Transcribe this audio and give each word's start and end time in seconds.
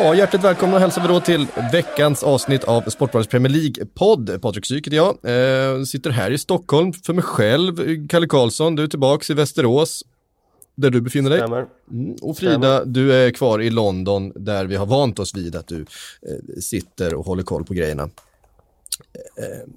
Ja, 0.00 0.14
hjärtligt 0.14 0.44
välkomna 0.44 0.78
hälsar 0.78 1.02
vi 1.02 1.08
då 1.08 1.20
till 1.20 1.46
veckans 1.72 2.22
avsnitt 2.22 2.64
av 2.64 2.82
Sportbladets 2.82 3.30
Premier 3.30 3.52
League-podd. 3.52 4.42
Patrik 4.42 4.66
Syk 4.66 4.86
heter 4.86 4.96
jag, 4.96 5.08
eh, 5.08 5.82
sitter 5.82 6.10
här 6.10 6.30
i 6.30 6.38
Stockholm 6.38 6.92
för 6.92 7.12
mig 7.12 7.24
själv. 7.24 8.06
Kalle 8.08 8.26
Karlsson, 8.26 8.76
du 8.76 8.82
är 8.82 8.86
tillbaks 8.86 9.30
i 9.30 9.34
Västerås, 9.34 10.04
där 10.74 10.90
du 10.90 11.00
befinner 11.00 11.30
dig. 11.30 11.38
Stämmer. 11.38 11.66
Mm. 11.90 12.16
Och 12.22 12.36
Frida, 12.36 12.84
du 12.84 13.12
är 13.12 13.30
kvar 13.30 13.62
i 13.62 13.70
London, 13.70 14.32
där 14.34 14.64
vi 14.64 14.76
har 14.76 14.86
vant 14.86 15.18
oss 15.18 15.34
vid 15.34 15.56
att 15.56 15.66
du 15.66 15.80
eh, 15.80 16.60
sitter 16.60 17.14
och 17.14 17.26
håller 17.26 17.42
koll 17.42 17.64
på 17.64 17.74
grejerna. 17.74 18.02
Eh, 18.02 19.68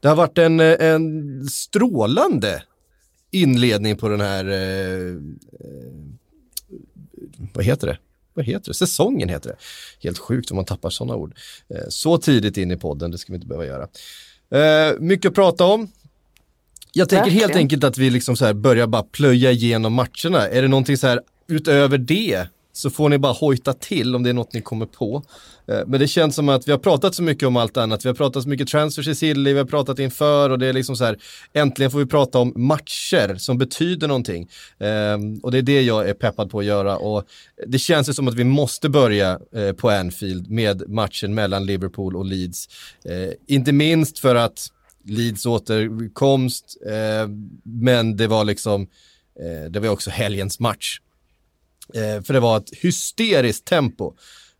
det 0.00 0.08
har 0.08 0.16
varit 0.16 0.38
en, 0.38 0.60
eh, 0.60 0.76
en 0.80 1.44
strålande 1.48 2.62
inledning 3.30 3.96
på 3.96 4.08
den 4.08 4.20
här, 4.20 4.48
eh, 4.48 5.08
eh, 5.60 5.92
vad 7.54 7.64
heter 7.64 7.86
det? 7.86 7.98
Vad 8.34 8.44
heter 8.44 8.70
det? 8.70 8.74
Säsongen 8.74 9.28
heter 9.28 9.50
det. 9.50 9.56
Helt 10.08 10.18
sjukt 10.18 10.50
om 10.50 10.56
man 10.56 10.64
tappar 10.64 10.90
sådana 10.90 11.16
ord. 11.16 11.34
Eh, 11.68 11.88
så 11.88 12.18
tidigt 12.18 12.56
in 12.56 12.70
i 12.70 12.76
podden, 12.76 13.10
det 13.10 13.18
ska 13.18 13.32
vi 13.32 13.34
inte 13.34 13.46
behöva 13.46 13.66
göra. 13.66 13.88
Eh, 14.54 15.00
mycket 15.00 15.28
att 15.28 15.34
prata 15.34 15.64
om. 15.64 15.88
Jag 16.92 17.08
tänker 17.08 17.30
helt 17.30 17.56
enkelt 17.56 17.84
att 17.84 17.98
vi 17.98 18.10
liksom 18.10 18.36
så 18.36 18.44
här 18.44 18.54
börjar 18.54 18.86
bara 18.86 19.02
plöja 19.02 19.52
igenom 19.52 19.92
matcherna. 19.92 20.48
Är 20.48 20.62
det 20.62 20.68
någonting 20.68 20.96
så 20.96 21.06
här 21.06 21.20
utöver 21.48 21.98
det 21.98 22.46
så 22.72 22.90
får 22.90 23.08
ni 23.08 23.18
bara 23.18 23.32
hojta 23.32 23.72
till 23.72 24.14
om 24.14 24.22
det 24.22 24.30
är 24.30 24.34
något 24.34 24.52
ni 24.52 24.60
kommer 24.60 24.86
på. 24.86 25.22
Eh, 25.68 25.80
men 25.86 26.00
det 26.00 26.08
känns 26.08 26.34
som 26.34 26.48
att 26.48 26.68
vi 26.68 26.72
har 26.72 26.78
pratat 26.78 27.14
så 27.14 27.22
mycket 27.22 27.48
om 27.48 27.56
allt 27.56 27.76
annat. 27.76 28.04
Vi 28.04 28.08
har 28.08 28.14
pratat 28.14 28.42
så 28.42 28.48
mycket 28.48 28.68
transfers 28.68 29.08
i 29.08 29.14
Silly, 29.14 29.52
vi 29.52 29.58
har 29.58 29.66
pratat 29.66 29.98
inför 29.98 30.50
och 30.50 30.58
det 30.58 30.66
är 30.66 30.72
liksom 30.72 30.96
så 30.96 31.04
här, 31.04 31.18
äntligen 31.52 31.90
får 31.90 31.98
vi 31.98 32.06
prata 32.06 32.38
om 32.38 32.52
matcher 32.56 33.34
som 33.38 33.58
betyder 33.58 34.08
någonting. 34.08 34.48
Ehm, 34.78 35.38
och 35.38 35.52
det 35.52 35.58
är 35.58 35.62
det 35.62 35.82
jag 35.82 36.08
är 36.08 36.14
peppad 36.14 36.50
på 36.50 36.58
att 36.58 36.64
göra 36.64 36.96
och 36.96 37.24
det 37.66 37.78
känns 37.78 38.08
ju 38.08 38.12
som 38.12 38.28
att 38.28 38.34
vi 38.34 38.44
måste 38.44 38.88
börja 38.88 39.40
eh, 39.54 39.72
på 39.72 39.90
Anfield 39.90 40.50
med 40.50 40.88
matchen 40.88 41.34
mellan 41.34 41.66
Liverpool 41.66 42.16
och 42.16 42.24
Leeds. 42.24 42.68
Eh, 43.04 43.32
inte 43.46 43.72
minst 43.72 44.18
för 44.18 44.34
att 44.34 44.68
Leeds 45.04 45.46
återkomst, 45.46 46.76
men 47.62 48.16
det 48.16 48.26
var 48.26 48.44
liksom, 48.44 48.86
det 49.70 49.80
var 49.80 49.88
också 49.88 50.10
helgens 50.10 50.60
match. 50.60 51.00
Eh, 51.94 52.22
för 52.22 52.32
det 52.32 52.40
var 52.40 52.56
ett 52.56 52.74
hysteriskt 52.82 53.64
tempo. 53.64 54.12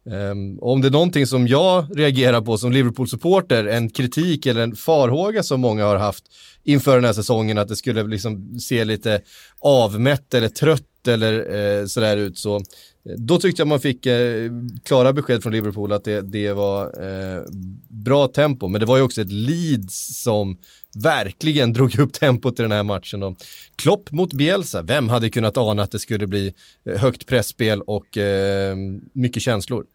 Um, 0.04 0.58
om 0.60 0.80
det 0.80 0.88
är 0.88 0.92
någonting 0.92 1.26
som 1.26 1.48
jag 1.48 1.86
reagerar 1.94 2.40
på 2.40 2.58
som 2.58 2.72
Liverpool-supporter, 2.72 3.64
en 3.64 3.90
kritik 3.90 4.46
eller 4.46 4.60
en 4.60 4.76
farhåga 4.76 5.42
som 5.42 5.60
många 5.60 5.84
har 5.84 5.96
haft 5.96 6.24
inför 6.64 6.94
den 6.94 7.04
här 7.04 7.12
säsongen, 7.12 7.58
att 7.58 7.68
det 7.68 7.76
skulle 7.76 8.02
liksom 8.02 8.60
se 8.60 8.84
lite 8.84 9.20
avmätt 9.60 10.34
eller 10.34 10.48
trött 10.48 11.08
eller 11.08 11.54
eh, 11.54 11.86
sådär 11.86 12.16
ut, 12.16 12.38
så 12.38 12.62
då 13.04 13.38
tyckte 13.38 13.60
jag 13.60 13.68
man 13.68 13.80
fick 13.80 14.06
eh, 14.06 14.50
klara 14.84 15.12
besked 15.12 15.42
från 15.42 15.52
Liverpool 15.52 15.92
att 15.92 16.04
det, 16.04 16.20
det 16.20 16.52
var 16.52 16.84
eh, 16.84 17.42
bra 17.88 18.28
tempo, 18.28 18.68
men 18.68 18.80
det 18.80 18.86
var 18.86 18.96
ju 18.96 19.02
också 19.02 19.20
ett 19.20 19.32
Leeds 19.32 20.22
som 20.22 20.58
verkligen 21.02 21.72
drog 21.72 21.98
upp 21.98 22.12
tempot 22.12 22.60
i 22.60 22.62
den 22.62 22.72
här 22.72 22.82
matchen. 22.82 23.22
Och 23.22 23.36
Klopp 23.76 24.12
mot 24.12 24.32
Bielsa, 24.32 24.82
vem 24.82 25.08
hade 25.08 25.30
kunnat 25.30 25.56
ana 25.56 25.82
att 25.82 25.90
det 25.90 25.98
skulle 25.98 26.26
bli 26.26 26.54
eh, 26.84 26.98
högt 26.98 27.26
pressspel 27.26 27.82
och 27.82 28.18
eh, 28.18 28.76
mycket 29.12 29.42
känslor? 29.42 29.86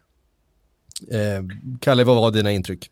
Eh, 1.10 1.44
Kalle, 1.80 2.04
vad 2.04 2.16
var 2.16 2.30
dina 2.30 2.52
intryck? 2.52 2.90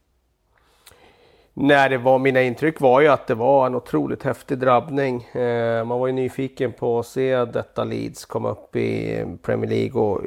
Nej, 1.58 1.88
det 1.88 1.98
var, 1.98 2.18
mina 2.18 2.42
intryck 2.42 2.80
var 2.80 3.00
ju 3.00 3.08
att 3.08 3.26
det 3.26 3.34
var 3.34 3.66
en 3.66 3.74
otroligt 3.74 4.22
häftig 4.22 4.58
drabbning. 4.58 5.24
Eh, 5.24 5.84
man 5.84 5.98
var 5.98 6.06
ju 6.06 6.12
nyfiken 6.12 6.72
på 6.72 6.98
att 6.98 7.06
se 7.06 7.44
detta 7.44 7.84
Leeds 7.84 8.24
komma 8.24 8.50
upp 8.50 8.76
i 8.76 9.24
Premier 9.42 9.70
League 9.70 10.02
och 10.02 10.20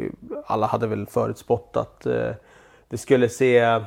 alla 0.45 0.67
hade 0.67 0.87
väl 0.87 1.07
förutspått 1.07 1.77
att 1.77 2.05
eh, 2.05 2.31
det 2.87 2.97
skulle 2.97 3.29
se 3.29 3.57
eh, 3.59 3.81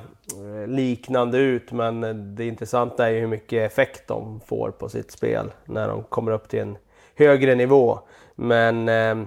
liknande 0.66 1.38
ut. 1.38 1.72
Men 1.72 2.00
det 2.34 2.47
intressanta 2.47 3.06
är 3.06 3.10
ju 3.10 3.20
hur 3.20 3.26
mycket 3.26 3.72
effekt 3.72 4.09
de 4.09 4.41
får 4.41 4.70
på 4.70 4.88
sitt 4.88 5.10
spel 5.10 5.53
när 5.64 5.88
de 5.88 6.03
kommer 6.03 6.32
upp 6.32 6.48
till 6.48 6.60
en 6.60 6.76
högre 7.16 7.54
nivå. 7.54 7.98
Men 8.34 8.88
eh, 8.88 9.26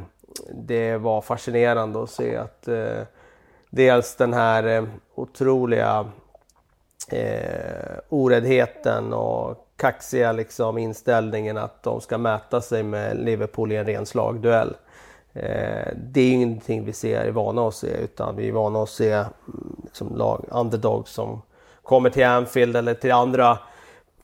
det 0.53 0.97
var 0.97 1.21
fascinerande 1.21 2.03
att 2.03 2.09
se 2.09 2.35
att 2.35 2.67
eh, 2.67 3.01
dels 3.69 4.15
den 4.15 4.33
här 4.33 4.63
eh, 4.77 4.83
otroliga 5.15 6.05
eh, 7.09 7.97
oräddheten 8.09 9.13
och 9.13 9.67
kaxiga 9.77 10.31
liksom, 10.31 10.77
inställningen 10.77 11.57
att 11.57 11.83
de 11.83 12.01
ska 12.01 12.17
mäta 12.17 12.61
sig 12.61 12.83
med 12.83 13.17
Liverpool 13.17 13.71
i 13.71 13.75
en 13.75 13.85
ren 13.85 14.05
slagduell. 14.05 14.75
Eh, 15.33 15.87
det 15.95 16.21
är 16.21 16.25
ju 16.25 16.33
ingenting 16.33 16.85
vi 16.85 16.93
ser, 16.93 17.21
är 17.21 17.31
vana 17.31 17.67
att 17.67 17.75
se 17.75 17.87
utan 17.87 18.35
vi 18.35 18.47
är 18.47 18.51
vana 18.51 18.83
att 18.83 18.89
se 18.89 19.11
mm, 19.11 19.75
liksom, 19.83 20.15
lag, 20.15 20.45
underdogs 20.51 21.11
som 21.11 21.41
kommer 21.83 22.09
till 22.09 22.25
Anfield 22.25 22.75
eller 22.75 22.93
till 22.93 23.11
andra 23.11 23.57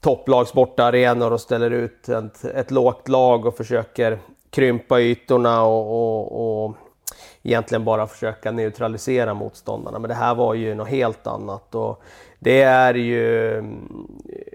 topplags 0.00 0.52
bortaarenor 0.52 1.32
och 1.32 1.40
ställer 1.40 1.70
ut 1.70 2.08
ett, 2.08 2.44
ett 2.44 2.70
lågt 2.70 3.08
lag 3.08 3.46
och 3.46 3.56
försöker 3.56 4.18
krympa 4.50 5.00
ytorna 5.00 5.62
och, 5.64 5.86
och, 5.90 6.64
och 6.64 6.74
egentligen 7.42 7.84
bara 7.84 8.06
försöka 8.06 8.50
neutralisera 8.50 9.34
motståndarna. 9.34 9.98
Men 9.98 10.08
det 10.08 10.14
här 10.14 10.34
var 10.34 10.54
ju 10.54 10.74
något 10.74 10.88
helt 10.88 11.26
annat. 11.26 11.74
Och 11.74 12.02
det 12.42 12.62
är 12.62 12.94
ju 12.94 13.56
eh, 13.58 13.64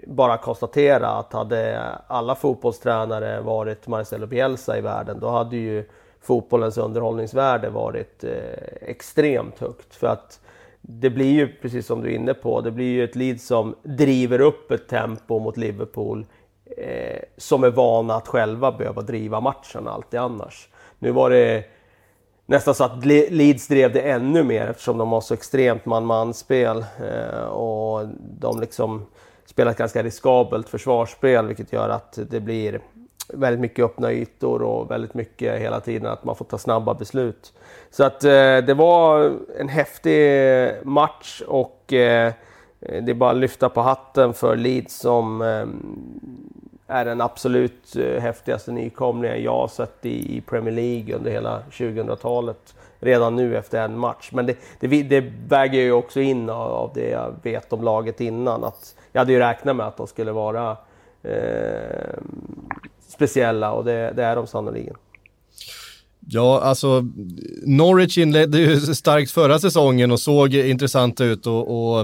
bara 0.06 0.32
att 0.32 0.42
konstatera 0.42 1.08
att 1.08 1.32
hade 1.32 1.80
alla 2.06 2.34
fotbollstränare 2.34 3.40
varit 3.40 3.86
Marcelo 3.86 4.26
Bielsa 4.26 4.78
i 4.78 4.80
världen, 4.80 5.20
då 5.20 5.28
hade 5.28 5.56
ju 5.56 5.84
fotbollens 6.20 6.78
underhållningsvärde 6.78 7.70
varit 7.70 8.24
eh, 8.24 8.90
extremt 8.90 9.58
högt. 9.58 9.94
För 9.94 10.06
att 10.06 10.40
det 10.80 11.10
blir 11.10 11.32
ju, 11.32 11.48
precis 11.62 11.86
som 11.86 12.02
du 12.02 12.10
är 12.10 12.14
inne 12.14 12.34
på, 12.34 12.60
det 12.60 12.70
blir 12.70 12.92
ju 12.92 13.04
ett 13.04 13.16
Leeds 13.16 13.46
som 13.46 13.74
driver 13.82 14.40
upp 14.40 14.70
ett 14.70 14.88
tempo 14.88 15.38
mot 15.38 15.56
Liverpool 15.56 16.26
eh, 16.76 17.22
som 17.36 17.64
är 17.64 17.70
vana 17.70 18.14
att 18.14 18.28
själva 18.28 18.72
behöva 18.72 19.02
driva 19.02 19.40
matchen 19.40 19.88
alltid 19.88 20.20
annars. 20.20 20.68
Nu 20.98 21.10
var 21.10 21.30
det 21.30 21.64
nästan 22.48 22.74
så 22.74 22.84
att 22.84 23.04
Leeds 23.04 23.68
drev 23.68 23.92
det 23.92 24.00
ännu 24.00 24.42
mer 24.42 24.66
eftersom 24.66 24.98
de 24.98 25.12
har 25.12 25.20
så 25.20 25.34
extremt 25.34 25.86
man-man-spel 25.86 26.84
eh, 27.10 27.44
och 27.44 28.08
de 28.40 28.60
liksom 28.60 29.06
spelar 29.46 29.70
ett 29.70 29.78
ganska 29.78 30.02
riskabelt 30.02 30.68
försvarsspel 30.68 31.46
vilket 31.46 31.72
gör 31.72 31.88
att 31.88 32.18
det 32.30 32.40
blir 32.40 32.80
väldigt 33.32 33.60
mycket 33.60 33.84
öppna 33.84 34.12
ytor 34.12 34.62
och 34.62 34.90
väldigt 34.90 35.14
mycket 35.14 35.60
hela 35.60 35.80
tiden 35.80 36.12
att 36.12 36.24
man 36.24 36.36
får 36.36 36.44
ta 36.44 36.58
snabba 36.58 36.94
beslut. 36.94 37.52
Så 37.90 38.04
att 38.04 38.24
eh, 38.24 38.58
det 38.58 38.74
var 38.74 39.32
en 39.58 39.68
häftig 39.68 40.30
match 40.82 41.42
och 41.46 41.92
eh, 41.92 42.32
det 42.80 43.10
är 43.10 43.14
bara 43.14 43.30
att 43.30 43.36
lyfta 43.36 43.68
på 43.68 43.80
hatten 43.80 44.34
för 44.34 44.56
Leeds 44.56 44.98
som 44.98 45.42
eh, 45.42 45.66
är 46.88 47.04
den 47.04 47.20
absolut 47.20 47.96
eh, 47.96 48.20
häftigaste 48.20 48.72
nykomlingen 48.72 49.42
jag 49.42 49.52
har 49.52 49.68
sett 49.68 50.06
i 50.06 50.40
Premier 50.40 50.74
League 50.74 51.14
under 51.14 51.30
hela 51.30 51.62
2000-talet. 51.70 52.74
Redan 53.00 53.36
nu 53.36 53.56
efter 53.56 53.84
en 53.84 53.98
match. 53.98 54.30
Men 54.32 54.46
det, 54.46 54.56
det, 54.80 55.02
det 55.02 55.32
väger 55.48 55.80
ju 55.80 55.92
också 55.92 56.20
in 56.20 56.50
av, 56.50 56.72
av 56.72 56.90
det 56.94 57.10
jag 57.10 57.34
vet 57.42 57.72
om 57.72 57.84
laget 57.84 58.20
innan. 58.20 58.64
Att 58.64 58.94
jag 59.12 59.20
hade 59.20 59.32
ju 59.32 59.38
räknat 59.38 59.76
med 59.76 59.86
att 59.86 59.96
de 59.96 60.06
skulle 60.06 60.32
vara 60.32 60.76
eh, 61.22 62.18
speciella 63.08 63.72
och 63.72 63.84
det, 63.84 64.12
det 64.16 64.24
är 64.24 64.36
de 64.36 64.46
sannoliken. 64.46 64.96
Ja, 66.30 66.60
alltså 66.60 67.04
Norwich 67.62 68.18
inledde 68.18 68.58
ju 68.58 68.80
starkt 68.80 69.30
förra 69.30 69.58
säsongen 69.58 70.10
och 70.10 70.20
såg 70.20 70.54
intressanta 70.54 71.24
ut 71.24 71.46
och, 71.46 71.94
och 71.94 72.00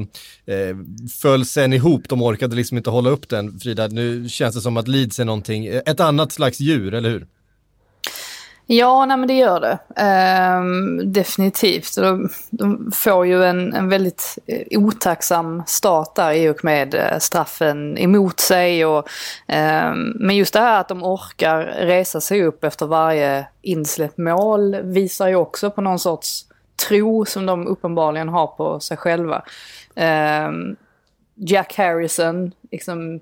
eh, 0.47 0.77
föll 1.21 1.45
sen 1.47 1.73
ihop. 1.73 2.09
De 2.09 2.23
orkade 2.23 2.57
liksom 2.57 2.77
inte 2.77 2.91
hålla 2.91 3.11
upp 3.11 3.29
den. 3.29 3.61
Frida, 3.61 3.87
nu 3.87 4.29
känns 4.29 4.55
det 4.55 4.61
som 4.61 4.77
att 4.77 4.89
Leeds 4.89 5.21
är 5.21 5.25
någonting, 5.25 5.67
ett 5.67 6.01
annat 6.01 6.33
slags 6.33 6.61
djur, 6.61 6.95
eller 6.95 7.11
hur? 7.11 7.27
Ja, 8.67 9.07
nej 9.07 9.17
men 9.17 9.29
det 9.29 9.35
gör 9.35 9.61
det. 9.61 9.79
Ehm, 9.97 11.13
definitivt. 11.13 11.97
De, 11.97 12.29
de 12.51 12.91
får 12.95 13.27
ju 13.27 13.45
en, 13.45 13.73
en 13.73 13.89
väldigt 13.89 14.39
eh, 14.47 14.79
otacksam 14.79 15.63
start 15.67 16.15
där 16.15 16.33
i 16.33 16.49
och 16.49 16.65
med 16.65 16.95
eh, 16.95 17.19
straffen 17.19 17.99
emot 17.99 18.41
sig. 18.41 18.87
Och, 18.87 19.09
ehm, 19.47 20.13
men 20.21 20.37
just 20.37 20.55
det 20.55 20.61
här 20.61 20.81
att 20.81 20.89
de 20.89 21.05
orkar 21.05 21.61
resa 21.65 22.21
sig 22.21 22.45
upp 22.45 22.65
efter 22.65 22.87
varje 22.87 23.47
insläppt 23.63 24.19
mål 24.19 24.77
visar 24.83 25.29
ju 25.29 25.35
också 25.35 25.71
på 25.71 25.81
någon 25.81 25.99
sorts 25.99 26.45
tro 26.89 27.25
som 27.25 27.47
de 27.47 27.67
uppenbarligen 27.67 28.29
har 28.29 28.47
på 28.47 28.81
sig 28.81 28.97
själva. 28.97 29.43
Ehm, 29.95 30.77
Jack 31.35 31.75
Harrison, 31.79 32.53
liksom 32.71 33.21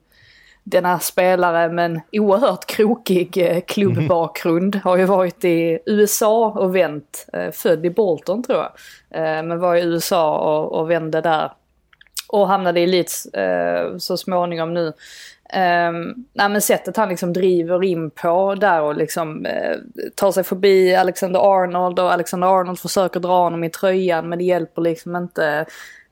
denna 0.64 0.99
spelare 0.99 1.69
med 1.69 1.85
en 1.85 2.00
oerhört 2.12 2.67
krokig 2.67 3.37
eh, 3.37 3.61
klubbbakgrund. 3.61 4.76
Har 4.76 4.97
ju 4.97 5.05
varit 5.05 5.44
i 5.44 5.79
USA 5.87 6.50
och 6.50 6.76
vänt, 6.76 7.26
eh, 7.32 7.50
född 7.50 7.87
i 7.87 7.91
Bolton 7.91 8.43
tror 8.43 8.59
jag. 8.59 8.73
Eh, 9.11 9.43
men 9.43 9.61
var 9.61 9.76
i 9.76 9.85
USA 9.85 10.38
och, 10.38 10.81
och 10.81 10.91
vände 10.91 11.20
där. 11.20 11.53
Och 12.29 12.49
hamnade 12.49 12.81
i 12.81 12.87
Leeds 12.87 13.26
så 13.99 14.17
småningom 14.17 14.75
nu. 14.75 14.93
Um, 15.55 16.25
nej 16.32 16.49
men 16.49 16.62
sättet 16.62 16.97
han 16.97 17.09
liksom 17.09 17.32
driver 17.32 17.85
in 17.85 18.11
på 18.11 18.55
där 18.55 18.82
och 18.82 18.97
liksom 18.97 19.47
tar 20.14 20.32
sig 20.32 20.44
förbi 20.44 20.94
Alexander 20.94 21.41
Arnold 21.41 21.99
och 21.99 22.12
Alexander 22.12 22.61
Arnold 22.61 22.79
försöker 22.79 23.20
dra 23.20 23.43
honom 23.43 23.64
i 23.64 23.70
tröjan 23.70 24.29
men 24.29 24.38
det 24.38 24.44
hjälper 24.44 24.82
liksom 24.82 25.17
inte. 25.17 25.67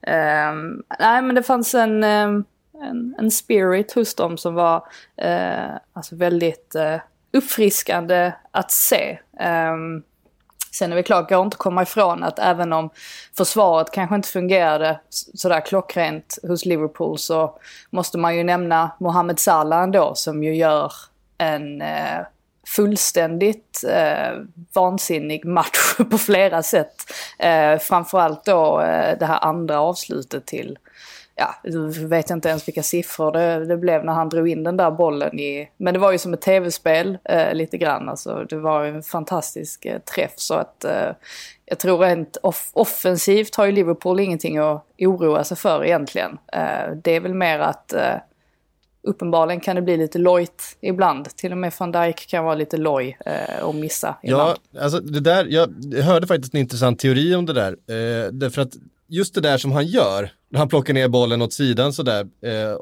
Um, 0.07 0.83
nej 0.99 1.21
men 1.21 1.35
det 1.35 1.43
fanns 1.43 1.75
en, 1.75 2.03
um, 2.03 2.45
en, 2.81 3.15
en, 3.19 3.31
spirit 3.31 3.91
hos 3.91 4.15
dem 4.15 4.37
som 4.37 4.53
var 4.53 4.87
eh, 5.17 5.75
alltså 5.93 6.15
väldigt 6.15 6.75
eh, 6.75 6.97
uppfriskande 7.33 8.31
att 8.51 8.71
se. 8.71 9.19
Um, 9.73 10.03
Sen 10.73 10.91
är 10.91 10.95
det 10.95 11.03
klart, 11.03 11.29
går 11.29 11.41
inte 11.41 11.55
att 11.55 11.59
komma 11.59 11.81
ifrån 11.83 12.23
att 12.23 12.39
även 12.39 12.73
om 12.73 12.89
försvaret 13.37 13.91
kanske 13.91 14.15
inte 14.15 14.29
fungerade 14.29 14.99
sådär 15.09 15.61
klockrent 15.65 16.37
hos 16.43 16.65
Liverpool 16.65 17.17
så 17.17 17.59
måste 17.89 18.17
man 18.17 18.37
ju 18.37 18.43
nämna 18.43 18.91
Mohamed 18.99 19.39
Salah 19.39 19.83
ändå 19.83 20.15
som 20.15 20.43
ju 20.43 20.55
gör 20.55 20.93
en 21.37 21.81
eh, 21.81 22.19
fullständigt 22.67 23.83
eh, 23.89 24.39
vansinnig 24.73 25.45
match 25.45 25.95
på 26.11 26.17
flera 26.17 26.63
sätt. 26.63 26.95
Eh, 27.39 27.77
framförallt 27.79 28.45
då 28.45 28.81
eh, 28.81 29.17
det 29.19 29.25
här 29.25 29.39
andra 29.43 29.79
avslutet 29.79 30.45
till 30.45 30.77
ja, 31.41 31.55
du 31.63 32.07
vet 32.07 32.29
inte 32.29 32.49
ens 32.49 32.67
vilka 32.67 32.83
siffror 32.83 33.31
det, 33.31 33.65
det, 33.65 33.77
blev 33.77 34.05
när 34.05 34.13
han 34.13 34.29
drog 34.29 34.49
in 34.49 34.63
den 34.63 34.77
där 34.77 34.91
bollen 34.91 35.39
i... 35.39 35.69
Men 35.77 35.93
det 35.93 35.99
var 35.99 36.11
ju 36.11 36.17
som 36.17 36.33
ett 36.33 36.41
tv-spel 36.41 37.17
eh, 37.23 37.53
lite 37.53 37.77
grann. 37.77 38.09
Alltså, 38.09 38.45
det 38.49 38.55
var 38.55 38.85
en 38.85 39.03
fantastisk 39.03 39.85
eh, 39.85 39.99
träff 39.99 40.33
så 40.35 40.53
att 40.53 40.83
eh, 40.83 41.11
jag 41.65 41.79
tror 41.79 41.97
rent 41.97 42.37
off 42.43 42.69
offensivt 42.73 43.55
har 43.55 43.65
ju 43.65 43.71
Liverpool 43.71 44.19
ingenting 44.19 44.57
att 44.57 44.85
oroa 44.99 45.43
sig 45.43 45.57
för 45.57 45.85
egentligen. 45.85 46.37
Eh, 46.53 46.95
det 47.03 47.11
är 47.11 47.19
väl 47.19 47.33
mer 47.33 47.59
att 47.59 47.93
eh, 47.93 48.15
uppenbarligen 49.03 49.61
kan 49.61 49.75
det 49.75 49.81
bli 49.81 49.97
lite 49.97 50.19
lojt 50.19 50.77
ibland. 50.81 51.35
Till 51.35 51.51
och 51.51 51.57
med 51.57 51.73
van 51.79 51.91
Dijk 51.91 52.27
kan 52.27 52.45
vara 52.45 52.55
lite 52.55 52.77
loj 52.77 53.17
eh, 53.25 53.63
och 53.63 53.75
missa 53.75 54.15
ibland. 54.23 54.57
Ja, 54.71 54.81
alltså 54.81 54.99
det 54.99 55.19
där, 55.19 55.45
jag 55.49 55.95
hörde 56.03 56.27
faktiskt 56.27 56.53
en 56.53 56.59
intressant 56.59 56.99
teori 56.99 57.35
om 57.35 57.45
det 57.45 57.53
där. 57.53 57.71
Eh, 57.71 58.31
därför 58.31 58.61
att 58.61 58.73
just 59.11 59.35
det 59.35 59.41
där 59.41 59.57
som 59.57 59.71
han 59.71 59.85
gör, 59.87 60.31
när 60.49 60.59
han 60.59 60.69
plockar 60.69 60.93
ner 60.93 61.07
bollen 61.07 61.41
åt 61.41 61.53
sidan 61.53 61.93
sådär, 61.93 62.21
eh, 62.21 62.77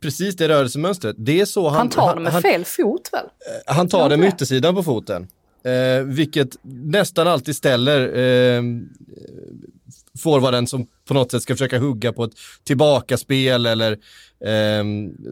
precis 0.00 0.36
det 0.36 0.48
rörelsemönstret, 0.48 1.16
det 1.18 1.40
är 1.40 1.44
så 1.44 1.68
han... 1.68 1.78
Han 1.78 1.88
tar 1.88 2.14
den 2.14 2.22
med 2.22 2.32
han, 2.32 2.42
fel 2.42 2.64
fot 2.64 3.08
väl? 3.12 3.24
Eh, 3.24 3.74
han 3.74 3.88
tar 3.88 4.08
den 4.08 4.20
med 4.20 4.28
yttersidan 4.28 4.74
på 4.74 4.82
foten. 4.82 5.28
Eh, 5.64 6.04
vilket 6.04 6.56
nästan 6.62 7.28
alltid 7.28 7.56
ställer 7.56 8.16
eh, 8.18 8.62
forwarden 10.18 10.66
som 10.66 10.86
på 11.08 11.14
något 11.14 11.30
sätt 11.30 11.42
ska 11.42 11.54
försöka 11.54 11.78
hugga 11.78 12.12
på 12.12 12.24
ett 12.24 12.32
tillbakaspel 12.64 13.66
eller 13.66 13.92
eh, 14.40 14.84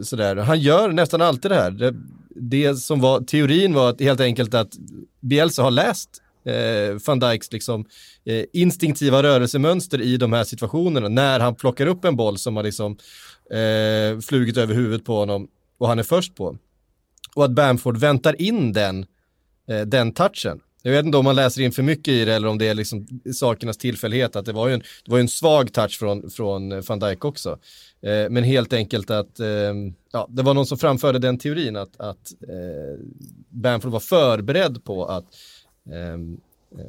sådär. 0.03 0.37
Han 0.37 0.61
gör 0.61 0.89
nästan 0.89 1.23
alltid 1.23 1.51
det 1.51 1.55
här. 1.55 1.71
Det, 1.71 1.95
det 2.29 2.77
som 2.77 3.01
var 3.01 3.21
teorin 3.21 3.75
var 3.75 3.91
att 3.91 4.01
helt 4.01 4.21
enkelt 4.21 4.55
att 4.55 4.73
Bielsa 5.21 5.63
har 5.63 5.71
läst 5.71 6.23
eh, 6.45 6.99
van 7.07 7.19
Dijks 7.19 7.53
liksom, 7.53 7.85
Eh, 8.25 8.45
instinktiva 8.53 9.23
rörelsemönster 9.23 10.01
i 10.01 10.17
de 10.17 10.33
här 10.33 10.45
situationerna 10.45 11.09
när 11.09 11.41
han 11.41 11.55
plockar 11.55 11.87
upp 11.87 12.05
en 12.05 12.17
boll 12.17 12.39
som 12.39 12.57
har 12.57 12.63
liksom, 12.63 12.97
eh, 13.51 14.21
flugit 14.21 14.57
över 14.57 14.75
huvudet 14.75 15.05
på 15.05 15.17
honom 15.17 15.49
och 15.79 15.89
han 15.89 15.99
är 15.99 16.03
först 16.03 16.35
på. 16.35 16.57
Och 17.35 17.45
att 17.45 17.51
Bamford 17.51 17.97
väntar 17.97 18.43
in 18.43 18.73
den, 18.73 19.07
eh, 19.69 19.81
den 19.81 20.13
touchen. 20.13 20.61
Jag 20.83 20.93
vet 20.93 21.05
inte 21.05 21.19
om 21.19 21.25
man 21.25 21.37
läser 21.37 21.63
in 21.63 21.73
för 21.73 21.83
mycket 21.83 22.09
i 22.09 22.25
det 22.25 22.35
eller 22.35 22.49
om 22.49 22.59
det 22.59 22.69
är 22.69 22.75
liksom 22.75 23.07
sakernas 23.35 23.77
tillfällighet 23.77 24.37
att 24.37 24.45
det 24.45 24.53
var 24.53 24.69
ju 24.69 24.75
en, 24.75 24.83
det 25.05 25.11
var 25.11 25.19
en 25.19 25.29
svag 25.29 25.73
touch 25.73 25.99
från, 25.99 26.31
från 26.31 26.73
eh, 26.73 26.83
van 26.89 26.99
Dijk 26.99 27.25
också. 27.25 27.59
Eh, 28.03 28.31
men 28.31 28.45
helt 28.45 28.73
enkelt 28.73 29.11
att 29.11 29.41
eh, 29.41 29.75
ja, 30.13 30.27
det 30.31 30.43
var 30.43 30.55
någon 30.55 30.67
som 30.67 30.79
framförde 30.79 31.19
den 31.19 31.39
teorin 31.39 31.77
att, 31.77 32.01
att 32.01 32.33
eh, 32.49 33.05
Bamford 33.49 33.93
var 33.93 34.01
förberedd 34.01 34.85
på 34.85 35.07
att 35.07 35.25
eh, 35.87 36.19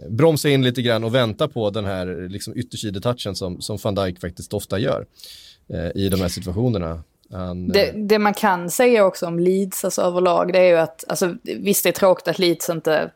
bromsa 0.09 0.49
in 0.49 0.63
lite 0.63 0.81
grann 0.81 1.03
och 1.03 1.15
vänta 1.15 1.47
på 1.47 1.69
den 1.69 1.85
här 1.85 2.29
liksom, 2.29 2.57
yttersidetouchen 2.57 3.35
som, 3.35 3.61
som 3.61 3.77
van 3.83 3.95
Dijk 3.95 4.19
faktiskt 4.21 4.53
ofta 4.53 4.79
gör 4.79 5.05
eh, 5.69 6.01
i 6.01 6.09
de 6.09 6.21
här 6.21 6.27
situationerna. 6.27 7.03
Han, 7.31 7.67
det, 7.67 7.89
eh, 7.89 7.95
det, 7.95 8.19
man 8.19 8.33
kan 8.33 8.69
säga 8.69 9.05
också 9.05 9.25
om 9.25 9.39
Leeds 9.39 9.85
alltså, 9.85 10.01
överlag 10.01 10.53
det 10.53 10.59
är 10.59 10.69
ju 10.69 10.77
att, 10.77 11.03
alltså, 11.07 11.35
visst 11.43 11.83
det 11.83 11.89
är 11.89 11.93
tråkigt 11.93 12.27
att 12.27 12.39
Leeds 12.39 12.69
inte 12.69 13.11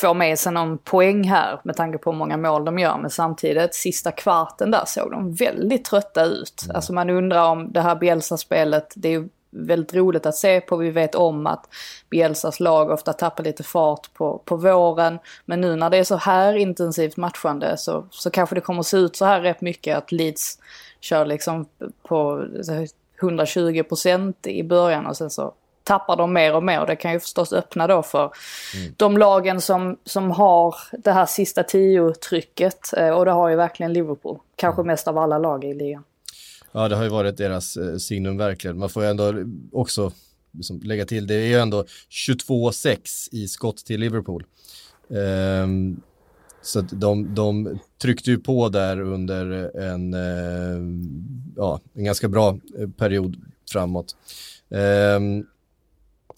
får 0.00 0.14
med 0.14 0.38
sig 0.38 0.52
någon 0.52 0.78
poäng 0.78 1.24
här 1.24 1.60
med 1.64 1.76
tanke 1.76 1.98
på 1.98 2.10
hur 2.10 2.18
många 2.18 2.36
mål 2.36 2.64
de 2.64 2.78
gör. 2.78 2.98
Men 2.98 3.10
samtidigt, 3.10 3.74
sista 3.74 4.12
kvarten 4.12 4.70
där 4.70 4.84
såg 4.86 5.10
de 5.10 5.34
väldigt 5.34 5.84
trötta 5.84 6.24
ut. 6.24 6.62
Mm. 6.64 6.76
Alltså 6.76 6.92
man 6.92 7.10
undrar 7.10 7.50
om 7.50 7.72
det 7.72 7.80
här 7.80 7.96
Bielsa-spelet, 7.96 8.92
det 8.96 9.08
är 9.08 9.12
ju 9.12 9.28
väldigt 9.54 9.94
roligt 9.94 10.26
att 10.26 10.34
se 10.34 10.60
på. 10.60 10.76
Vi 10.76 10.90
vet 10.90 11.14
om 11.14 11.46
att 11.46 11.68
Bielsas 12.10 12.60
lag 12.60 12.90
ofta 12.90 13.12
tappar 13.12 13.44
lite 13.44 13.62
fart 13.62 14.14
på, 14.14 14.42
på 14.44 14.56
våren. 14.56 15.18
Men 15.44 15.60
nu 15.60 15.76
när 15.76 15.90
det 15.90 15.96
är 15.96 16.04
så 16.04 16.16
här 16.16 16.56
intensivt 16.56 17.16
matchande 17.16 17.76
så, 17.76 18.06
så 18.10 18.30
kanske 18.30 18.54
det 18.54 18.60
kommer 18.60 18.82
se 18.82 18.96
ut 18.96 19.16
så 19.16 19.24
här 19.24 19.40
rätt 19.40 19.60
mycket 19.60 19.96
att 19.96 20.12
Leeds 20.12 20.58
kör 21.00 21.26
liksom 21.26 21.66
på 22.02 22.44
120 23.20 23.82
procent 23.82 24.46
i 24.46 24.62
början 24.62 25.06
och 25.06 25.16
sen 25.16 25.30
så 25.30 25.54
tappar 25.84 26.16
de 26.16 26.32
mer 26.32 26.54
och 26.54 26.62
mer. 26.62 26.86
Det 26.86 26.96
kan 26.96 27.12
ju 27.12 27.20
förstås 27.20 27.52
öppna 27.52 27.86
då 27.86 28.02
för 28.02 28.32
mm. 28.74 28.94
de 28.96 29.18
lagen 29.18 29.60
som, 29.60 29.96
som 30.04 30.30
har 30.30 30.74
det 30.92 31.12
här 31.12 31.26
sista 31.26 31.62
tio-trycket. 31.62 32.92
Eh, 32.96 33.10
och 33.10 33.24
det 33.24 33.30
har 33.30 33.48
ju 33.48 33.56
verkligen 33.56 33.92
Liverpool. 33.92 34.38
Kanske 34.56 34.80
mm. 34.80 34.86
mest 34.86 35.08
av 35.08 35.18
alla 35.18 35.38
lag 35.38 35.64
i 35.64 35.74
ligan. 35.74 36.04
Ja, 36.76 36.88
det 36.88 36.96
har 36.96 37.02
ju 37.02 37.08
varit 37.08 37.36
deras 37.36 37.76
eh, 37.76 37.96
signum 37.96 38.36
verkligen. 38.36 38.78
Man 38.78 38.88
får 38.88 39.02
ju 39.02 39.10
ändå 39.10 39.34
också 39.72 40.12
liksom, 40.52 40.80
lägga 40.80 41.06
till, 41.06 41.26
det 41.26 41.34
är 41.34 41.46
ju 41.46 41.54
ändå 41.54 41.84
22-6 42.28 43.28
i 43.32 43.48
skott 43.48 43.76
till 43.76 44.00
Liverpool. 44.00 44.44
Um, 45.08 46.00
så 46.62 46.78
att 46.78 47.00
de, 47.00 47.34
de 47.34 47.78
tryckte 48.02 48.30
ju 48.30 48.38
på 48.38 48.68
där 48.68 49.00
under 49.00 49.76
en, 49.76 50.14
eh, 50.14 51.00
ja, 51.56 51.80
en 51.94 52.04
ganska 52.04 52.28
bra 52.28 52.58
eh, 52.78 52.88
period 52.88 53.36
framåt. 53.72 54.16
Um, 54.68 55.46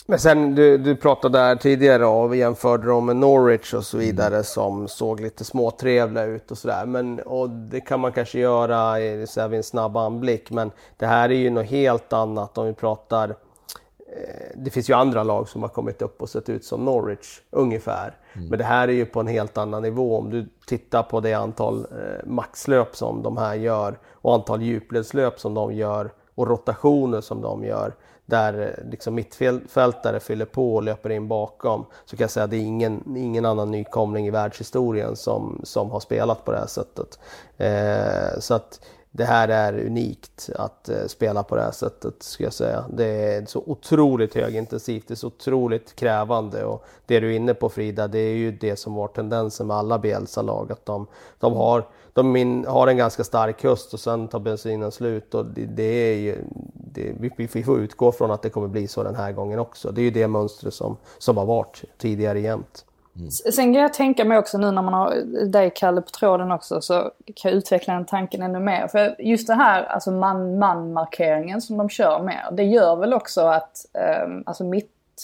men 0.09 0.19
sen 0.19 0.55
du, 0.55 0.79
du 0.79 0.97
pratade 0.97 1.39
där 1.39 1.57
tidigare 1.57 2.07
och 2.07 2.37
jämförde 2.37 2.87
dem 2.87 3.07
med 3.07 3.17
Norwich 3.17 3.75
och 3.75 3.85
så 3.85 3.99
vidare 3.99 4.35
mm. 4.35 4.45
som 4.45 4.89
såg 4.89 5.21
lite 5.21 5.45
småtrevliga 5.45 6.25
ut 6.25 6.51
och 6.51 6.59
sådär. 6.59 6.87
Men 6.87 7.21
och 7.21 7.51
det 7.51 7.81
kan 7.81 8.01
man 8.01 8.13
kanske 8.13 8.39
göra 8.39 9.01
i, 9.01 9.27
så 9.27 9.41
här, 9.41 9.49
vid 9.49 9.57
en 9.57 9.63
snabb 9.63 9.97
anblick. 9.97 10.51
Men 10.51 10.71
det 10.97 11.07
här 11.07 11.29
är 11.29 11.35
ju 11.35 11.51
något 11.51 11.67
helt 11.67 12.13
annat 12.13 12.59
om 12.59 12.67
vi 12.67 12.73
pratar 12.73 13.29
eh, 13.29 14.47
det 14.57 14.71
finns 14.71 14.91
ju 14.91 14.95
andra 14.95 15.23
lag 15.23 15.49
som 15.49 15.63
har 15.63 15.69
kommit 15.69 16.03
upp 16.03 16.23
och 16.23 16.29
sett 16.29 16.49
ut 16.49 16.65
som 16.65 16.85
Norwich 16.85 17.41
ungefär. 17.51 18.17
Mm. 18.33 18.49
Men 18.49 18.59
det 18.59 18.65
här 18.65 18.89
är 18.89 18.93
ju 18.93 19.07
på 19.07 19.21
en 19.21 19.27
helt 19.27 19.59
annan 19.59 19.83
nivå. 19.83 20.19
Om 20.19 20.31
du 20.31 20.47
tittar 20.67 21.03
på 21.03 21.21
det 21.21 21.35
antal 21.35 21.79
eh, 21.79 22.27
maxlöp 22.27 22.97
som 22.97 23.23
de 23.23 23.37
här 23.37 23.55
gör 23.55 23.99
och 24.13 24.35
antal 24.35 24.63
djupledslöp 24.63 25.41
som 25.41 25.55
de 25.55 25.75
gör 25.75 26.11
och 26.35 26.49
rotationer 26.49 27.21
som 27.21 27.43
de 27.43 27.65
gör 27.65 27.93
där 28.27 28.77
eh, 28.79 28.91
liksom 28.91 29.15
mittfältare 29.15 30.21
fyller 30.21 30.45
på 30.45 30.75
och 30.75 30.83
löper 30.83 31.11
in 31.11 31.29
bakom 31.29 31.87
så 32.05 32.17
kan 32.17 32.25
jag 32.25 32.31
säga 32.31 32.45
att 32.45 32.51
det 32.51 32.57
är 32.57 32.65
ingen, 32.65 33.17
ingen 33.17 33.45
annan 33.45 33.71
nykomling 33.71 34.27
i 34.27 34.31
världshistorien 34.31 35.17
som, 35.17 35.61
som 35.65 35.91
har 35.91 36.01
spelat 36.01 36.45
på 36.45 36.53
det 36.53 36.59
här 36.59 36.67
sättet. 36.67 37.19
Eh, 37.57 38.41
så 38.41 38.55
att 38.55 38.81
det 39.17 39.25
här 39.25 39.49
är 39.49 39.87
unikt 39.87 40.51
att 40.55 40.89
eh, 40.89 41.07
spela 41.07 41.43
på 41.43 41.57
det 41.57 41.63
här 41.63 41.71
sättet, 41.71 42.23
skulle 42.23 42.47
jag 42.47 42.53
säga. 42.53 42.85
Det 42.93 43.05
är 43.05 43.47
så 43.47 43.63
otroligt 43.67 44.35
högintensivt, 44.35 45.09
det 45.09 45.15
är 45.15 45.17
så 45.17 45.27
otroligt 45.27 45.97
krävande 45.97 46.65
och 46.65 46.85
det 47.07 47.21
du 47.21 47.33
är 47.33 47.37
inne 47.37 47.55
på 47.55 47.69
Frida, 47.69 48.09
det 48.09 48.19
är 48.19 48.35
ju 48.35 48.53
det 48.53 48.77
som 48.77 48.95
var 48.95 49.09
tendensen 49.09 49.67
med 49.67 49.77
alla 49.77 49.99
Bielsa-lag, 49.99 50.73
att 50.73 50.87
de, 50.87 51.07
de, 51.39 51.53
har, 51.53 51.85
de 52.17 52.37
in, 52.37 52.65
har 52.67 52.87
en 52.87 52.97
ganska 52.97 53.25
stark 53.25 53.65
höst 53.65 53.95
och 53.95 54.01
sen 54.01 54.29
tar 54.29 54.39
bensinen 54.39 54.93
slut 54.93 55.35
och 55.35 55.47
det, 55.47 55.67
det 55.67 56.13
är 56.13 56.17
ju, 56.17 56.39
det, 56.75 57.13
vi, 57.21 57.49
vi 57.53 57.63
får 57.63 57.81
utgå 57.81 58.13
från 58.13 58.31
att 58.31 58.43
det 58.43 58.51
kommer 58.51 58.69
bli 58.69 58.89
så 58.89 59.03
den 59.03 59.15
här 59.15 59.33
gången 59.33 59.59
också. 59.59 59.91
Det 59.91 60.01
är 60.01 60.05
ju 60.05 60.11
det 60.11 60.29
mönstret 60.29 60.75
som, 60.75 60.97
som 61.19 61.37
har 61.37 61.47
varit 61.47 61.85
tidigare 61.99 62.41
jämt. 62.41 62.85
Mm. 63.17 63.31
Sen 63.31 63.75
kan 63.75 63.83
jag 63.83 63.95
tänka 63.95 64.25
mig 64.25 64.39
också 64.39 64.59
nu 64.59 64.71
när 64.71 64.83
man 64.83 64.95
har 64.95 65.15
dig 65.47 65.73
Kalle 65.75 66.01
på 66.01 66.11
tråden 66.11 66.53
också 66.53 66.81
så 66.81 67.11
kan 67.35 67.51
jag 67.51 67.53
utveckla 67.53 67.95
den 67.95 68.05
tanken 68.05 68.43
ännu 68.43 68.61
mer. 68.61 68.89
För 68.89 69.17
just 69.19 69.47
det 69.47 69.55
här 69.55 69.85
alltså 69.85 70.11
man-man-markeringen 70.11 71.61
som 71.61 71.77
de 71.77 71.89
kör 71.89 72.23
med, 72.23 72.49
det 72.53 72.65
gör 72.65 72.97
väl 72.97 73.15
också 73.15 73.41
att 73.41 73.87
um, 74.27 74.43
alltså 74.47 74.65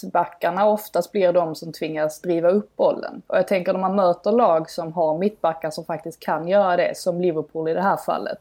mittbackarna 0.01 0.65
oftast 0.65 1.11
blir 1.11 1.33
de 1.33 1.55
som 1.55 1.71
tvingas 1.73 2.21
driva 2.21 2.49
upp 2.49 2.75
bollen. 2.75 3.21
Och 3.27 3.37
jag 3.37 3.47
tänker 3.47 3.73
när 3.73 3.79
man 3.79 3.95
möter 3.95 4.31
lag 4.31 4.69
som 4.69 4.93
har 4.93 5.17
mittbackar 5.17 5.71
som 5.71 5.85
faktiskt 5.85 6.19
kan 6.19 6.47
göra 6.47 6.77
det, 6.77 6.97
som 6.97 7.21
Liverpool 7.21 7.69
i 7.69 7.73
det 7.73 7.81
här 7.81 7.97
fallet, 7.97 8.39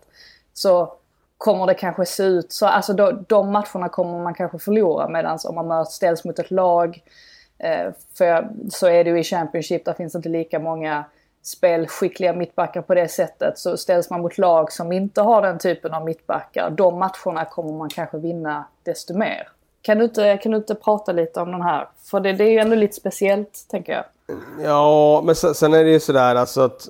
så 0.53 0.93
kommer 1.39 1.67
det 1.67 1.75
kanske 1.75 2.07
se 2.07 2.23
ut 2.23 2.53
så. 2.53 2.67
Alltså 2.67 2.93
de, 2.93 3.25
de 3.29 3.51
matcherna 3.51 3.89
kommer 3.89 4.19
man 4.19 4.35
kanske 4.35 4.59
förlora 4.59 5.09
medan 5.09 5.39
om 5.45 5.55
man 5.55 5.69
möts, 5.69 5.95
ställs 5.95 6.25
mot 6.25 6.39
ett 6.39 6.51
lag. 6.51 7.03
Eh, 7.59 7.93
för 8.19 8.49
så 8.71 8.87
är 8.87 9.05
det 9.05 9.11
ju 9.11 9.21
i 9.21 9.25
Championship, 9.25 9.85
där 9.85 9.93
finns 9.93 10.15
inte 10.15 10.29
lika 10.29 10.59
många 10.59 11.05
spelskickliga 11.43 12.33
mittbackar 12.33 12.83
på 12.83 12.95
det 12.95 13.09
sättet. 13.09 13.59
Så 13.59 13.77
ställs 13.77 14.11
man 14.11 14.21
mot 14.21 14.39
lag 14.39 14.73
som 14.73 14.93
inte 14.93 15.21
har 15.21 15.43
den 15.43 15.59
typen 15.59 15.95
av 15.95 16.05
mittbackar, 16.05 16.71
de 16.71 16.99
matcherna 16.99 17.45
kommer 17.45 17.73
man 17.73 17.89
kanske 17.89 18.19
vinna 18.19 18.65
desto 18.83 19.19
mer. 19.19 19.49
Kan 19.83 19.99
du 19.99 20.05
inte, 20.05 20.37
kan 20.43 20.53
du 20.53 20.59
inte 20.59 20.75
prata 20.75 21.13
lite 21.13 21.41
om 21.41 21.53
den 21.53 21.63
här? 21.63 21.89
För 22.05 22.21
det, 22.21 22.33
det 22.33 22.45
är 22.45 22.51
ju 22.51 22.59
ändå 22.59 22.77
lite 22.77 22.95
speciellt, 22.95 23.67
tänker 23.69 23.93
jag. 23.93 24.05
Ja, 24.63 25.23
men 25.25 25.35
sen, 25.35 25.75
är 25.75 25.85
det 25.85 25.91
ju 25.91 26.01
sådär 26.01 26.35
alltså 26.35 26.61
att 26.61 26.89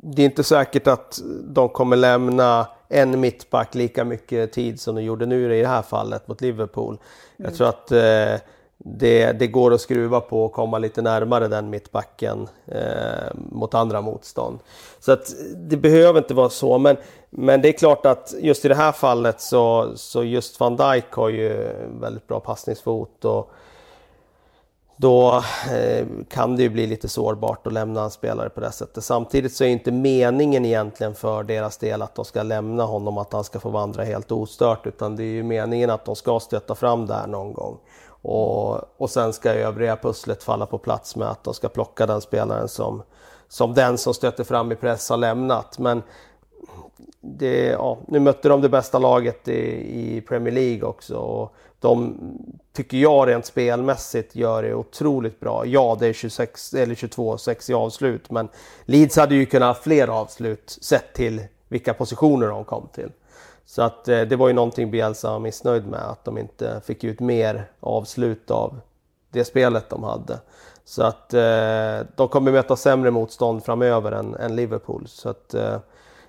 det 0.00 0.22
är 0.22 0.26
inte 0.26 0.44
säkert 0.44 0.86
att 0.86 1.20
de 1.44 1.68
kommer 1.68 1.96
lämna 1.96 2.66
en 2.88 3.20
mittback 3.20 3.74
lika 3.74 4.04
mycket 4.04 4.52
tid 4.52 4.80
som 4.80 4.94
de 4.94 5.02
gjorde 5.02 5.26
nu 5.26 5.56
i 5.56 5.60
det 5.60 5.68
här 5.68 5.82
fallet 5.82 6.28
mot 6.28 6.40
Liverpool. 6.40 6.94
Mm. 6.94 7.50
Jag 7.50 7.54
tror 7.54 7.68
att 7.68 7.92
eh, 7.92 8.40
det, 8.84 9.32
det, 9.32 9.46
går 9.46 9.74
att 9.74 9.80
skruva 9.80 10.20
på 10.20 10.44
och 10.44 10.52
komma 10.52 10.78
lite 10.78 11.02
närmare 11.02 11.48
den 11.48 11.70
mittbacken 11.70 12.48
eh, 12.66 13.34
mot 13.34 13.74
andra 13.74 14.00
motstånd. 14.00 14.58
Så 15.00 15.12
att 15.12 15.32
det 15.56 15.76
behöver 15.76 16.18
inte 16.18 16.34
vara 16.34 16.50
så, 16.50 16.78
men, 16.78 16.96
men 17.30 17.62
det 17.62 17.68
är 17.68 17.72
klart 17.72 18.06
att 18.06 18.34
just 18.38 18.64
i 18.64 18.68
det 18.68 18.74
här 18.74 18.92
fallet 18.92 19.40
så, 19.40 19.92
så 19.96 20.24
just 20.24 20.60
van 20.60 20.76
Dijk 20.76 21.12
har 21.12 21.28
ju 21.28 21.68
väldigt 22.00 22.26
bra 22.26 22.40
passningsfot 22.40 23.24
och 23.24 23.50
då 24.96 25.42
eh, 25.72 26.06
kan 26.28 26.56
det 26.56 26.62
ju 26.62 26.68
bli 26.68 26.86
lite 26.86 27.08
sårbart 27.08 27.66
att 27.66 27.72
lämna 27.72 28.02
en 28.02 28.10
spelare 28.10 28.48
på 28.48 28.60
det 28.60 28.72
sättet. 28.72 29.04
Samtidigt 29.04 29.52
så 29.52 29.64
är 29.64 29.68
inte 29.68 29.92
meningen 29.92 30.64
egentligen 30.64 31.14
för 31.14 31.42
deras 31.42 31.76
del 31.76 32.02
att 32.02 32.14
de 32.14 32.24
ska 32.24 32.42
lämna 32.42 32.84
honom, 32.84 33.18
att 33.18 33.32
han 33.32 33.44
ska 33.44 33.60
få 33.60 33.70
vandra 33.70 34.04
helt 34.04 34.32
ostört, 34.32 34.86
utan 34.86 35.16
det 35.16 35.22
är 35.22 35.32
ju 35.32 35.42
meningen 35.42 35.90
att 35.90 36.04
de 36.04 36.16
ska 36.16 36.40
stötta 36.40 36.74
fram 36.74 37.06
där 37.06 37.26
någon 37.26 37.52
gång. 37.52 37.78
Och, 38.22 39.00
och 39.00 39.10
sen 39.10 39.32
ska 39.32 39.52
övriga 39.52 39.96
pusslet 39.96 40.42
falla 40.42 40.66
på 40.66 40.78
plats 40.78 41.16
med 41.16 41.28
att 41.28 41.44
de 41.44 41.54
ska 41.54 41.68
plocka 41.68 42.06
den 42.06 42.20
spelaren 42.20 42.68
som, 42.68 43.02
som 43.48 43.74
den 43.74 43.98
som 43.98 44.14
stöter 44.14 44.44
fram 44.44 44.72
i 44.72 44.76
press 44.76 45.10
har 45.10 45.16
lämnat. 45.16 45.78
Men 45.78 46.02
det, 47.20 47.66
ja, 47.66 47.98
nu 48.08 48.20
mötte 48.20 48.48
de 48.48 48.60
det 48.60 48.68
bästa 48.68 48.98
laget 48.98 49.48
i, 49.48 50.16
i 50.16 50.20
Premier 50.20 50.54
League 50.54 50.82
också. 50.88 51.16
Och 51.16 51.54
de 51.80 52.16
tycker 52.72 52.96
jag 52.96 53.28
rent 53.28 53.46
spelmässigt 53.46 54.36
gör 54.36 54.62
det 54.62 54.74
otroligt 54.74 55.40
bra. 55.40 55.66
Ja, 55.66 55.96
det 56.00 56.06
är 56.06 56.12
26 56.12 56.74
eller 56.74 56.94
22-6 56.94 57.70
i 57.70 57.74
avslut, 57.74 58.30
men 58.30 58.48
Leeds 58.84 59.16
hade 59.16 59.34
ju 59.34 59.46
kunnat 59.46 59.76
ha 59.76 59.82
fler 59.82 60.08
avslut 60.08 60.78
sett 60.80 61.14
till 61.14 61.42
vilka 61.68 61.94
positioner 61.94 62.46
de 62.46 62.64
kom 62.64 62.88
till. 62.94 63.10
Så 63.70 63.82
att 63.82 64.08
eh, 64.08 64.20
det 64.20 64.36
var 64.36 64.48
ju 64.48 64.54
någonting 64.54 64.90
Bielsa 64.90 65.32
var 65.32 65.38
missnöjd 65.38 65.86
med, 65.86 66.00
att 66.00 66.24
de 66.24 66.38
inte 66.38 66.80
fick 66.84 67.04
ut 67.04 67.20
mer 67.20 67.70
avslut 67.80 68.50
av 68.50 68.80
det 69.30 69.44
spelet 69.44 69.90
de 69.90 70.02
hade. 70.02 70.40
Så 70.84 71.02
att 71.02 71.34
eh, 71.34 72.06
de 72.16 72.28
kommer 72.28 72.52
möta 72.52 72.76
sämre 72.76 73.10
motstånd 73.10 73.64
framöver 73.64 74.12
än, 74.12 74.34
än 74.34 74.56
Liverpool. 74.56 75.04
Så 75.08 75.28
att 75.28 75.54
eh, 75.54 75.78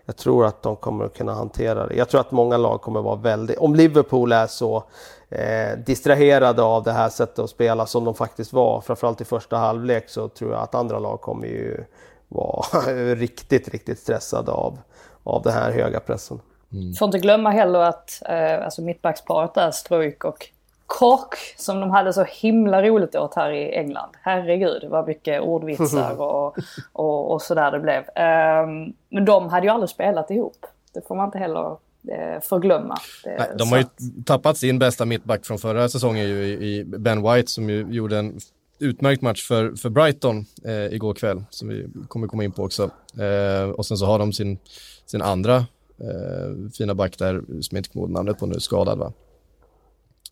jag 0.06 0.16
tror 0.16 0.46
att 0.46 0.62
de 0.62 0.76
kommer 0.76 1.06
att 1.06 1.18
kunna 1.18 1.34
hantera 1.34 1.88
det. 1.88 1.96
Jag 1.96 2.10
tror 2.10 2.22
att 2.22 2.32
många 2.32 2.58
lag 2.58 2.82
kommer 2.82 3.00
att 3.00 3.06
vara 3.06 3.16
väldigt... 3.16 3.58
Om 3.58 3.76
Liverpool 3.76 4.32
är 4.32 4.48
så 4.48 4.84
eh, 5.30 5.78
distraherade 5.86 6.64
av 6.64 6.84
det 6.84 6.92
här 6.92 7.10
sättet 7.10 7.40
att 7.40 7.50
spela 7.50 7.86
som 7.86 8.06
de 8.06 8.16
faktiskt 8.16 8.54
var, 8.54 8.82
framförallt 8.82 9.22
i 9.22 9.26
första 9.26 9.58
halvlek, 9.58 10.10
så 10.10 10.28
tror 10.28 10.52
jag 10.52 10.62
att 10.62 10.76
andra 10.76 11.00
lag 11.00 11.22
kommer 11.22 11.48
ju 11.48 11.84
vara 12.28 12.66
riktigt, 13.16 13.70
riktigt 13.70 14.00
stressade 14.00 14.52
av, 14.52 14.78
av 15.24 15.42
den 15.44 15.54
här 15.54 15.72
höga 15.72 16.00
pressen. 16.00 16.40
Mm. 16.74 16.94
Får 16.94 17.06
inte 17.06 17.20
glömma 17.20 17.50
heller 17.50 17.80
att 17.80 18.22
eh, 18.26 18.66
alltså 18.66 18.82
mittbacksparet 18.82 19.54
där, 19.54 19.72
Struik 19.72 20.24
och 20.24 20.50
Kork, 20.86 21.36
som 21.58 21.80
de 21.80 21.92
hade 21.92 22.14
så 22.14 22.24
himla 22.24 22.82
roligt 22.82 23.16
åt 23.16 23.36
här 23.36 23.52
i 23.52 23.76
England. 23.76 24.10
Herregud 24.22 24.86
vad 24.90 25.08
mycket 25.08 25.42
ordvitsar 25.42 26.22
och, 26.22 26.58
och, 26.94 27.32
och 27.34 27.42
sådär 27.42 27.72
det 27.72 27.80
blev. 27.80 28.00
Um, 28.00 28.94
men 29.10 29.26
de 29.26 29.50
hade 29.50 29.68
ju 29.68 29.74
aldrig 29.74 29.90
spelat 29.90 30.32
ihop. 30.32 30.66
Det 30.94 31.08
får 31.08 31.16
man 31.16 31.26
inte 31.26 31.38
heller 31.38 31.72
eh, 32.08 32.42
förglömma. 32.42 32.98
Nej, 33.26 33.52
de 33.58 33.70
har 33.70 33.78
ju 33.78 33.86
tappat 34.26 34.58
sin 34.58 34.80
bästa 34.80 35.06
mittback 35.06 35.46
från 35.46 35.58
förra 35.58 35.90
säsongen 35.90 36.28
ju, 36.28 36.44
i 36.44 36.84
Ben 36.86 37.24
White 37.24 37.52
som 37.52 37.70
ju 37.70 37.88
gjorde 37.90 38.18
en 38.18 38.40
utmärkt 38.80 39.22
match 39.22 39.48
för, 39.48 39.72
för 39.76 39.90
Brighton 39.90 40.46
eh, 40.66 40.94
igår 40.94 41.14
kväll 41.14 41.44
som 41.50 41.68
vi 41.68 41.88
kommer 42.08 42.28
komma 42.28 42.44
in 42.44 42.52
på 42.52 42.64
också. 42.64 42.90
Eh, 43.20 43.70
och 43.70 43.86
sen 43.86 43.98
så 43.98 44.06
har 44.06 44.20
de 44.20 44.34
sin, 44.34 44.58
sin 45.06 45.22
andra 45.22 45.66
eh, 46.02 46.72
fina 46.78 46.96
back 46.96 47.18
där, 47.18 47.42
som 47.62 47.76
jag 47.76 47.80
inte 47.80 47.90
kommer 47.90 48.06
ihåg 48.06 48.12
namnet 48.12 48.40
på 48.40 48.46
nu, 48.46 48.60
skadad 48.60 48.98
va? 48.98 49.14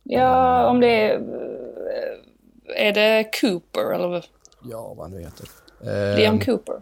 Ja, 0.04 0.70
om 0.70 0.80
det 0.80 0.88
är... 0.88 1.16
Eh, 1.16 2.88
är 2.88 2.94
det 2.94 3.32
Cooper 3.42 3.94
eller? 3.94 4.26
Ja, 4.64 4.94
vad 4.98 5.10
han 5.10 5.12
nu 5.12 5.22
heter. 5.22 5.48
Eh, 5.82 6.18
Liam 6.18 6.40
Cooper. 6.40 6.76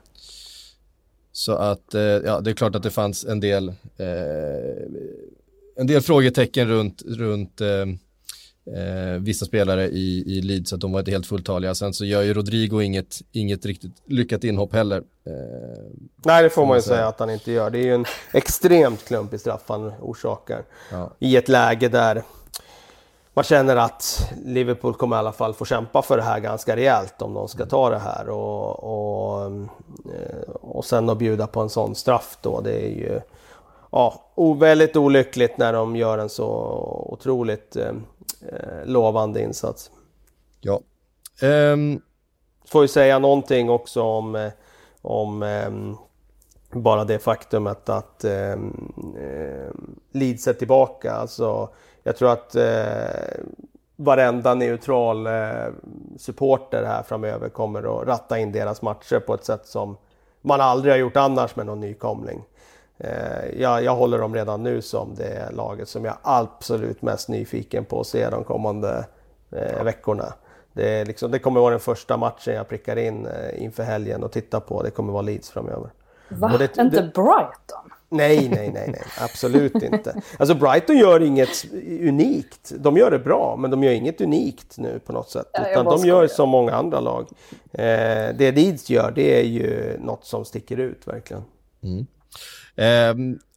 Så 1.32 1.54
att, 1.56 1.94
eh, 1.94 2.02
ja, 2.02 2.40
det 2.40 2.50
är 2.50 2.54
klart 2.54 2.76
att 2.76 2.84
det 2.84 2.92
fanns 2.92 3.26
en 3.26 3.40
del, 3.40 3.70
eh, 3.98 4.86
en 5.76 5.88
del 5.88 6.02
frågetecken 6.02 6.68
runt, 6.68 7.02
runt 7.06 7.62
eh, 8.74 9.14
eh, 9.14 9.20
vissa 9.20 9.46
spelare 9.46 9.88
i, 9.88 10.24
i 10.38 10.42
Leeds, 10.42 10.74
att 10.74 10.80
de 10.80 10.92
var 10.92 11.00
inte 11.00 11.12
helt 11.12 11.28
fulltaliga. 11.28 11.76
Sen 11.76 11.94
så 11.94 12.06
gör 12.06 12.22
ju 12.22 12.34
Rodrigo 12.34 12.82
inget, 12.82 13.22
inget 13.32 13.66
riktigt 13.66 14.02
lyckat 14.06 14.44
inhopp 14.44 14.74
heller. 14.74 14.98
Eh, 14.98 15.34
Nej, 16.26 16.44
det 16.44 16.50
får 16.50 16.66
man 16.66 16.78
ju 16.78 16.82
säga. 16.82 16.96
säga 16.96 17.08
att 17.08 17.20
han 17.20 17.30
inte 17.30 17.52
gör. 17.52 17.70
Det 17.70 17.80
är 17.80 17.84
ju 17.84 17.94
en 17.94 18.06
extremt 18.34 19.06
klumpig 19.08 19.40
straff 19.40 19.62
han 19.68 19.94
orsakar. 20.02 20.64
Ja. 20.92 21.12
I 21.20 21.38
ett 21.38 21.50
läge 21.50 21.90
där 21.90 22.24
man 23.34 23.44
känner 23.44 23.76
att 23.76 24.32
Liverpool 24.46 24.94
kommer 24.94 25.16
i 25.16 25.20
alla 25.20 25.32
fall 25.32 25.54
få 25.54 25.66
kämpa 25.66 26.02
för 26.02 26.18
det 26.18 26.24
här 26.24 26.40
ganska 26.40 26.76
rejält 26.76 27.22
om 27.22 27.34
de 27.34 27.48
ska 27.48 27.66
ta 27.66 27.90
det 27.90 28.00
här. 28.00 28.30
Och, 28.30 28.84
och, 28.84 29.46
eh, 29.46 30.50
och 30.62 30.86
sen 30.86 31.10
att 31.10 31.18
bjuda 31.18 31.48
på 31.48 31.62
en 31.62 31.70
sån 31.70 31.96
straff 31.96 32.38
då, 32.42 32.62
det 32.62 32.74
är 32.74 32.90
ju 32.90 33.22
ja, 33.92 34.22
väldigt 34.60 34.96
olyckligt 34.96 35.58
när 35.58 35.74
de 35.74 35.96
gör 35.96 36.18
en 36.18 36.30
så 36.30 36.48
otroligt 37.12 37.78
eh, 38.42 38.80
eh, 38.80 38.86
lovande 38.86 39.42
insats. 39.42 39.92
Ja. 40.62 40.82
Um... 41.42 42.02
Får 42.68 42.82
ju 42.82 42.88
säga 42.88 43.20
någonting 43.20 43.70
också 43.70 44.02
om, 44.02 44.36
eh, 44.36 44.52
om 45.02 45.44
um, 45.44 45.98
bara 46.72 47.04
det 47.04 47.20
faktumet 47.20 47.90
att 47.90 48.26
um, 48.26 48.94
Leeds 50.12 50.48
är 50.48 50.54
tillbaka. 50.54 51.14
Alltså, 51.14 51.70
jag 52.04 52.18
tror 52.18 52.32
att 52.32 52.56
uh, 52.56 53.46
varenda 53.96 54.54
neutral 54.54 55.28
uh, 55.28 55.74
supporter 56.18 56.84
här 56.84 57.04
framöver 57.04 57.50
kommer 57.50 58.02
att 58.02 58.08
ratta 58.08 58.40
in 58.40 58.52
deras 58.52 58.82
matcher 58.82 59.20
på 59.20 59.34
ett 59.34 59.46
sätt 59.46 59.66
som 59.66 59.98
man 60.42 60.62
aldrig 60.62 60.94
har 60.94 60.98
gjort 61.00 61.18
annars 61.18 61.56
med 61.56 61.66
någon 61.66 61.80
nykomling. 61.80 62.44
Eh, 62.98 63.62
jag, 63.62 63.84
jag 63.84 63.96
håller 63.96 64.18
dem 64.18 64.36
redan 64.36 64.64
nu 64.64 64.82
som 64.82 65.16
det 65.16 65.52
laget 65.52 65.90
som 65.90 66.06
jag 66.06 66.18
absolut 66.22 67.02
mest 67.02 67.30
nyfiken 67.30 67.86
på 67.86 68.00
att 68.00 68.08
se 68.08 68.30
de 68.30 68.44
kommande 68.44 69.06
eh, 69.52 69.84
veckorna. 69.84 70.34
Det, 70.74 71.06
liksom, 71.06 71.32
det, 71.32 71.40
kommer 71.40 71.60
vara 71.60 71.72
den 71.72 71.80
första 71.80 72.18
matchen 72.18 72.54
jag 72.54 72.70
prickar 72.70 72.96
in 72.96 73.26
eh, 73.26 73.64
inför 73.64 73.84
helgen 73.84 74.24
och 74.24 74.32
tittar 74.32 74.60
på. 74.60 74.84
Det 74.84 74.92
kommer 74.92 75.14
vara 75.14 75.22
Leeds 75.22 75.50
framöver. 75.50 75.90
Va? 76.30 76.58
Det, 76.58 76.78
inte 76.78 77.02
Brighton? 77.02 77.92
Nej, 78.10 78.50
nej, 78.50 78.72
nej, 78.74 78.88
nej, 78.88 79.04
absolut 79.22 79.84
inte. 79.84 80.22
Alltså 80.38 80.56
Brighton 80.56 80.98
gör 80.98 81.24
inget 81.24 81.66
unikt. 81.84 82.72
De 82.78 82.98
gör 82.98 83.12
det 83.12 83.20
bra, 83.20 83.56
men 83.60 83.72
de 83.72 83.84
gör 83.84 83.92
inget 83.92 84.22
unikt 84.22 84.78
nu 84.78 85.00
på 85.00 85.14
något 85.14 85.30
sätt. 85.30 85.50
Ja, 85.54 85.72
utan 85.72 85.86
de 85.86 86.06
gör 86.06 86.28
som 86.28 86.50
många 86.50 86.72
andra 86.72 87.00
lag. 87.00 87.28
Eh, 87.72 88.36
det 88.38 88.52
Leeds 88.56 88.90
gör, 88.90 89.12
det 89.16 89.40
är 89.40 89.44
ju 89.44 89.98
något 90.00 90.26
som 90.26 90.46
sticker 90.46 90.78
ut 90.78 91.08
verkligen. 91.08 91.44
Mm. 91.84 92.06
Eh, 92.76 93.16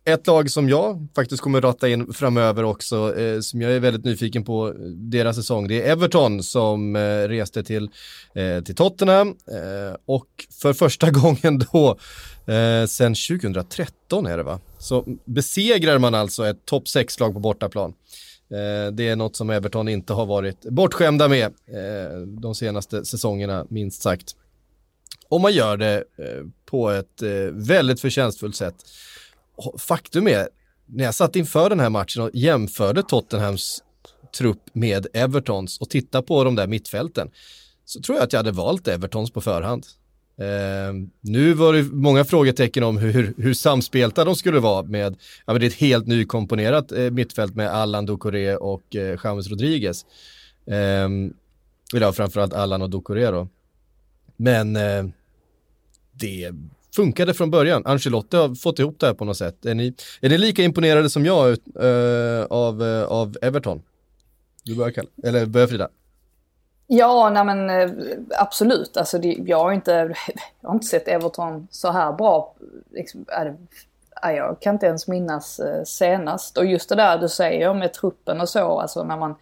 ett 0.09 0.27
lag 0.27 0.51
som 0.51 0.69
jag 0.69 1.07
faktiskt 1.15 1.43
kommer 1.43 1.61
ratta 1.61 1.89
in 1.89 2.13
framöver 2.13 2.65
också, 2.65 3.19
eh, 3.19 3.41
som 3.41 3.63
jag 3.63 3.73
är 3.73 3.81
väldigt 3.81 4.05
nyfiken 4.05 4.45
på 4.45 4.75
deras 4.95 5.37
säsong, 5.37 5.69
det 5.69 5.83
är 5.83 5.93
Everton 5.93 6.43
som 6.43 6.97
eh, 6.97 7.01
reste 7.29 7.65
till, 7.65 7.91
eh, 8.35 8.61
till 8.65 8.75
Tottenham 8.75 9.29
eh, 9.29 9.97
och 10.07 10.29
för 10.63 10.73
första 10.73 11.11
gången 11.21 11.59
då 11.59 11.99
eh, 12.53 12.87
sen 12.87 13.15
2013 13.15 14.27
är 14.27 14.37
det 14.37 14.43
va, 14.43 14.61
så 14.79 15.05
besegrar 15.25 15.99
man 15.99 16.15
alltså 16.15 16.47
ett 16.47 16.65
topp 16.65 16.85
6-lag 16.85 17.35
på 17.35 17.41
bortaplan. 17.41 17.95
Eh, 18.51 18.93
det 18.93 19.09
är 19.09 19.17
något 19.17 19.37
som 19.37 19.51
Everton 19.51 19.89
inte 19.89 20.13
har 20.13 20.27
varit 20.27 20.61
bortskämda 20.61 21.29
med 21.29 21.45
eh, 21.47 22.19
de 22.27 22.55
senaste 22.55 23.05
säsongerna, 23.05 23.67
minst 23.71 24.03
sagt. 24.03 24.35
Och 25.29 25.41
man 25.41 25.53
gör 25.53 25.77
det 25.77 25.97
eh, 25.97 26.45
på 26.65 26.91
ett 26.91 27.23
eh, 27.23 27.31
väldigt 27.53 28.01
förtjänstfullt 28.01 28.57
sätt 28.57 28.75
faktum 29.79 30.29
är, 30.29 30.49
när 30.87 31.05
jag 31.05 31.15
satt 31.15 31.37
inför 31.37 31.71
den 31.71 31.81
här 31.81 31.91
matchen 31.91 32.23
och 32.23 32.31
jämförde 32.33 33.03
Tottenhams 33.03 33.83
trupp 34.39 34.63
med 34.73 35.07
Evertons 35.13 35.81
och 35.81 35.91
tittade 35.91 36.27
på 36.27 36.45
de 36.45 36.55
där 36.55 36.67
mittfälten 36.67 37.31
så 37.85 38.01
tror 38.01 38.19
jag 38.19 38.25
att 38.25 38.33
jag 38.33 38.39
hade 38.39 38.51
valt 38.51 38.89
Evertons 38.89 39.31
på 39.31 39.41
förhand. 39.41 39.87
Eh, 40.39 40.95
nu 41.21 41.53
var 41.53 41.73
det 41.73 41.83
många 41.83 42.25
frågetecken 42.25 42.83
om 42.83 42.99
hur, 42.99 43.35
hur 43.37 43.55
samspelta 43.55 44.25
de 44.25 44.37
skulle 44.37 44.61
vara 44.61 44.83
med, 44.83 45.17
ja 45.47 45.53
men 45.53 45.61
det 45.61 45.67
är 45.67 45.69
ett 45.69 45.75
helt 45.75 46.07
nykomponerat 46.07 46.93
eh, 46.93 47.11
mittfält 47.11 47.55
med 47.55 47.69
Allan 47.69 48.07
Ducoré 48.07 48.57
och 48.57 48.97
eh, 48.97 49.19
James 49.25 49.49
Rodriguez. 49.49 50.07
Eh, 50.67 51.09
eller 51.95 52.13
framförallt 52.13 52.53
Allan 52.53 52.83
och 52.83 52.91
Ducoré 52.91 53.31
då. 53.31 53.49
Men 54.37 54.77
eh, 54.77 55.05
det 56.21 56.53
funkade 56.97 57.35
från 57.35 57.51
början. 57.51 57.83
Ancelotti 57.87 58.37
har 58.37 58.55
fått 58.55 58.79
ihop 58.79 59.01
det 59.01 59.07
här 59.07 59.15
på 59.15 59.25
något 59.25 59.37
sätt. 59.37 59.67
Är 59.67 59.75
ni, 59.75 59.95
är 60.21 60.29
ni 60.29 60.39
lika 60.39 60.63
imponerade 60.63 61.11
som 61.11 61.27
jag 61.27 61.49
uh, 61.49 62.45
av, 62.51 62.83
uh, 62.83 63.05
av 63.05 63.37
Everton? 63.43 63.83
Du 64.63 64.77
börjar 64.77 64.91
Kalle, 64.91 65.09
eller 65.25 65.47
börjar 65.47 65.67
Frida? 65.67 65.89
Ja, 66.87 67.31
nej 67.31 67.45
men 67.45 67.71
eh, 67.71 67.91
absolut. 68.39 68.97
Alltså 68.97 69.19
det, 69.19 69.37
jag, 69.47 69.59
har 69.59 69.73
inte, 69.73 69.93
jag 70.61 70.69
har 70.69 70.75
inte 70.75 70.87
sett 70.87 71.09
Everton 71.09 71.69
så 71.71 71.91
här 71.91 72.13
bra. 72.13 72.55
Liksom, 72.91 73.25
jag 74.23 74.61
kan 74.61 74.75
inte 74.75 74.87
ens 74.87 75.09
minnas 75.09 75.61
senast. 75.85 76.59
Och 76.59 76.67
just 76.67 76.89
det 76.89 76.95
där 76.95 77.19
du 77.19 77.29
säger 77.29 77.75
med 77.75 77.93
truppen 77.93 78.41
och 78.41 78.49
så, 78.49 78.81
alltså 78.81 79.05
när 79.05 79.17
man 79.17 79.35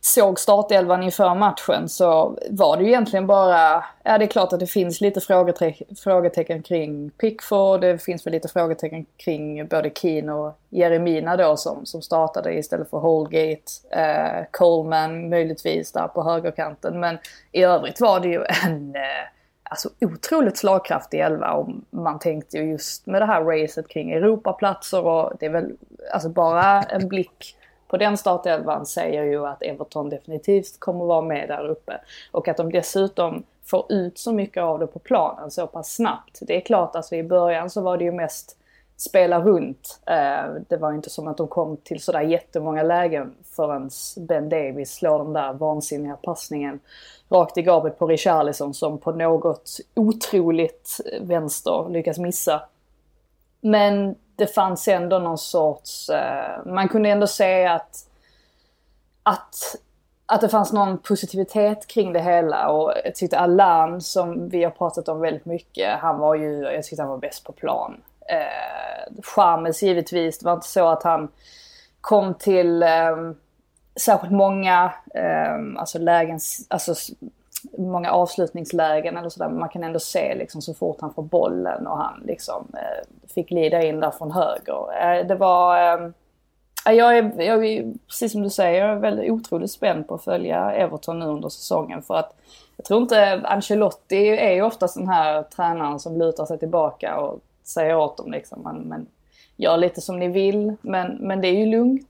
såg 0.00 0.38
startelvan 0.40 1.02
inför 1.02 1.34
matchen 1.34 1.88
så 1.88 2.38
var 2.50 2.76
det 2.76 2.82
ju 2.82 2.88
egentligen 2.88 3.26
bara, 3.26 3.84
ja 4.02 4.18
det 4.18 4.24
är 4.24 4.26
klart 4.26 4.52
att 4.52 4.60
det 4.60 4.66
finns 4.66 5.00
lite 5.00 5.20
frågetecken, 5.20 5.96
frågetecken 5.96 6.62
kring 6.62 7.10
Pickford, 7.10 7.80
det 7.80 7.98
finns 7.98 8.26
väl 8.26 8.32
lite 8.32 8.48
frågetecken 8.48 9.06
kring 9.16 9.66
både 9.66 9.90
Keane 9.90 10.32
och 10.32 10.58
Jeremina 10.68 11.36
då 11.36 11.56
som, 11.56 11.86
som 11.86 12.02
startade 12.02 12.54
istället 12.54 12.90
för 12.90 12.98
Holgate, 12.98 13.62
eh, 13.90 14.44
Coleman 14.50 15.28
möjligtvis 15.28 15.92
där 15.92 16.08
på 16.08 16.22
högerkanten. 16.22 17.00
Men 17.00 17.18
i 17.52 17.62
övrigt 17.62 18.00
var 18.00 18.20
det 18.20 18.28
ju 18.28 18.44
en 18.64 18.96
eh, 18.96 19.02
alltså 19.62 19.88
otroligt 20.00 20.56
slagkraftig 20.56 21.20
elva 21.20 21.52
och 21.52 21.68
man 21.90 22.18
tänkte 22.18 22.56
ju 22.56 22.70
just 22.70 23.06
med 23.06 23.22
det 23.22 23.26
här 23.26 23.44
racet 23.44 23.88
kring 23.88 24.12
Europaplatser 24.12 25.06
och 25.06 25.32
det 25.40 25.46
är 25.46 25.50
väl 25.50 25.76
alltså 26.12 26.28
bara 26.28 26.82
en 26.82 27.08
blick 27.08 27.56
på 27.90 27.96
den 27.96 28.16
startelvan 28.16 28.86
säger 28.86 29.24
ju 29.24 29.46
att 29.46 29.62
Everton 29.62 30.08
definitivt 30.08 30.80
kommer 30.80 31.04
vara 31.04 31.22
med 31.22 31.48
där 31.48 31.68
uppe. 31.68 32.00
Och 32.30 32.48
att 32.48 32.56
de 32.56 32.72
dessutom 32.72 33.42
får 33.64 33.92
ut 33.92 34.18
så 34.18 34.32
mycket 34.32 34.62
av 34.62 34.78
det 34.78 34.86
på 34.86 34.98
planen 34.98 35.50
så 35.50 35.66
pass 35.66 35.94
snabbt. 35.94 36.38
Det 36.40 36.56
är 36.56 36.60
klart, 36.60 36.96
alltså 36.96 37.16
i 37.16 37.22
början 37.22 37.70
så 37.70 37.80
var 37.80 37.96
det 37.96 38.04
ju 38.04 38.12
mest 38.12 38.56
spela 38.96 39.40
runt. 39.40 40.00
Eh, 40.06 40.54
det 40.68 40.76
var 40.76 40.92
inte 40.92 41.10
som 41.10 41.28
att 41.28 41.36
de 41.36 41.48
kom 41.48 41.76
till 41.76 42.02
sådär 42.02 42.20
jättemånga 42.20 42.82
lägen 42.82 43.34
förrän 43.56 43.90
Ben 44.16 44.48
Davis 44.48 44.94
slår 44.94 45.18
den 45.18 45.32
där 45.32 45.52
vansinniga 45.52 46.16
passningen 46.16 46.80
rakt 47.30 47.58
i 47.58 47.62
gapet 47.62 47.98
på 47.98 48.06
Richarlison 48.06 48.74
som 48.74 48.98
på 48.98 49.12
något 49.12 49.70
otroligt 49.94 51.00
vänster 51.20 51.88
lyckas 51.88 52.18
missa. 52.18 52.62
Men 53.60 54.14
det 54.40 54.46
fanns 54.46 54.88
ändå 54.88 55.18
någon 55.18 55.38
sorts, 55.38 56.08
eh, 56.08 56.66
man 56.66 56.88
kunde 56.88 57.08
ändå 57.08 57.26
se 57.26 57.66
att, 57.66 57.96
att, 59.22 59.76
att 60.26 60.40
det 60.40 60.48
fanns 60.48 60.72
någon 60.72 60.98
positivitet 60.98 61.86
kring 61.86 62.12
det 62.12 62.20
hela 62.20 62.68
och 62.68 62.92
jag 63.04 63.14
tyckte 63.14 63.38
Alan 63.38 64.00
som 64.00 64.48
vi 64.48 64.64
har 64.64 64.70
pratat 64.70 65.08
om 65.08 65.20
väldigt 65.20 65.44
mycket, 65.44 65.98
han 65.98 66.18
var 66.18 66.34
ju, 66.34 66.62
jag 66.62 66.84
tyckte 66.84 67.02
han 67.02 67.10
var 67.10 67.18
bäst 67.18 67.44
på 67.44 67.52
plan. 67.52 68.00
Eh, 68.28 69.22
Charmes 69.22 69.82
givetvis, 69.82 70.38
det 70.38 70.46
var 70.46 70.52
inte 70.52 70.68
så 70.68 70.88
att 70.88 71.02
han 71.02 71.28
kom 72.00 72.34
till 72.34 72.82
eh, 72.82 73.16
särskilt 73.96 74.32
många 74.32 74.92
eh, 75.14 75.80
alltså 75.80 75.98
lägen, 75.98 76.40
alltså 76.68 76.94
många 77.78 78.10
avslutningslägen 78.10 79.16
eller 79.16 79.28
sådär. 79.28 79.48
Men 79.48 79.58
man 79.58 79.68
kan 79.68 79.84
ändå 79.84 79.98
se 79.98 80.34
liksom 80.34 80.62
så 80.62 80.74
fort 80.74 81.00
han 81.00 81.14
får 81.14 81.22
bollen 81.22 81.86
och 81.86 81.98
han 81.98 82.22
liksom 82.26 82.66
eh, 82.74 83.28
fick 83.34 83.48
glida 83.48 83.82
in 83.82 84.00
där 84.00 84.10
från 84.10 84.32
höger. 84.32 85.02
Eh, 85.02 85.26
det 85.26 85.34
var... 85.34 85.94
Eh, 85.94 86.10
jag, 86.84 87.18
är, 87.18 87.42
jag 87.42 87.66
är, 87.66 87.92
precis 88.08 88.32
som 88.32 88.42
du 88.42 88.50
säger, 88.50 88.86
jag 88.86 88.96
är 88.96 89.00
väldigt 89.00 89.30
otroligt 89.30 89.70
spänd 89.70 90.08
på 90.08 90.14
att 90.14 90.24
följa 90.24 90.72
Everton 90.72 91.18
nu 91.18 91.26
under 91.26 91.48
säsongen. 91.48 92.02
För 92.02 92.14
att 92.14 92.36
jag 92.76 92.84
tror 92.84 93.02
inte, 93.02 93.40
Ancelotti 93.44 94.28
är 94.28 94.50
ju 94.50 94.62
oftast 94.62 94.96
den 94.96 95.08
här 95.08 95.42
tränaren 95.42 96.00
som 96.00 96.18
lutar 96.18 96.46
sig 96.46 96.58
tillbaka 96.58 97.16
och 97.16 97.40
säger 97.64 97.96
åt 97.96 98.16
dem 98.16 98.32
liksom. 98.32 98.62
Men, 98.62 98.76
men 98.76 99.06
gör 99.56 99.76
lite 99.76 100.00
som 100.00 100.18
ni 100.18 100.28
vill. 100.28 100.76
Men, 100.80 101.16
men 101.20 101.40
det 101.40 101.48
är 101.48 101.56
ju 101.56 101.66
lugnt 101.66 102.06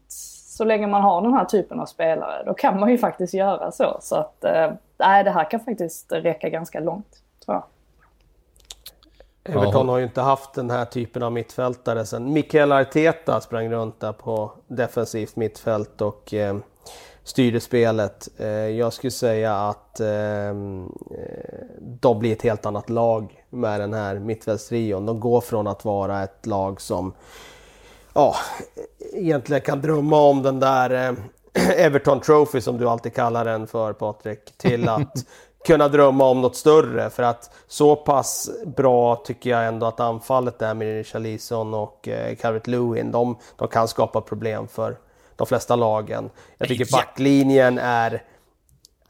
så 0.61 0.65
länge 0.65 0.87
man 0.87 1.03
har 1.03 1.23
den 1.23 1.35
här 1.35 1.45
typen 1.45 1.81
av 1.81 1.87
spelare. 1.87 2.43
Då 2.47 2.55
kan 2.55 2.81
man 2.81 2.91
ju 2.91 2.99
faktiskt 2.99 3.35
göra 3.35 3.73
så. 3.73 3.99
Så 4.01 4.17
att, 4.17 4.45
eh, 4.45 4.71
nej, 5.01 5.25
det 5.25 5.31
här 5.31 5.51
kan 5.51 5.61
faktiskt 5.61 6.13
räcka 6.13 6.49
ganska 6.49 6.81
långt, 6.81 7.23
tror 7.45 7.55
jag. 7.57 7.65
Everton 9.45 9.89
har 9.89 9.99
ju 9.99 10.05
inte 10.05 10.21
haft 10.21 10.55
den 10.55 10.71
här 10.71 10.85
typen 10.85 11.23
av 11.23 11.33
mittfältare 11.33 12.07
sen 12.07 12.33
Mikael 12.33 12.73
Arteta 12.73 13.41
sprang 13.41 13.71
runt 13.71 14.01
där 14.01 14.13
på 14.13 14.53
defensivt 14.69 15.37
mittfält 15.37 16.01
och 16.01 16.35
eh, 16.35 16.57
styrde 17.25 17.61
spelet. 17.61 18.29
Eh, 18.37 18.49
jag 18.49 18.93
skulle 18.93 19.11
säga 19.11 19.57
att 19.57 20.01
eh, 20.01 20.55
de 21.79 22.19
blir 22.19 22.33
ett 22.33 22.43
helt 22.43 22.67
annat 22.67 22.91
lag 22.91 23.45
med 23.51 23.81
den 23.81 23.95
här 23.95 24.19
mittfältstrion. 24.19 25.07
De 25.07 25.21
går 25.21 25.41
från 25.41 25.67
att 25.67 25.85
vara 25.85 26.23
ett 26.23 26.47
lag 26.47 26.81
som 26.81 27.15
ja, 28.15 28.35
egentligen 29.13 29.63
kan 29.63 29.81
drömma 29.81 30.21
om 30.21 30.43
den 30.43 30.61
där 30.61 31.09
eh, 31.09 31.15
Everton 31.77 32.21
Trophy 32.21 32.61
som 32.61 32.79
du 32.79 32.89
alltid 32.89 33.15
kallar 33.15 33.45
den 33.45 33.67
för 33.67 33.93
Patrik, 33.93 34.57
till 34.57 34.89
att 34.89 35.13
kunna 35.67 35.89
drömma 35.89 36.25
om 36.25 36.41
något 36.41 36.57
större. 36.57 37.11
För 37.11 37.23
att 37.23 37.51
så 37.67 37.97
pass 37.97 38.51
bra 38.77 39.17
tycker 39.17 39.51
jag 39.51 39.67
ändå 39.67 39.87
att 39.87 40.01
anfallet 40.01 40.63
är 40.63 40.75
med 40.75 40.89
Richarlison 40.89 41.75
och 41.75 42.09
eh, 42.09 42.37
Calvert 42.37 42.67
Lewin. 42.67 43.13
De, 43.13 43.39
de 43.57 43.69
kan 43.69 43.89
skapa 43.89 44.21
problem 44.21 44.69
för 44.69 44.97
de 45.37 45.47
flesta 45.47 45.77
lagen. 45.77 46.31
Jag 46.59 46.69
tycker 46.69 46.93
backlinjen 46.93 47.79
är 47.79 48.23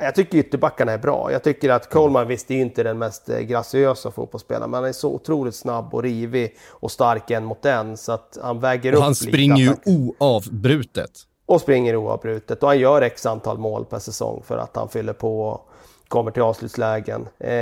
jag 0.03 0.15
tycker 0.15 0.39
ytterbackarna 0.39 0.93
är 0.93 0.99
bra. 0.99 1.33
Jag 1.33 1.45
tycker 1.45 1.71
att 1.71 1.91
Coleman, 1.91 2.29
visst 2.29 2.49
det 2.49 2.55
är 2.55 2.61
inte 2.61 2.83
den 2.83 2.99
mest 2.99 3.29
eh, 3.29 3.39
graciösa 3.39 4.11
fotbollsspelaren, 4.11 4.71
men 4.71 4.81
han 4.81 4.89
är 4.89 4.93
så 4.93 5.15
otroligt 5.15 5.55
snabb 5.55 5.95
och 5.95 6.03
rivig 6.03 6.57
och 6.69 6.91
stark 6.91 7.31
en 7.31 7.45
mot 7.45 7.65
en 7.67 7.97
så 7.97 8.13
att 8.13 8.39
han 8.43 8.61
väger 8.61 8.93
och 8.93 8.99
upp 8.99 9.05
Han 9.05 9.15
springer 9.15 9.57
ju 9.57 9.75
oavbrutet. 9.85 11.11
Och 11.51 11.61
springer 11.61 11.97
oavbrutet 11.97 12.63
och 12.63 12.69
han 12.69 12.79
gör 12.79 13.03
x 13.03 13.27
antal 13.27 13.59
mål 13.59 13.85
per 13.85 13.99
säsong 13.99 14.43
för 14.47 14.59
att 14.59 14.77
han 14.77 14.89
fyller 14.89 15.13
på 15.13 15.43
och 15.49 15.69
kommer 16.09 16.31
till 16.31 16.43
avslutslägen. 16.43 17.29
Eh, 17.39 17.53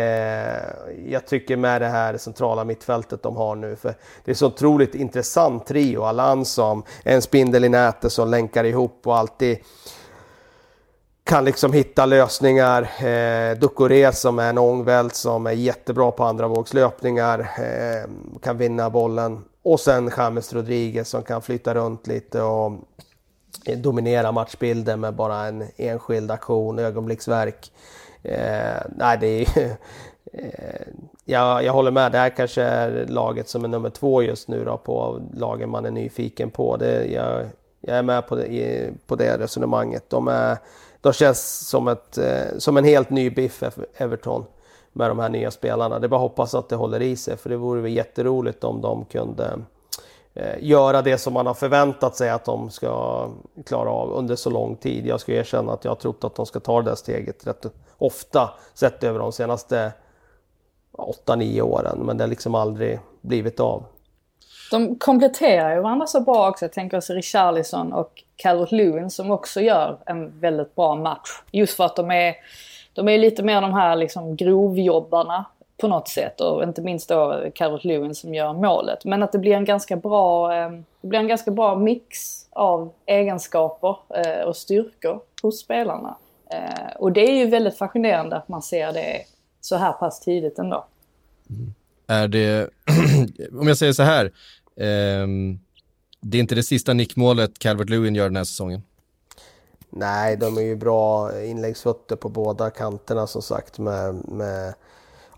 jag 1.06 1.26
tycker 1.26 1.56
med 1.56 1.82
det 1.82 1.86
här 1.86 2.16
centrala 2.16 2.64
mittfältet 2.64 3.22
de 3.22 3.36
har 3.36 3.56
nu, 3.56 3.76
för 3.76 3.94
det 4.24 4.30
är 4.30 4.34
så 4.34 4.46
otroligt 4.46 4.94
intressant 4.94 5.66
trio. 5.66 6.02
Allan 6.02 6.44
som 6.44 6.82
en 7.02 7.22
spindel 7.22 7.64
i 7.64 7.68
nätet 7.68 8.12
som 8.12 8.28
länkar 8.28 8.64
ihop 8.64 9.06
och 9.06 9.16
alltid 9.16 9.58
kan 11.24 11.44
liksom 11.44 11.72
hitta 11.72 12.06
lösningar. 12.06 12.82
Eh, 13.06 13.58
Ducoré 13.58 14.12
som 14.12 14.38
är 14.38 14.50
en 14.50 14.58
ångvält 14.58 15.14
som 15.14 15.46
är 15.46 15.52
jättebra 15.52 16.10
på 16.10 16.24
andra 16.24 16.48
vågslöpningar. 16.48 17.38
Eh, 17.40 18.10
kan 18.42 18.58
vinna 18.58 18.90
bollen. 18.90 19.44
Och 19.62 19.80
sen 19.80 20.12
James 20.16 20.52
Rodriguez 20.52 21.08
som 21.08 21.22
kan 21.22 21.42
flytta 21.42 21.74
runt 21.74 22.06
lite 22.06 22.42
och 22.42 22.72
dominera 23.76 24.32
matchbilden 24.32 25.00
med 25.00 25.14
bara 25.14 25.46
en 25.46 25.64
enskild 25.76 26.30
aktion, 26.30 26.78
ögonblicksverk. 26.78 27.72
Eh, 28.22 28.82
nej, 28.96 29.18
det 29.20 29.26
är 29.26 29.46
eh, 30.32 30.86
jag, 31.24 31.64
jag 31.64 31.72
håller 31.72 31.90
med, 31.90 32.12
det 32.12 32.18
här 32.18 32.30
kanske 32.30 32.62
är 32.62 33.06
laget 33.06 33.48
som 33.48 33.64
är 33.64 33.68
nummer 33.68 33.90
två 33.90 34.22
just 34.22 34.48
nu 34.48 34.64
då 34.64 34.76
på 34.76 35.20
lagen 35.34 35.70
man 35.70 35.86
är 35.86 35.90
nyfiken 35.90 36.50
på. 36.50 36.76
Det, 36.76 37.04
jag, 37.04 37.46
jag 37.80 37.96
är 37.96 38.02
med 38.02 38.26
på 38.28 38.36
det, 38.36 38.90
på 39.06 39.16
det 39.16 39.38
resonemanget. 39.38 40.10
De 40.10 40.28
är 40.28 40.58
de 41.00 41.12
känns 41.12 41.68
som, 41.68 41.88
ett, 41.88 42.18
eh, 42.18 42.58
som 42.58 42.76
en 42.76 42.84
helt 42.84 43.10
ny 43.10 43.30
biff 43.30 43.62
Everton 43.96 44.44
med 44.92 45.10
de 45.10 45.18
här 45.18 45.28
nya 45.28 45.50
spelarna. 45.50 45.98
Det 45.98 46.06
är 46.06 46.08
bara 46.08 46.16
att 46.16 46.30
hoppas 46.30 46.54
att 46.54 46.68
det 46.68 46.76
håller 46.76 47.02
i 47.02 47.16
sig 47.16 47.36
för 47.36 47.50
det 47.50 47.56
vore 47.56 47.80
väl 47.80 47.92
jätteroligt 47.92 48.64
om 48.64 48.80
de 48.80 49.04
kunde 49.04 49.44
eh, 49.44 49.56
Eh, 50.38 50.54
göra 50.60 51.02
det 51.02 51.18
som 51.18 51.32
man 51.32 51.46
har 51.46 51.54
förväntat 51.54 52.16
sig 52.16 52.30
att 52.30 52.44
de 52.44 52.70
ska 52.70 53.26
klara 53.66 53.90
av 53.90 54.12
under 54.12 54.36
så 54.36 54.50
lång 54.50 54.76
tid. 54.76 55.06
Jag 55.06 55.20
ska 55.20 55.32
erkänna 55.32 55.72
att 55.72 55.84
jag 55.84 55.90
har 55.90 55.96
trott 55.96 56.24
att 56.24 56.34
de 56.34 56.46
ska 56.46 56.60
ta 56.60 56.82
det 56.82 56.90
där 56.90 56.94
steget 56.94 57.46
rätt 57.46 57.66
ofta 57.98 58.50
sett 58.74 59.04
över 59.04 59.18
de 59.18 59.32
senaste 59.32 59.92
8-9 61.26 61.60
åren 61.60 61.98
men 61.98 62.16
det 62.16 62.24
har 62.24 62.28
liksom 62.28 62.54
aldrig 62.54 62.98
blivit 63.20 63.60
av. 63.60 63.84
De 64.70 64.96
kompletterar 64.98 65.74
ju 65.74 65.80
varandra 65.80 66.06
så 66.06 66.20
bra 66.20 66.48
också. 66.48 66.64
Jag 66.64 66.72
tänker 66.72 66.96
oss 66.96 67.10
Richarlison 67.10 67.92
och 67.92 68.24
Calvert 68.36 68.72
Lewin 68.72 69.10
som 69.10 69.30
också 69.30 69.60
gör 69.60 69.98
en 70.06 70.40
väldigt 70.40 70.74
bra 70.74 70.94
match. 70.94 71.42
Just 71.52 71.76
för 71.76 71.84
att 71.84 71.96
de 71.96 72.10
är, 72.10 72.34
de 72.92 73.08
är 73.08 73.18
lite 73.18 73.42
mer 73.42 73.60
de 73.60 73.74
här 73.74 73.96
liksom 73.96 74.36
grovjobbarna 74.36 75.44
på 75.80 75.88
något 75.88 76.08
sätt 76.08 76.40
och 76.40 76.62
inte 76.62 76.82
minst 76.82 77.08
då 77.08 77.50
Calvert 77.54 77.84
Lewin 77.84 78.14
som 78.14 78.34
gör 78.34 78.52
målet. 78.52 79.04
Men 79.04 79.22
att 79.22 79.32
det 79.32 79.38
blir 79.38 79.52
en 79.52 79.64
ganska 79.64 79.96
bra, 79.96 80.56
eh, 80.56 80.70
det 81.00 81.08
blir 81.08 81.18
en 81.18 81.28
ganska 81.28 81.50
bra 81.50 81.76
mix 81.76 82.08
av 82.50 82.92
egenskaper 83.06 83.96
eh, 84.14 84.40
och 84.40 84.56
styrkor 84.56 85.20
hos 85.42 85.60
spelarna. 85.60 86.16
Eh, 86.50 86.96
och 86.96 87.12
det 87.12 87.30
är 87.30 87.34
ju 87.34 87.46
väldigt 87.46 87.78
fascinerande 87.78 88.36
att 88.36 88.48
man 88.48 88.62
ser 88.62 88.92
det 88.92 89.24
så 89.60 89.76
här 89.76 89.92
pass 89.92 90.20
tidigt 90.20 90.58
ändå. 90.58 90.86
Mm. 91.50 91.74
Är 92.06 92.28
det, 92.28 92.70
om 93.60 93.68
jag 93.68 93.76
säger 93.76 93.92
så 93.92 94.02
här, 94.02 94.32
ehm, 94.76 95.58
det 96.20 96.38
är 96.38 96.40
inte 96.40 96.54
det 96.54 96.62
sista 96.62 96.92
nickmålet 96.92 97.58
Calvert 97.58 97.88
Lewin 97.88 98.14
gör 98.14 98.24
den 98.24 98.36
här 98.36 98.44
säsongen? 98.44 98.82
Nej, 99.90 100.36
de 100.36 100.56
är 100.56 100.62
ju 100.62 100.76
bra 100.76 101.30
inläggsfötter 101.44 102.16
på 102.16 102.28
båda 102.28 102.70
kanterna 102.70 103.26
som 103.26 103.42
sagt 103.42 103.78
med, 103.78 104.14
med 104.28 104.74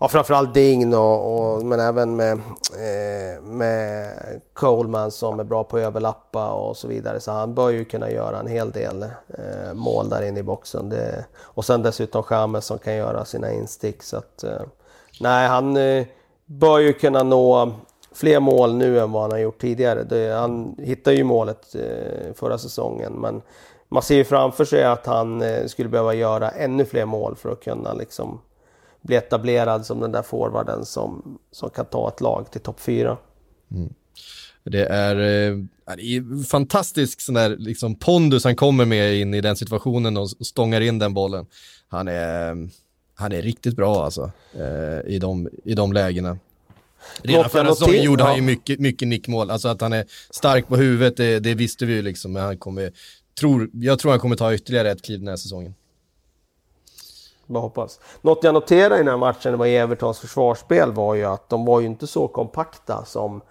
ja, 0.01 0.07
framförallt 0.07 0.53
Dign 0.53 0.93
och, 0.93 1.55
och, 1.55 1.65
men 1.65 1.79
även 1.79 2.15
med, 2.15 2.31
eh, 2.31 3.41
med 3.41 4.11
Coleman 4.53 5.11
som 5.11 5.39
är 5.39 5.43
bra 5.43 5.63
på 5.63 5.77
att 5.77 5.83
överlappa 5.83 6.51
och 6.51 6.77
så 6.77 6.87
vidare. 6.87 7.19
Så 7.19 7.31
han 7.31 7.53
bör 7.53 7.69
ju 7.69 7.85
kunna 7.85 8.11
göra 8.11 8.39
en 8.39 8.47
hel 8.47 8.71
del 8.71 9.03
eh, 9.03 9.73
mål 9.73 10.09
där 10.09 10.21
inne 10.27 10.39
i 10.39 10.43
boxen. 10.43 10.89
Det, 10.89 11.25
och 11.39 11.65
sen 11.65 11.81
dessutom 11.83 12.23
Chamez 12.23 12.65
som 12.65 12.79
kan 12.79 12.95
göra 12.95 13.25
sina 13.25 13.51
instick. 13.51 14.03
Så 14.03 14.17
att, 14.17 14.43
eh, 14.43 14.61
nej, 15.19 15.47
han 15.47 15.77
eh, 15.77 16.05
bör 16.45 16.79
ju 16.79 16.93
kunna 16.93 17.23
nå 17.23 17.71
fler 18.13 18.39
mål 18.39 18.75
nu 18.75 18.99
än 18.99 19.11
vad 19.11 19.21
han 19.21 19.31
har 19.31 19.39
gjort 19.39 19.61
tidigare. 19.61 20.03
Det, 20.03 20.33
han 20.33 20.75
hittade 20.79 21.15
ju 21.15 21.23
målet 21.23 21.75
eh, 21.75 22.33
förra 22.35 22.57
säsongen 22.57 23.13
men 23.13 23.41
man 23.89 24.03
ser 24.03 24.15
ju 24.15 24.23
framför 24.23 24.65
sig 24.65 24.83
att 24.83 25.05
han 25.05 25.41
eh, 25.41 25.65
skulle 25.65 25.89
behöva 25.89 26.13
göra 26.13 26.49
ännu 26.49 26.85
fler 26.85 27.05
mål 27.05 27.35
för 27.35 27.51
att 27.51 27.63
kunna 27.63 27.93
liksom 27.93 28.39
bli 29.01 29.15
etablerad 29.15 29.85
som 29.85 29.99
den 29.99 30.11
där 30.11 30.21
forwarden 30.21 30.85
som, 30.85 31.39
som 31.51 31.69
kan 31.69 31.85
ta 31.85 32.07
ett 32.07 32.21
lag 32.21 32.51
till 32.51 32.61
topp 32.61 32.79
4. 32.79 33.17
Mm. 33.71 33.93
Det 34.63 34.85
är, 34.85 35.15
eh, 35.15 35.57
det 35.95 36.15
är 36.15 36.43
fantastisk 36.43 37.21
sån 37.21 37.35
där 37.35 37.57
liksom 37.57 37.95
pondus 37.95 38.43
han 38.43 38.55
kommer 38.55 38.85
med 38.85 39.15
in 39.15 39.33
i 39.33 39.41
den 39.41 39.55
situationen 39.55 40.17
och 40.17 40.29
stångar 40.29 40.81
in 40.81 40.99
den 40.99 41.13
bollen. 41.13 41.45
Han 41.87 42.07
är, 42.07 42.69
han 43.15 43.31
är 43.31 43.41
riktigt 43.41 43.75
bra 43.75 44.05
alltså 44.05 44.31
eh, 44.53 45.13
i, 45.13 45.19
de, 45.19 45.49
i 45.63 45.73
de 45.73 45.93
lägena. 45.93 46.37
Redan 47.21 47.49
förra 47.49 47.75
säsongen 47.75 48.03
gjorde 48.03 48.23
han 48.23 48.35
ju 48.35 48.41
mycket, 48.41 48.79
mycket 48.79 49.07
nickmål. 49.07 49.51
Alltså 49.51 49.67
att 49.67 49.81
han 49.81 49.93
är 49.93 50.05
stark 50.29 50.67
på 50.67 50.75
huvudet, 50.75 51.17
det, 51.17 51.39
det 51.39 51.53
visste 51.53 51.85
vi 51.85 51.93
ju 51.93 52.01
liksom. 52.01 52.33
Men 52.33 52.43
han 52.43 52.57
kommer, 52.57 52.91
tror, 53.39 53.69
jag 53.73 53.99
tror 53.99 54.11
han 54.11 54.19
kommer 54.19 54.35
ta 54.35 54.53
ytterligare 54.53 54.91
ett 54.91 55.01
kliv 55.01 55.19
den 55.19 55.27
här 55.27 55.35
säsongen. 55.35 55.73
Bara 57.51 57.61
hoppas. 57.61 57.99
Något 58.21 58.43
jag 58.43 58.53
noterade 58.53 58.95
i 58.95 58.97
den 58.97 59.07
här 59.07 59.17
matchen 59.17 59.57
vad 59.57 59.67
Evertons 59.67 60.19
försvarsspel 60.19 60.91
var 60.91 61.15
ju 61.15 61.25
att 61.25 61.49
de 61.49 61.65
var 61.65 61.79
ju 61.79 61.85
inte 61.85 62.07
så 62.07 62.27
kompakta 62.27 63.05
som 63.05 63.41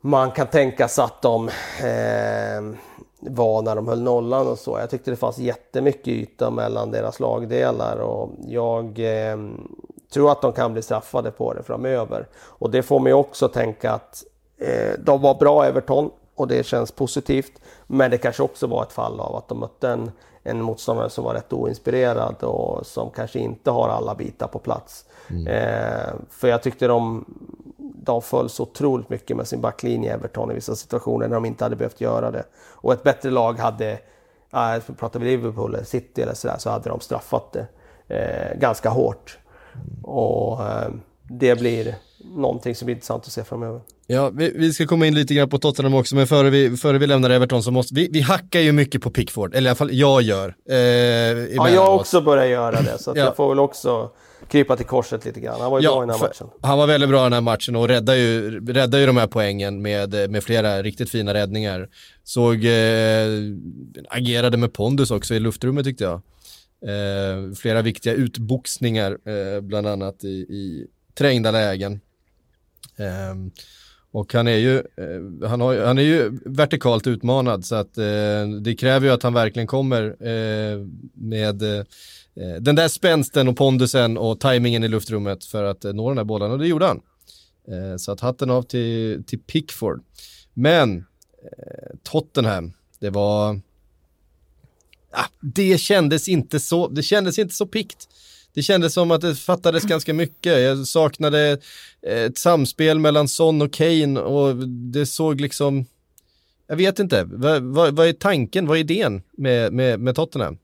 man 0.00 0.30
kan 0.30 0.46
tänka 0.46 0.88
sig 0.88 1.04
att 1.04 1.22
de 1.22 1.48
eh, 1.48 2.76
var 3.20 3.62
när 3.62 3.76
de 3.76 3.88
höll 3.88 4.02
nollan 4.02 4.48
och 4.48 4.58
så. 4.58 4.78
Jag 4.78 4.90
tyckte 4.90 5.10
det 5.10 5.16
fanns 5.16 5.38
jättemycket 5.38 6.08
yta 6.08 6.50
mellan 6.50 6.90
deras 6.90 7.20
lagdelar 7.20 7.96
och 7.96 8.30
jag 8.46 8.98
eh, 8.98 9.38
tror 10.12 10.32
att 10.32 10.42
de 10.42 10.52
kan 10.52 10.72
bli 10.72 10.82
straffade 10.82 11.30
på 11.30 11.52
det 11.52 11.62
framöver. 11.62 12.28
Och 12.36 12.70
det 12.70 12.82
får 12.82 13.00
mig 13.00 13.14
också 13.14 13.48
tänka 13.48 13.92
att 13.92 14.24
eh, 14.58 14.92
de 14.98 15.22
var 15.22 15.34
bra 15.34 15.64
Everton 15.64 16.10
och 16.34 16.48
det 16.48 16.66
känns 16.66 16.92
positivt. 16.92 17.52
Men 17.86 18.10
det 18.10 18.18
kanske 18.18 18.42
också 18.42 18.66
var 18.66 18.82
ett 18.82 18.92
fall 18.92 19.20
av 19.20 19.36
att 19.36 19.48
de 19.48 19.60
mötte 19.60 19.88
en, 19.88 20.10
en 20.46 20.62
motståndare 20.62 21.10
som 21.10 21.24
var 21.24 21.34
rätt 21.34 21.52
oinspirerad 21.52 22.42
och 22.42 22.86
som 22.86 23.10
kanske 23.10 23.38
inte 23.38 23.70
har 23.70 23.88
alla 23.88 24.14
bitar 24.14 24.46
på 24.46 24.58
plats. 24.58 25.04
Mm. 25.30 25.46
Eh, 25.46 26.14
för 26.30 26.48
jag 26.48 26.62
tyckte 26.62 26.86
de, 26.86 27.24
de 27.78 28.22
föll 28.22 28.48
så 28.48 28.62
otroligt 28.62 29.08
mycket 29.08 29.36
med 29.36 29.48
sin 29.48 29.60
backlinje 29.60 30.14
Everton 30.14 30.50
i 30.50 30.54
vissa 30.54 30.76
situationer 30.76 31.28
när 31.28 31.34
de 31.34 31.44
inte 31.44 31.64
hade 31.64 31.76
behövt 31.76 32.00
göra 32.00 32.30
det. 32.30 32.44
Och 32.68 32.92
ett 32.92 33.02
bättre 33.02 33.30
lag 33.30 33.58
hade, 33.58 33.98
äh, 34.52 34.94
pratar 34.98 35.20
vi 35.20 35.26
Liverpool 35.26 35.74
eller 35.74 35.84
City 35.84 36.22
eller 36.22 36.34
sådär, 36.34 36.56
så 36.58 36.70
hade 36.70 36.88
de 36.88 37.00
straffat 37.00 37.52
det 37.52 37.66
eh, 38.08 38.58
ganska 38.58 38.88
hårt. 38.88 39.38
Mm. 39.74 40.04
Och 40.04 40.64
eh, 40.64 40.88
det 41.28 41.58
blir 41.58 41.94
någonting 42.24 42.74
som 42.74 42.86
blir 42.86 42.94
intressant 42.94 43.26
att 43.26 43.32
se 43.32 43.44
framöver. 43.44 43.80
Ja, 44.06 44.30
vi, 44.30 44.52
vi, 44.54 44.72
ska 44.72 44.86
komma 44.86 45.06
in 45.06 45.14
lite 45.14 45.34
grann 45.34 45.48
på 45.48 45.58
Tottenham 45.58 45.94
också, 45.94 46.16
men 46.16 46.26
före 46.26 46.50
vi, 46.50 46.76
före 46.76 46.98
vi 46.98 47.06
lämnar 47.06 47.30
Everton 47.30 47.62
så 47.62 47.70
måste 47.70 47.94
vi, 47.94 48.08
vi 48.12 48.20
hackar 48.20 48.60
ju 48.60 48.72
mycket 48.72 49.02
på 49.02 49.10
Pickford, 49.10 49.54
eller 49.54 49.66
i 49.66 49.70
alla 49.70 49.76
fall 49.76 49.92
jag 49.92 50.22
gör. 50.22 50.56
Eh, 50.70 50.76
ja, 50.76 51.70
jag 51.70 51.94
också 51.94 52.20
börjar 52.20 52.44
göra 52.44 52.82
det, 52.82 52.98
så 52.98 53.12
ja. 53.16 53.24
jag 53.24 53.36
får 53.36 53.48
väl 53.48 53.58
också 53.58 54.10
krypa 54.48 54.76
till 54.76 54.86
korset 54.86 55.24
lite 55.24 55.40
grann. 55.40 55.60
Han 55.60 55.70
var 55.70 55.80
ju 55.80 55.84
ja, 55.84 55.90
bra 55.90 56.02
i 56.04 56.06
den 56.06 56.10
här 56.10 56.28
matchen. 56.28 56.46
Han 56.62 56.78
var 56.78 56.86
väldigt 56.86 57.08
bra 57.08 57.20
i 57.20 57.22
den 57.22 57.32
här 57.32 57.40
matchen 57.40 57.76
och 57.76 57.88
räddade 57.88 58.18
ju, 58.18 58.60
räddade 58.66 59.00
ju 59.00 59.06
de 59.06 59.16
här 59.16 59.26
poängen 59.26 59.82
med, 59.82 60.30
med 60.30 60.44
flera 60.44 60.82
riktigt 60.82 61.10
fina 61.10 61.34
räddningar. 61.34 61.88
Såg, 62.24 62.64
eh, 62.64 63.28
agerade 64.08 64.56
med 64.56 64.72
pondus 64.72 65.10
också 65.10 65.34
i 65.34 65.40
luftrummet 65.40 65.84
tyckte 65.84 66.04
jag. 66.04 66.20
Eh, 66.86 67.54
flera 67.54 67.82
viktiga 67.82 68.12
utboxningar, 68.12 69.18
eh, 69.24 69.60
bland 69.60 69.86
annat 69.86 70.24
i, 70.24 70.28
i 70.28 70.86
trängda 71.18 71.50
lägen. 71.50 72.00
Um, 73.30 73.50
och 74.16 74.32
han 74.32 74.48
är 74.48 74.56
ju, 74.56 74.78
eh, 74.78 75.48
han, 75.48 75.60
har, 75.60 75.84
han 75.84 75.98
är 75.98 76.02
ju 76.02 76.38
vertikalt 76.44 77.06
utmanad 77.06 77.64
så 77.64 77.74
att 77.74 77.98
eh, 77.98 78.48
det 78.60 78.76
kräver 78.78 79.06
ju 79.06 79.12
att 79.12 79.22
han 79.22 79.34
verkligen 79.34 79.66
kommer 79.66 80.02
eh, 80.04 80.86
med 81.14 81.62
eh, 81.62 81.84
den 82.60 82.74
där 82.74 82.88
spänsten 82.88 83.48
och 83.48 83.56
pondusen 83.56 84.18
och 84.18 84.40
tajmingen 84.40 84.84
i 84.84 84.88
luftrummet 84.88 85.44
för 85.44 85.64
att 85.64 85.84
eh, 85.84 85.92
nå 85.92 86.08
den 86.08 86.18
här 86.18 86.24
bollen 86.24 86.50
och 86.50 86.58
det 86.58 86.66
gjorde 86.66 86.86
han. 86.86 87.00
Eh, 87.68 87.96
så 87.96 88.12
att 88.12 88.20
hatten 88.20 88.50
av 88.50 88.62
till, 88.62 89.24
till 89.26 89.38
Pickford. 89.38 90.02
Men 90.54 90.98
eh, 91.42 91.96
Tottenham, 92.02 92.72
det 93.00 93.10
var, 93.10 93.60
ah, 95.10 95.28
det 95.40 95.78
kändes 95.78 96.28
inte 96.28 96.60
så, 96.60 96.88
det 96.88 97.02
kändes 97.02 97.38
inte 97.38 97.54
så 97.54 97.66
pikt 97.66 98.08
det 98.56 98.62
kändes 98.62 98.94
som 98.94 99.10
att 99.10 99.20
det 99.20 99.34
fattades 99.34 99.84
ganska 99.84 100.14
mycket. 100.14 100.60
Jag 100.60 100.86
saknade 100.86 101.58
eh, 102.02 102.22
ett 102.22 102.38
samspel 102.38 102.98
mellan 102.98 103.28
Son 103.28 103.62
och 103.62 103.72
Kane 103.72 104.20
och 104.20 104.56
det 104.68 105.06
såg 105.06 105.40
liksom, 105.40 105.86
jag 106.66 106.76
vet 106.76 106.98
inte, 106.98 107.24
vad, 107.24 107.62
vad, 107.62 107.96
vad 107.96 108.06
är 108.06 108.12
tanken, 108.12 108.66
vad 108.66 108.76
är 108.76 108.80
idén 108.80 109.22
med, 109.32 109.72
med, 109.72 110.00
med 110.00 110.14
Tottenham? 110.14 110.58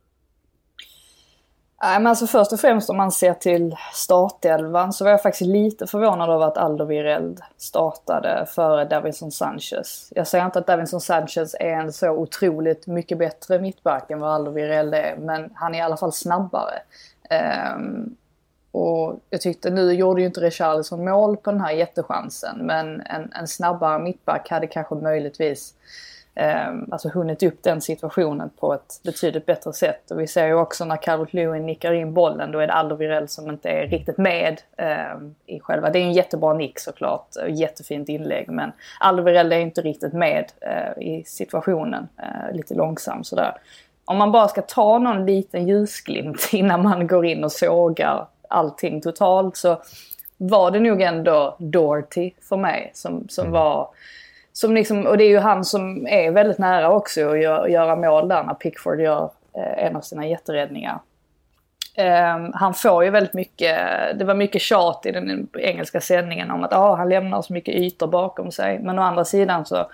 Nej, 1.82 2.00
men 2.00 2.06
alltså 2.06 2.26
först 2.26 2.52
och 2.52 2.60
främst 2.60 2.90
om 2.90 2.96
man 2.96 3.12
ser 3.12 3.34
till 3.34 3.76
startelvan 3.92 4.92
så 4.92 5.04
var 5.04 5.10
jag 5.10 5.22
faktiskt 5.22 5.50
lite 5.50 5.86
förvånad 5.86 6.30
över 6.30 6.46
att 6.46 6.56
Alderweireld 6.56 7.40
startade 7.56 8.46
före 8.54 8.84
Davinson 8.84 9.32
Sanchez. 9.32 10.08
Jag 10.10 10.26
säger 10.26 10.44
inte 10.44 10.58
att 10.58 10.66
Davinson 10.66 11.00
Sanchez 11.00 11.54
är 11.60 11.72
en 11.72 11.92
så 11.92 12.10
otroligt 12.10 12.86
mycket 12.86 13.18
bättre 13.18 13.58
mittback 13.58 14.10
än 14.10 14.20
vad 14.20 14.30
Alderweireld 14.30 14.94
är, 14.94 15.16
men 15.16 15.50
han 15.54 15.74
är 15.74 15.78
i 15.78 15.82
alla 15.82 15.96
fall 15.96 16.12
snabbare. 16.12 16.74
Um, 17.76 18.16
och 18.72 19.20
jag 19.30 19.40
tyckte, 19.40 19.70
nu 19.70 19.92
gjorde 19.92 20.20
ju 20.20 20.26
inte 20.26 20.40
Richarlison 20.40 21.04
mål 21.04 21.36
på 21.36 21.50
den 21.50 21.60
här 21.60 21.72
jättechansen, 21.72 22.66
men 22.66 23.00
en, 23.00 23.32
en 23.32 23.48
snabbare 23.48 23.98
mittback 23.98 24.50
hade 24.50 24.66
kanske 24.66 24.94
möjligtvis 24.94 25.74
eh, 26.34 26.72
alltså 26.90 27.08
hunnit 27.08 27.42
upp 27.42 27.62
den 27.62 27.80
situationen 27.80 28.50
på 28.60 28.74
ett 28.74 29.00
betydligt 29.04 29.46
bättre 29.46 29.72
sätt. 29.72 30.10
Och 30.10 30.20
vi 30.20 30.26
ser 30.26 30.46
ju 30.46 30.54
också 30.54 30.84
när 30.84 30.96
Calvert 30.96 31.32
Lewin 31.32 31.66
nickar 31.66 31.92
in 31.92 32.14
bollen, 32.14 32.52
då 32.52 32.58
är 32.58 32.66
det 32.66 32.72
Alderweireld 32.72 33.30
som 33.30 33.50
inte 33.50 33.68
är 33.68 33.86
riktigt 33.86 34.18
med 34.18 34.60
eh, 34.76 35.18
i 35.46 35.60
själva... 35.60 35.90
Det 35.90 35.98
är 35.98 36.02
en 36.02 36.12
jättebra 36.12 36.54
nick 36.54 36.78
såklart, 36.78 37.28
jättefint 37.48 38.08
inlägg, 38.08 38.48
men 38.48 38.72
Alderweireld 39.00 39.52
är 39.52 39.58
inte 39.58 39.80
riktigt 39.80 40.12
med 40.12 40.52
eh, 40.60 41.02
i 41.02 41.24
situationen, 41.26 42.08
eh, 42.18 42.56
lite 42.56 42.74
långsam 42.74 43.24
sådär 43.24 43.56
om 44.04 44.16
man 44.16 44.32
bara 44.32 44.48
ska 44.48 44.62
ta 44.62 44.98
någon 44.98 45.26
liten 45.26 45.68
ljusglimt 45.68 46.48
innan 46.52 46.82
man 46.82 47.06
går 47.06 47.26
in 47.26 47.44
och 47.44 47.52
sågar 47.52 48.26
allting 48.48 49.00
totalt 49.00 49.56
så 49.56 49.82
var 50.36 50.70
det 50.70 50.80
nog 50.80 51.02
ändå 51.02 51.56
Dorothy 51.58 52.30
för 52.48 52.56
mig 52.56 52.90
som, 52.94 53.28
som 53.28 53.44
mm. 53.44 53.52
var... 53.52 53.88
Som 54.54 54.74
liksom, 54.74 55.06
och 55.06 55.18
det 55.18 55.24
är 55.24 55.28
ju 55.28 55.38
han 55.38 55.64
som 55.64 56.06
är 56.06 56.30
väldigt 56.30 56.58
nära 56.58 56.90
också 56.90 57.28
att 57.30 57.42
gör, 57.42 57.66
göra 57.66 57.96
mål 57.96 58.28
där 58.28 58.44
när 58.44 58.54
Pickford 58.54 59.00
gör 59.00 59.30
eh, 59.56 59.86
en 59.86 59.96
av 59.96 60.00
sina 60.00 60.26
jätteräddningar. 60.26 60.98
Um, 61.98 62.52
han 62.54 62.74
får 62.74 63.04
ju 63.04 63.10
väldigt 63.10 63.34
mycket, 63.34 63.78
det 64.18 64.24
var 64.24 64.34
mycket 64.34 64.62
tjat 64.62 65.06
i 65.06 65.12
den 65.12 65.48
engelska 65.58 66.00
sändningen 66.00 66.50
om 66.50 66.64
att 66.64 66.72
ah, 66.72 66.94
han 66.94 67.08
lämnar 67.08 67.42
så 67.42 67.52
mycket 67.52 67.74
ytor 67.74 68.06
bakom 68.06 68.50
sig. 68.52 68.78
Men 68.78 68.98
å 68.98 69.02
andra 69.02 69.24
sidan 69.24 69.66
så 69.66 69.86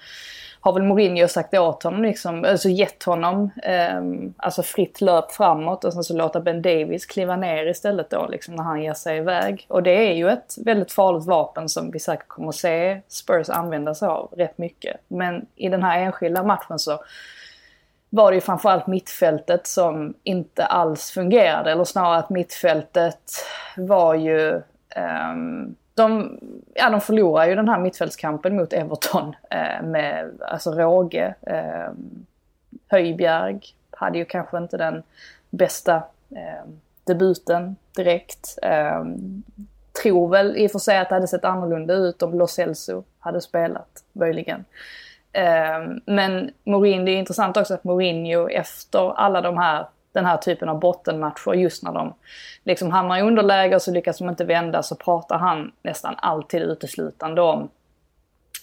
har 0.61 0.73
väl 0.73 0.83
Mourinho 0.83 1.29
sagt 1.29 1.55
åt 1.55 1.83
honom, 1.83 2.03
liksom, 2.03 2.45
alltså 2.45 2.69
gett 2.69 3.03
honom 3.03 3.51
eh, 3.63 4.03
alltså 4.37 4.63
fritt 4.63 5.01
löp 5.01 5.33
framåt 5.33 5.85
och 5.85 5.93
sen 5.93 6.05
så 6.05 6.17
låta 6.17 6.41
Ben 6.41 6.63
Davis 6.63 7.07
kliva 7.07 7.37
ner 7.37 7.67
istället 7.67 8.11
då 8.11 8.27
liksom 8.27 8.55
när 8.55 8.63
han 8.63 8.83
ger 8.83 8.95
sig 8.95 9.19
iväg. 9.19 9.67
Och 9.69 9.83
det 9.83 10.11
är 10.11 10.15
ju 10.15 10.29
ett 10.29 10.55
väldigt 10.65 10.93
farligt 10.93 11.27
vapen 11.27 11.69
som 11.69 11.91
vi 11.91 11.99
säkert 11.99 12.29
kommer 12.29 12.49
att 12.49 12.55
se 12.55 13.01
Spurs 13.09 13.49
använda 13.49 13.95
sig 13.95 14.09
av 14.09 14.33
rätt 14.37 14.59
mycket. 14.59 14.97
Men 15.09 15.47
i 15.57 15.69
den 15.69 15.83
här 15.83 16.01
enskilda 16.01 16.43
matchen 16.43 16.79
så 16.79 17.01
var 18.11 18.31
det 18.31 18.35
ju 18.35 18.41
framförallt 18.41 18.87
mittfältet 18.87 19.67
som 19.67 20.15
inte 20.23 20.65
alls 20.65 21.11
fungerade. 21.11 21.73
Eller 21.73 21.85
snarare 21.85 22.19
att 22.19 22.31
mittfältet 22.31 23.21
var 23.77 24.15
ju 24.15 24.63
um, 25.31 25.77
de, 26.03 26.39
ja, 26.75 26.91
de 26.91 27.01
förlorar 27.01 27.47
ju 27.47 27.55
den 27.55 27.69
här 27.69 27.79
mittfältskampen 27.79 28.57
mot 28.57 28.73
Everton 28.73 29.37
eh, 29.51 29.83
med 29.83 30.31
alltså 30.41 30.73
råge. 30.73 31.35
Eh, 31.41 31.93
Höjbjerg 32.89 33.61
hade 33.91 34.19
ju 34.19 34.25
kanske 34.25 34.59
inte 34.59 34.77
den 34.77 35.03
bästa 35.51 35.95
eh, 36.31 36.71
debuten 37.05 37.77
direkt. 37.97 38.59
Eh, 38.63 39.05
tror 40.03 40.29
väl 40.29 40.57
i 40.57 40.67
och 40.67 40.71
för 40.71 40.79
sig 40.79 40.99
att 40.99 41.09
det 41.09 41.15
hade 41.15 41.29
sett 41.29 41.45
annorlunda 41.45 41.95
ut 41.95 42.23
om 42.23 42.39
Lo 42.39 42.47
Celso 42.47 43.05
hade 43.19 43.41
spelat, 43.41 44.05
möjligen. 44.13 44.65
Eh, 45.33 45.87
men 46.05 46.51
Mourinho, 46.65 47.05
det 47.05 47.11
är 47.11 47.17
intressant 47.17 47.57
också 47.57 47.75
att 47.75 47.85
Mourinho 47.85 48.49
efter 48.49 49.19
alla 49.19 49.41
de 49.41 49.59
här, 49.59 49.87
den 50.19 50.27
här 50.27 50.37
typen 50.37 50.69
av 50.69 50.81
bottenmatcher, 50.81 51.55
just 51.55 51.83
när 51.83 51.93
de 51.93 52.15
liksom 52.65 52.91
hamnar 52.91 53.19
i 53.19 53.23
underläge 53.23 53.75
och 53.75 53.83
så 53.83 53.91
lyckas 53.91 54.19
de 54.19 54.29
inte 54.29 54.45
vända, 54.45 54.83
så 54.83 54.95
pratar 54.95 55.39
han 55.39 55.73
nästan 55.83 56.15
alltid 56.19 56.63
uteslutande 56.63 57.43
om 57.43 57.69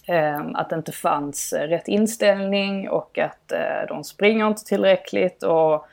eh, 0.06 0.40
att 0.54 0.70
det 0.70 0.76
inte 0.76 0.92
fanns 0.92 1.52
rätt 1.52 1.88
inställning 1.88 2.88
och 2.88 3.18
att 3.18 3.52
eh, 3.52 3.88
de 3.88 4.04
springer 4.04 4.46
inte 4.46 4.64
tillräckligt. 4.64 5.42
Och 5.42 5.86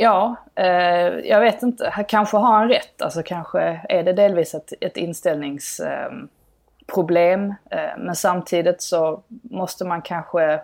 Ja, 0.00 0.36
eh, 0.54 1.18
jag 1.24 1.40
vet 1.40 1.62
inte. 1.62 2.04
Kanske 2.08 2.36
har 2.36 2.54
han 2.54 2.68
rätt. 2.68 3.02
Alltså 3.02 3.22
kanske 3.22 3.80
är 3.88 4.02
det 4.02 4.12
delvis 4.12 4.54
ett, 4.54 4.72
ett 4.80 4.96
inställningsproblem. 4.96 7.40
Ehm, 7.40 7.54
eh, 7.70 7.84
eh, 7.84 7.90
men 7.98 8.16
samtidigt 8.16 8.82
så 8.82 9.22
måste 9.42 9.84
man 9.84 10.02
kanske 10.02 10.60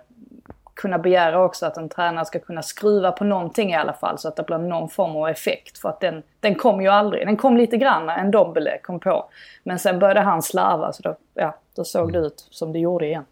kunna 0.74 0.98
begära 0.98 1.44
också 1.44 1.66
att 1.66 1.76
en 1.76 1.88
tränare 1.88 2.24
ska 2.24 2.38
kunna 2.38 2.62
skruva 2.62 3.12
på 3.12 3.24
någonting 3.24 3.70
i 3.70 3.74
alla 3.74 3.92
fall 3.92 4.18
så 4.18 4.28
att 4.28 4.36
det 4.36 4.42
blir 4.42 4.58
någon 4.58 4.88
form 4.88 5.16
av 5.16 5.28
effekt. 5.28 5.78
För 5.78 5.88
att 5.88 6.00
den, 6.00 6.22
den 6.40 6.54
kom 6.54 6.82
ju 6.82 6.88
aldrig. 6.88 7.26
Den 7.26 7.36
kom 7.36 7.56
lite 7.56 7.76
grann 7.76 8.06
när 8.06 8.18
en 8.18 8.30
Dombele 8.30 8.78
kom 8.82 9.00
på. 9.00 9.30
Men 9.64 9.78
sen 9.78 9.98
började 9.98 10.20
han 10.20 10.42
slarva 10.42 10.92
så 10.92 11.02
då, 11.02 11.16
ja, 11.34 11.58
då 11.76 11.84
såg 11.84 12.12
det 12.12 12.18
ut 12.18 12.46
som 12.50 12.72
det 12.72 12.78
gjorde 12.78 13.06
igen. 13.06 13.24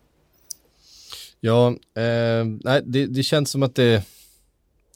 Ja, 1.41 1.69
eh, 1.97 2.45
nej, 2.65 2.83
det, 2.85 3.07
det 3.07 3.23
känns 3.23 3.51
som 3.51 3.63
att 3.63 3.75
det 3.75 4.03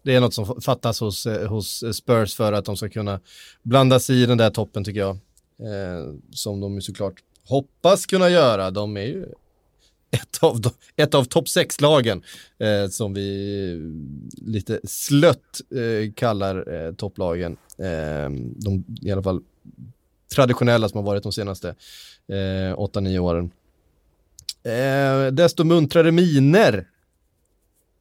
det 0.06 0.14
är 0.14 0.20
något 0.20 0.35
som 0.35 0.61
fattas 0.61 1.00
hos, 1.00 1.26
eh, 1.26 1.48
hos 1.48 1.96
Spurs 1.96 2.37
för 2.37 2.52
att 2.52 2.64
de 2.64 2.76
ska 2.76 2.88
kunna 2.88 3.20
blanda 3.62 4.00
sig 4.00 4.22
i 4.22 4.26
den 4.26 4.38
där 4.38 4.50
toppen 4.50 4.85
tycker 4.85 5.00
jag. 5.00 5.16
Eh, 5.61 6.14
som 6.32 6.61
de 6.61 6.74
ju 6.74 6.80
såklart 6.80 7.14
hoppas 7.48 8.06
kunna 8.06 8.28
göra. 8.28 8.70
De 8.70 8.96
är 8.96 9.00
ju 9.02 9.26
ett 10.16 10.38
av, 10.42 10.61
ett 10.96 11.14
av 11.14 11.24
topp 11.24 11.48
sex 11.48 11.81
lagen 11.81 12.22
eh, 12.59 12.88
som 12.88 13.14
vi 13.14 13.92
lite 14.37 14.81
slött 14.85 15.61
eh, 15.70 16.12
kallar 16.12 16.74
eh, 16.74 16.92
topplagen. 16.92 17.57
Eh, 17.79 18.31
de 18.57 18.85
i 19.02 19.12
alla 19.12 19.22
fall 19.22 19.42
traditionella 20.35 20.88
som 20.88 20.98
har 20.98 21.05
varit 21.05 21.22
de 21.22 21.33
senaste 21.33 21.68
eh, 22.29 22.76
8-9 22.76 23.18
åren. 23.18 23.50
Eh, 24.62 25.33
desto 25.33 25.64
muntrare 25.64 26.12
miner 26.12 26.88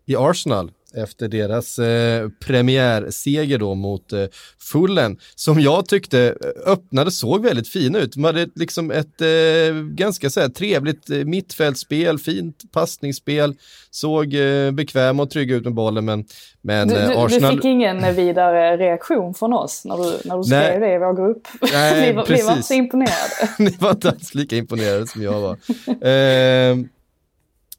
i 0.06 0.16
Arsenal 0.16 0.72
efter 0.98 1.28
deras 1.28 1.80
eh, 1.80 2.30
premiärseger 2.46 3.58
då 3.58 3.76
mot 3.76 4.14
eh, 4.14 4.26
Fullen, 4.60 5.18
som 5.36 5.60
jag 5.60 5.88
tyckte 5.88 6.36
öppnade 6.66 7.12
såg 7.12 7.44
väldigt 7.44 7.68
fina 7.68 8.00
ut. 8.00 8.14
De 8.14 8.24
hade 8.24 8.48
liksom 8.56 8.92
ett 8.92 9.22
eh, 9.22 9.76
ganska 9.76 10.30
så 10.30 10.40
här, 10.40 10.50
trevligt 10.50 11.10
eh, 11.10 11.18
mittfältspel, 11.18 12.20
fint 12.20 12.72
passningsspel, 12.72 13.56
såg 13.92 14.34
eh, 14.34 14.72
bekväma 14.72 15.24
och 15.24 15.30
trygga 15.30 15.56
ut 15.56 15.64
med 15.64 15.74
bollen, 15.74 16.06
men, 16.06 16.26
men 16.62 16.88
du, 16.88 16.94
du, 16.94 17.02
eh, 17.02 17.20
Arsenal... 17.20 17.56
Du 17.56 17.58
fick 17.58 17.66
ingen 17.66 18.16
vidare 18.16 18.78
reaktion 18.78 19.34
från 19.34 19.54
oss 19.54 19.86
när 19.86 19.98
du, 19.98 20.18
när 20.26 20.38
du 20.38 20.44
skrev 20.44 20.80
det 20.80 20.94
i 20.94 20.98
vår 20.98 21.14
grupp. 21.14 21.48
Nej, 21.74 22.08
vi, 22.08 22.14
var, 22.14 22.26
vi 22.26 22.42
var 22.42 22.52
inte 22.52 22.64
så 22.64 22.74
imponerade. 22.74 23.50
Ni 23.60 23.78
var 23.80 23.92
inte 23.92 24.10
alls 24.10 24.34
lika 24.34 24.56
imponerade 24.56 25.08
som 25.08 25.22
jag 25.22 25.42
var. 25.42 25.58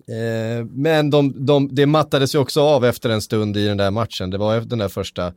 Eh, 0.08 0.64
men 0.64 1.10
de, 1.10 1.46
de, 1.46 1.74
det 1.74 1.86
mattades 1.86 2.34
ju 2.34 2.38
också 2.38 2.60
av 2.60 2.84
efter 2.84 3.10
en 3.10 3.22
stund 3.22 3.56
i 3.56 3.66
den 3.66 3.76
där 3.76 3.90
matchen. 3.90 4.30
Det 4.30 4.38
var 4.38 4.60
den 4.60 4.78
där 4.78 4.88
första 4.88 5.32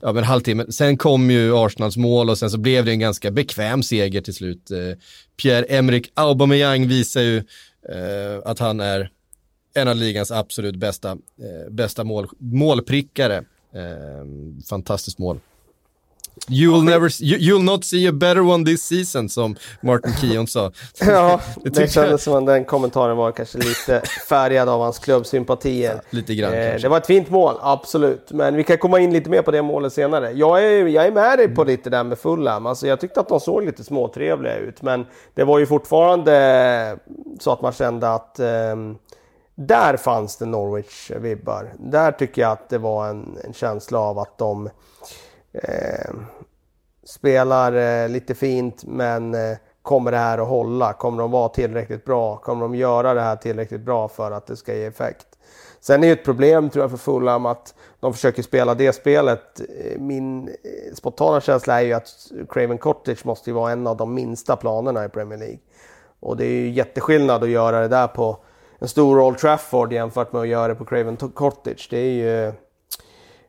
ja, 0.00 0.12
men 0.12 0.24
halvtimmen. 0.24 0.72
Sen 0.72 0.96
kom 0.96 1.30
ju 1.30 1.56
Arsenals 1.56 1.96
mål 1.96 2.30
och 2.30 2.38
sen 2.38 2.50
så 2.50 2.58
blev 2.58 2.84
det 2.84 2.90
en 2.90 2.98
ganska 2.98 3.30
bekväm 3.30 3.82
seger 3.82 4.20
till 4.20 4.34
slut. 4.34 4.70
Eh, 4.70 4.78
Pierre-Emerick 5.42 6.10
Aubameyang 6.14 6.88
visar 6.88 7.20
ju 7.20 7.36
eh, 7.88 8.40
att 8.44 8.58
han 8.58 8.80
är 8.80 9.10
en 9.74 9.88
av 9.88 9.96
ligans 9.96 10.30
absolut 10.30 10.76
bästa, 10.76 11.10
eh, 11.10 11.70
bästa 11.70 12.04
mål, 12.04 12.28
målprickare. 12.38 13.36
Eh, 13.74 14.24
fantastiskt 14.68 15.18
mål. 15.18 15.40
You'll, 16.48 16.82
never, 16.82 17.08
you'll 17.22 17.62
not 17.62 17.84
see 17.84 18.06
a 18.06 18.12
better 18.12 18.42
one 18.42 18.64
this 18.64 18.82
season, 18.82 19.28
som 19.28 19.56
Martin 19.80 20.12
Keon 20.12 20.46
sa. 20.46 20.72
ja, 21.00 21.40
det, 21.62 21.92
kändes 21.92 22.22
som 22.22 22.34
att 22.34 22.46
den 22.46 22.64
kommentaren 22.64 23.16
var 23.16 23.32
kanske 23.32 23.58
lite 23.58 24.02
färgad 24.28 24.68
av 24.68 24.80
hans 24.80 24.98
klubbsympatier. 24.98 25.94
Ja, 25.94 26.00
lite 26.10 26.34
grann 26.34 26.52
eh, 26.52 26.74
Det 26.80 26.88
var 26.88 26.96
ett 26.96 27.06
fint 27.06 27.30
mål, 27.30 27.54
absolut. 27.60 28.32
Men 28.32 28.56
vi 28.56 28.64
kan 28.64 28.78
komma 28.78 29.00
in 29.00 29.12
lite 29.12 29.30
mer 29.30 29.42
på 29.42 29.50
det 29.50 29.62
målet 29.62 29.92
senare. 29.92 30.32
Jag 30.32 30.64
är, 30.64 30.86
jag 30.86 31.06
är 31.06 31.12
med 31.12 31.38
dig 31.38 31.48
på 31.48 31.64
lite 31.64 31.90
där 31.90 32.04
med 32.04 32.18
Fulham. 32.18 32.66
Alltså, 32.66 32.86
jag 32.86 33.00
tyckte 33.00 33.20
att 33.20 33.28
de 33.28 33.40
såg 33.40 33.64
lite 33.64 33.84
småtrevliga 33.84 34.56
ut, 34.56 34.82
men 34.82 35.06
det 35.34 35.44
var 35.44 35.58
ju 35.58 35.66
fortfarande 35.66 36.98
så 37.40 37.52
att 37.52 37.62
man 37.62 37.72
kände 37.72 38.14
att 38.14 38.38
eh, 38.38 38.76
där 39.54 39.96
fanns 39.96 40.36
det 40.36 40.44
Norwich-vibbar. 40.44 41.72
Där 41.78 42.12
tycker 42.12 42.42
jag 42.42 42.52
att 42.52 42.68
det 42.68 42.78
var 42.78 43.08
en, 43.08 43.38
en 43.44 43.52
känsla 43.52 43.98
av 43.98 44.18
att 44.18 44.38
de 44.38 44.70
Eh, 45.54 46.10
spelar 47.04 47.72
eh, 47.72 48.08
lite 48.08 48.34
fint 48.34 48.84
men 48.84 49.34
eh, 49.34 49.56
kommer 49.82 50.10
det 50.10 50.16
här 50.16 50.38
att 50.38 50.48
hålla? 50.48 50.92
Kommer 50.92 51.18
de 51.18 51.30
vara 51.30 51.48
tillräckligt 51.48 52.04
bra? 52.04 52.36
Kommer 52.36 52.62
de 52.62 52.74
göra 52.74 53.14
det 53.14 53.20
här 53.20 53.36
tillräckligt 53.36 53.80
bra 53.80 54.08
för 54.08 54.30
att 54.30 54.46
det 54.46 54.56
ska 54.56 54.74
ge 54.74 54.84
effekt? 54.84 55.26
Sen 55.80 56.04
är 56.04 56.06
det 56.06 56.12
ett 56.12 56.24
problem 56.24 56.70
tror 56.70 56.82
jag 56.82 56.90
för 56.90 56.98
Fulham 56.98 57.46
att 57.46 57.74
de 58.00 58.12
försöker 58.12 58.42
spela 58.42 58.74
det 58.74 58.92
spelet. 58.92 59.60
Eh, 59.60 60.00
min 60.00 60.48
eh, 60.48 60.94
spontana 60.94 61.40
känsla 61.40 61.80
är 61.80 61.84
ju 61.86 61.92
att 61.92 62.08
Craven 62.48 62.78
Cottage 62.78 63.26
måste 63.26 63.50
ju 63.50 63.54
vara 63.54 63.72
en 63.72 63.86
av 63.86 63.96
de 63.96 64.14
minsta 64.14 64.56
planerna 64.56 65.04
i 65.04 65.08
Premier 65.08 65.38
League. 65.38 65.58
Och 66.20 66.36
det 66.36 66.44
är 66.44 66.50
ju 66.50 66.70
jätteskillnad 66.70 67.42
att 67.42 67.50
göra 67.50 67.80
det 67.80 67.88
där 67.88 68.06
på 68.06 68.38
en 68.78 68.88
stor 68.88 69.20
Old 69.20 69.38
Trafford 69.38 69.92
jämfört 69.92 70.32
med 70.32 70.42
att 70.42 70.48
göra 70.48 70.68
det 70.68 70.74
på 70.74 70.84
Craven 70.84 71.16
Cottage. 71.16 71.88
Det 71.90 71.98
är 71.98 72.10
ju 72.10 72.52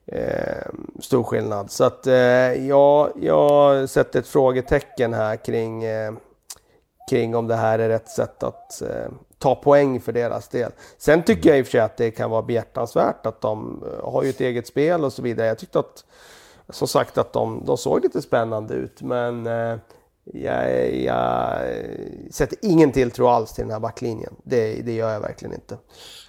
Eh, 0.08 0.68
stor 1.00 1.24
skillnad. 1.24 1.72
Så 1.72 1.84
att 1.84 2.08
eh, 2.08 2.68
ja, 2.68 3.10
jag 3.16 3.90
sätter 3.90 4.20
ett 4.20 4.28
frågetecken 4.28 5.14
här 5.14 5.36
kring, 5.36 5.84
eh, 5.84 6.14
kring 7.10 7.36
om 7.36 7.48
det 7.48 7.56
här 7.56 7.80
är 7.80 7.90
rätt 7.90 8.10
sätt 8.10 8.44
att 8.44 8.82
eh, 8.82 9.12
ta 9.38 9.56
poäng 9.56 10.02
för 10.02 10.12
deras 10.12 10.48
del. 10.48 10.72
Sen 10.98 11.24
tycker 11.24 11.50
jag 11.50 11.60
i 11.60 11.62
och 11.62 11.66
för 11.66 11.72
sig 11.72 11.80
att 11.82 11.98
det 11.98 12.12
kan 12.12 12.30
vara 12.30 12.42
behjärtansvärt 12.42 13.26
att 13.26 13.42
de 13.42 13.84
eh, 13.84 14.12
har 14.12 14.24
ju 14.24 14.30
ett 14.30 14.42
eget 14.42 14.68
spel 14.68 15.04
och 15.04 15.14
så 15.14 15.22
vidare. 15.22 15.48
Jag 15.48 15.58
tyckte 15.58 15.80
att 15.80 16.06
som 16.70 16.88
sagt 16.88 17.18
att 17.18 17.34
de, 17.34 17.64
de 17.66 17.78
såg 17.78 18.04
lite 18.04 18.22
spännande 18.22 18.74
ut 18.74 19.02
men 19.02 19.48
eh, 19.48 19.78
jag, 20.34 20.96
jag 20.96 21.60
sätter 22.32 22.58
ingen 22.62 22.92
tilltro 22.92 23.28
alls 23.28 23.54
till 23.54 23.64
den 23.64 23.72
här 23.72 23.80
backlinjen. 23.80 24.36
Det, 24.44 24.82
det 24.82 24.94
gör 24.94 25.14
jag 25.14 25.20
verkligen 25.20 25.54
inte. 25.54 25.78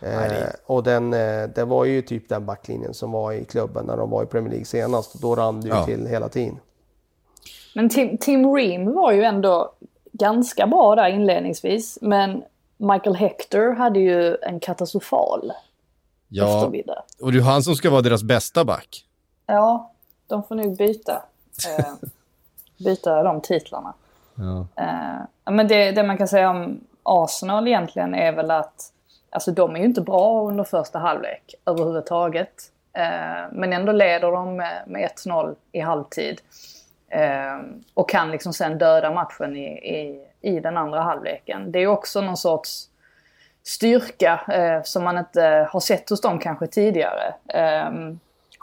Eh, 0.03 0.49
och 0.67 0.83
den, 0.83 1.15
eh, 1.15 1.49
det 1.55 1.65
var 1.65 1.85
ju 1.85 2.03
typ 2.03 2.29
den 2.29 2.47
backlinjen 2.47 2.95
som 2.95 3.13
var 3.13 3.33
i 3.33 3.45
klubben 3.45 3.87
när 3.87 3.97
de 3.97 4.11
var 4.11 4.23
i 4.23 4.27
Premier 4.27 4.51
League 4.51 4.65
senast. 4.65 5.15
Och 5.15 5.21
då 5.21 5.35
rann 5.35 5.61
det 5.61 5.69
ju 5.69 5.75
ja. 5.75 5.85
till 5.85 6.07
hela 6.07 6.29
tiden. 6.29 6.59
Men 7.75 7.89
Tim, 7.89 8.19
Tim 8.19 8.55
Ream 8.55 8.95
var 8.95 9.13
ju 9.13 9.25
ändå 9.25 9.73
ganska 10.13 10.67
bra 10.67 10.95
där 10.95 11.09
inledningsvis. 11.09 11.99
Men 12.01 12.43
Michael 12.77 13.17
Hector 13.17 13.75
hade 13.75 14.01
ju 14.01 14.37
en 14.37 14.61
katastrofal 14.61 15.53
ja, 16.29 16.57
eftermiddag. 16.57 17.03
Och 17.21 17.33
det 17.33 17.39
är 17.39 17.43
han 17.43 17.63
som 17.63 17.75
ska 17.75 17.91
vara 17.91 18.03
deras 18.03 18.23
bästa 18.23 18.65
back. 18.65 19.05
Ja, 19.47 19.93
de 20.27 20.43
får 20.43 20.55
nog 20.55 20.77
byta. 20.77 21.23
Eh, 21.79 22.09
byta 22.79 23.23
de 23.23 23.41
titlarna. 23.41 23.95
Ja. 24.35 24.67
Uh, 24.85 25.55
men 25.55 25.69
det, 25.69 25.93
det, 25.93 26.03
man 26.03 26.19
kan 26.19 26.29
säga 26.29 26.51
om 26.51 26.81
Arsenal 27.03 27.69
egentligen 27.69 28.15
är 28.15 28.33
väl 28.33 28.51
att 28.51 28.93
alltså 29.31 29.51
de 29.51 29.77
är 29.77 29.81
ju 29.81 29.85
inte 29.85 30.01
bra 30.01 30.43
under 30.49 30.65
första 30.65 30.99
halvlek 30.99 31.55
överhuvudtaget. 31.67 32.73
Uh, 32.99 33.53
men 33.53 33.73
ändå 33.73 33.93
leder 33.93 34.33
de 34.33 34.57
med, 34.57 34.83
med 34.87 35.11
1-0 35.27 35.55
i 35.73 35.81
halvtid. 35.81 36.41
Uh, 37.15 37.67
och 37.95 38.09
kan 38.09 38.31
liksom 38.31 38.53
sen 38.53 38.79
döda 38.79 39.11
matchen 39.11 39.57
i, 39.57 39.67
i, 39.67 40.27
i 40.41 40.61
den 40.61 40.77
andra 40.77 41.01
halvleken. 41.01 41.73
Det 41.73 41.79
är 41.79 41.87
också 41.87 42.21
någon 42.21 42.37
sorts 42.37 42.89
styrka 43.63 44.41
som 44.85 45.05
man 45.05 45.19
inte 45.19 45.69
har 45.71 45.81
sett 45.81 46.11
hos 46.11 46.21
dem 46.21 46.39
kanske 46.39 46.67
tidigare 46.67 47.35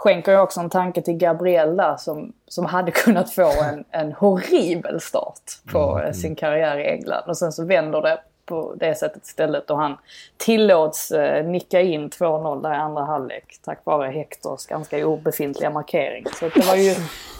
skänker 0.03 0.31
jag 0.31 0.43
också 0.43 0.59
en 0.59 0.69
tanke 0.69 1.01
till 1.01 1.13
Gabriel 1.13 1.77
där 1.77 1.97
som, 1.97 2.33
som 2.47 2.65
hade 2.65 2.91
kunnat 2.91 3.33
få 3.33 3.51
en, 3.63 3.83
en 3.91 4.13
horribel 4.13 5.01
start 5.01 5.41
på 5.71 5.91
mm. 5.91 6.01
mm. 6.01 6.13
sin 6.13 6.35
karriär 6.35 6.77
i 6.77 6.87
England. 6.87 7.23
Och 7.27 7.37
sen 7.37 7.51
så 7.51 7.65
vänder 7.65 8.01
det 8.01 8.19
på 8.45 8.73
det 8.75 8.95
sättet 8.95 9.25
istället 9.25 9.69
och 9.69 9.77
han 9.77 9.97
tillåts 10.37 11.11
eh, 11.11 11.45
nicka 11.45 11.81
in 11.81 12.09
2-0 12.09 12.61
där 12.61 12.73
i 12.73 12.77
andra 12.77 13.03
halvlek 13.03 13.59
tack 13.65 13.79
vare 13.83 14.11
Hectors 14.11 14.65
ganska 14.65 15.07
obefintliga 15.07 15.69
markering. 15.69 16.25
Så 16.39 16.49
det 16.49 16.67
var 16.67 16.75
ju, 16.75 16.95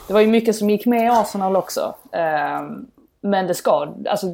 det 0.06 0.12
var 0.12 0.20
ju 0.20 0.26
mycket 0.26 0.56
som 0.56 0.70
gick 0.70 0.86
med 0.86 1.04
i 1.04 1.08
Arsenal 1.08 1.56
också. 1.56 1.94
Eh, 2.12 2.62
men 3.20 3.46
det 3.46 3.54
ska, 3.54 3.88
alltså 4.08 4.26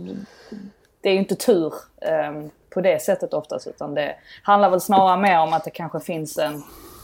det 1.01 1.09
är 1.09 1.13
ju 1.13 1.19
inte 1.19 1.35
tur 1.35 1.75
eh, 2.01 2.33
på 2.71 2.81
det 2.81 3.03
sättet 3.03 3.35
oftast 3.35 3.67
utan 3.67 3.95
det 3.95 4.15
handlar 4.43 4.71
väl 4.71 4.81
snarare 4.81 5.21
mer 5.21 5.41
om 5.41 5.53
att 5.53 5.65
det 5.65 5.71
kanske 5.71 6.01
finns 6.01 6.39
en 6.39 6.63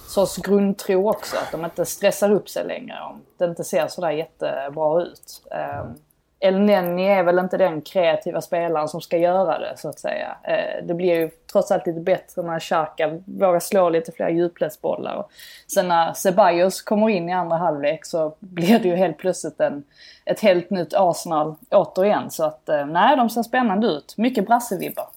sorts 0.08 0.36
grundtro 0.36 1.10
också. 1.10 1.36
Att 1.36 1.52
de 1.52 1.64
inte 1.64 1.86
stressar 1.86 2.30
upp 2.32 2.48
sig 2.48 2.66
längre 2.66 2.96
om 3.10 3.20
det 3.38 3.44
inte 3.44 3.64
ser 3.64 3.88
sådär 3.88 4.10
jättebra 4.10 5.02
ut. 5.02 5.42
Um, 5.50 5.96
El 6.40 6.60
Nenni 6.60 7.08
är 7.08 7.22
väl 7.22 7.38
inte 7.38 7.56
den 7.56 7.82
kreativa 7.82 8.40
spelaren 8.40 8.88
som 8.88 9.00
ska 9.00 9.18
göra 9.18 9.58
det 9.58 9.72
så 9.76 9.88
att 9.88 9.98
säga. 9.98 10.36
Eh, 10.42 10.86
det 10.86 10.94
blir 10.94 11.14
ju 11.14 11.30
trots 11.52 11.70
allt 11.70 11.86
lite 11.86 12.00
bättre 12.00 12.42
när 12.42 12.60
Xhaka 12.60 13.20
vågar 13.24 13.60
slå 13.60 13.88
lite 13.88 14.12
fler 14.12 14.28
djupledsbollar. 14.28 15.24
Sen 15.72 15.88
när 15.88 16.12
Ceballos 16.12 16.82
kommer 16.82 17.08
in 17.08 17.28
i 17.28 17.32
andra 17.32 17.56
halvlek 17.56 18.04
så 18.04 18.34
blir 18.38 18.78
det 18.78 18.88
ju 18.88 18.96
helt 18.96 19.18
plötsligt 19.18 19.60
en, 19.60 19.84
ett 20.24 20.40
helt 20.40 20.70
nytt 20.70 20.94
Arsenal 20.94 21.54
återigen. 21.70 22.30
Så 22.30 22.44
att 22.44 22.68
eh, 22.68 22.86
nej, 22.86 23.16
de 23.16 23.30
ser 23.30 23.42
spännande 23.42 23.86
ut. 23.86 24.14
Mycket 24.16 24.46
brassevibbar. 24.46 25.08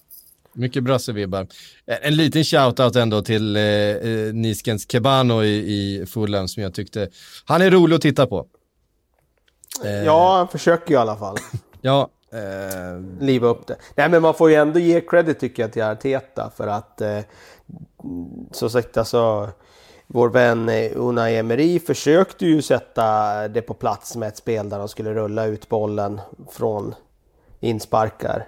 Mycket 0.59 0.83
brassevibbar. 0.83 1.47
En 1.85 2.15
liten 2.15 2.43
shout-out 2.43 2.99
ändå 2.99 3.21
till 3.21 3.55
eh, 3.55 3.63
eh, 3.63 4.33
Niskens 4.33 4.91
Kebano 4.91 5.43
i, 5.43 5.55
i 5.55 6.05
Fulham 6.05 6.47
som 6.47 6.63
jag 6.63 6.73
tyckte, 6.73 7.09
han 7.45 7.61
är 7.61 7.71
rolig 7.71 7.95
att 7.95 8.01
titta 8.01 8.27
på. 8.27 8.45
Eh, 9.85 9.91
ja, 9.91 10.37
han 10.37 10.47
försöker 10.47 10.89
ju 10.89 10.93
i 10.93 10.97
alla 10.97 11.15
fall. 11.15 11.37
ja. 11.81 12.09
Eh... 12.33 13.19
Liva 13.19 13.47
upp 13.47 13.67
det. 13.67 13.75
Nej, 13.95 14.09
men 14.09 14.21
man 14.21 14.33
får 14.33 14.49
ju 14.49 14.55
ändå 14.55 14.79
ge 14.79 15.01
credit 15.01 15.39
tycker 15.39 15.63
jag 15.63 15.71
till 15.71 15.83
Arteta 15.83 16.51
för 16.57 16.67
att 16.67 17.01
eh, 17.01 17.19
så 18.51 18.69
sagt 18.69 18.97
alltså 18.97 19.49
vår 20.07 20.29
vän 20.29 20.69
Unai 20.95 21.35
Emery 21.35 21.79
försökte 21.79 22.45
ju 22.45 22.61
sätta 22.61 23.47
det 23.47 23.61
på 23.61 23.73
plats 23.73 24.15
med 24.15 24.27
ett 24.27 24.37
spel 24.37 24.69
där 24.69 24.79
de 24.79 24.87
skulle 24.87 25.13
rulla 25.13 25.45
ut 25.45 25.69
bollen 25.69 26.21
från 26.51 26.95
insparkar. 27.59 28.47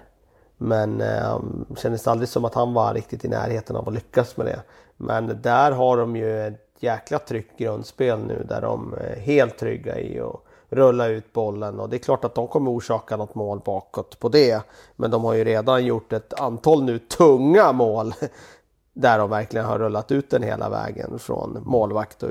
Men 0.62 1.00
eh, 1.00 1.40
kändes 1.76 2.08
aldrig 2.08 2.28
som 2.28 2.44
att 2.44 2.54
han 2.54 2.74
var 2.74 2.94
riktigt 2.94 3.24
i 3.24 3.28
närheten 3.28 3.76
av 3.76 3.88
att 3.88 3.94
lyckas 3.94 4.36
med 4.36 4.46
det. 4.46 4.62
Men 4.96 5.38
där 5.42 5.72
har 5.72 5.96
de 5.96 6.16
ju 6.16 6.46
ett 6.46 6.76
jäkla 6.80 7.18
tryggt 7.18 7.58
grundspel 7.58 8.18
nu 8.18 8.46
där 8.48 8.60
de 8.60 8.94
är 8.94 9.16
helt 9.20 9.58
trygga 9.58 10.00
i 10.00 10.20
att 10.20 10.36
rulla 10.68 11.06
ut 11.06 11.32
bollen 11.32 11.80
och 11.80 11.88
det 11.88 11.96
är 11.96 11.98
klart 11.98 12.24
att 12.24 12.34
de 12.34 12.48
kommer 12.48 12.70
orsaka 12.70 13.16
något 13.16 13.34
mål 13.34 13.60
bakåt 13.64 14.18
på 14.18 14.28
det. 14.28 14.62
Men 14.96 15.10
de 15.10 15.24
har 15.24 15.34
ju 15.34 15.44
redan 15.44 15.84
gjort 15.84 16.12
ett 16.12 16.40
antal 16.40 16.84
nu 16.84 16.98
tunga 16.98 17.72
mål 17.72 18.14
där 18.92 19.18
de 19.18 19.30
verkligen 19.30 19.66
har 19.66 19.78
rullat 19.78 20.12
ut 20.12 20.30
den 20.30 20.42
hela 20.42 20.68
vägen 20.68 21.18
från 21.18 21.58
målvakt 21.64 22.22
och 22.22 22.30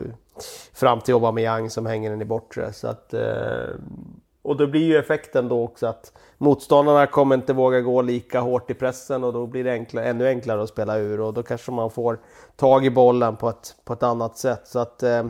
fram 0.73 1.01
till 1.01 1.13
Aubameyang 1.13 1.69
som 1.69 1.85
hänger 1.85 2.09
den 2.09 2.21
i 2.21 2.25
bortre. 2.25 2.73
Så 2.73 2.87
att, 2.87 3.13
eh, 3.13 3.69
och 4.43 4.57
då 4.57 4.67
blir 4.67 4.81
ju 4.81 4.97
effekten 4.97 5.49
då 5.49 5.63
också 5.63 5.87
att 5.87 6.11
motståndarna 6.37 7.07
kommer 7.07 7.35
inte 7.35 7.53
våga 7.53 7.81
gå 7.81 8.01
lika 8.01 8.39
hårt 8.39 8.71
i 8.71 8.73
pressen 8.73 9.23
och 9.23 9.33
då 9.33 9.47
blir 9.47 9.63
det 9.63 9.71
enklare, 9.71 10.05
ännu 10.05 10.27
enklare 10.27 10.63
att 10.63 10.69
spela 10.69 10.97
ur 10.97 11.21
och 11.21 11.33
då 11.33 11.43
kanske 11.43 11.71
man 11.71 11.89
får 11.89 12.19
tag 12.55 12.85
i 12.85 12.89
bollen 12.89 13.35
på 13.35 13.49
ett, 13.49 13.75
på 13.85 13.93
ett 13.93 14.03
annat 14.03 14.37
sätt. 14.37 14.67
Så 14.67 14.79
att 14.79 15.03
eh, 15.03 15.25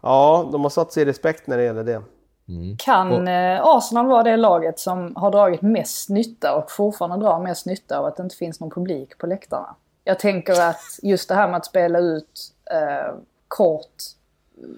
ja, 0.00 0.48
de 0.52 0.62
har 0.62 0.70
satt 0.70 0.92
sig 0.92 1.02
i 1.02 1.06
respekt 1.06 1.46
när 1.46 1.56
det 1.56 1.64
gäller 1.64 1.84
det. 1.84 2.02
Mm. 2.48 2.76
Kan 2.76 3.28
eh, 3.28 3.60
Arsenal 3.62 4.06
vara 4.06 4.22
det 4.22 4.36
laget 4.36 4.78
som 4.78 5.16
har 5.16 5.30
dragit 5.30 5.62
mest 5.62 6.08
nytta 6.08 6.56
och 6.56 6.70
fortfarande 6.70 7.26
drar 7.26 7.40
mest 7.40 7.66
nytta 7.66 7.98
av 7.98 8.04
att 8.04 8.16
det 8.16 8.22
inte 8.22 8.36
finns 8.36 8.60
någon 8.60 8.70
publik 8.70 9.18
på 9.18 9.26
läktarna? 9.26 9.74
Jag 10.04 10.18
tänker 10.18 10.60
att 10.60 10.82
just 11.02 11.28
det 11.28 11.34
här 11.34 11.48
med 11.48 11.56
att 11.56 11.66
spela 11.66 11.98
ut 11.98 12.40
eh, 12.70 13.14
kort 13.48 13.94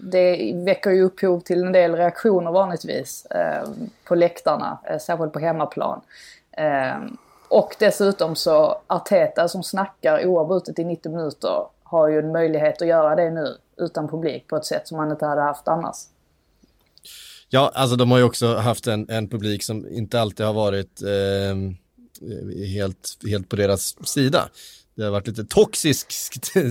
det 0.02 0.52
väcker 0.54 0.90
ju 0.90 1.02
upphov 1.02 1.40
till 1.40 1.62
en 1.62 1.72
del 1.72 1.94
reaktioner 1.94 2.52
vanligtvis 2.52 3.26
eh, 3.26 3.68
på 4.04 4.14
läktarna, 4.14 4.78
eh, 4.84 4.98
särskilt 4.98 5.32
på 5.32 5.38
hemmaplan. 5.38 6.00
Eh, 6.52 6.96
och 7.48 7.76
dessutom 7.78 8.36
så 8.36 8.80
Arteta 8.86 9.48
som 9.48 9.62
snackar 9.62 10.26
oavbrutet 10.26 10.78
i 10.78 10.84
90 10.84 11.12
minuter 11.12 11.66
har 11.82 12.08
ju 12.08 12.18
en 12.18 12.32
möjlighet 12.32 12.82
att 12.82 12.88
göra 12.88 13.16
det 13.16 13.30
nu 13.30 13.56
utan 13.76 14.08
publik 14.08 14.48
på 14.48 14.56
ett 14.56 14.64
sätt 14.64 14.88
som 14.88 14.98
han 14.98 15.10
inte 15.10 15.26
hade 15.26 15.42
haft 15.42 15.68
annars. 15.68 15.96
Ja, 17.48 17.72
alltså 17.74 17.96
de 17.96 18.10
har 18.10 18.18
ju 18.18 18.24
också 18.24 18.54
haft 18.54 18.86
en, 18.86 19.10
en 19.10 19.28
publik 19.28 19.62
som 19.62 19.88
inte 19.88 20.20
alltid 20.20 20.46
har 20.46 20.52
varit 20.52 21.02
eh, 21.02 21.56
helt, 22.66 23.18
helt 23.30 23.48
på 23.48 23.56
deras 23.56 24.08
sida. 24.08 24.48
Det 24.94 25.02
har 25.02 25.10
varit 25.10 25.26
lite 25.26 25.44
toxisk 25.44 26.12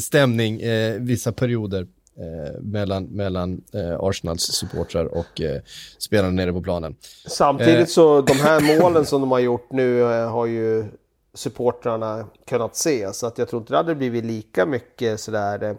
stämning 0.01 0.61
eh, 0.61 0.99
vissa 0.99 1.31
perioder 1.31 1.87
eh, 2.17 2.61
mellan, 2.61 3.03
mellan 3.03 3.61
eh, 3.73 3.99
Arsenals 3.99 4.41
supportrar 4.41 5.05
och 5.05 5.41
eh, 5.41 5.61
spelarna 5.97 6.31
nere 6.31 6.53
på 6.53 6.61
planen. 6.61 6.95
Samtidigt 7.27 7.79
eh, 7.79 7.85
så 7.85 8.21
de 8.27 8.33
här 8.33 8.79
målen 8.81 9.05
som 9.05 9.21
de 9.21 9.31
har 9.31 9.39
gjort 9.39 9.71
nu 9.71 10.01
eh, 10.01 10.31
har 10.31 10.45
ju 10.45 10.85
supportrarna 11.33 12.27
kunnat 12.47 12.75
se. 12.75 13.13
Så 13.13 13.27
att 13.27 13.37
jag 13.37 13.49
tror 13.49 13.61
inte 13.61 13.73
det 13.73 13.77
hade 13.77 13.95
blivit 13.95 14.25
lika 14.25 14.65
mycket 14.65 15.19
sådär 15.19 15.77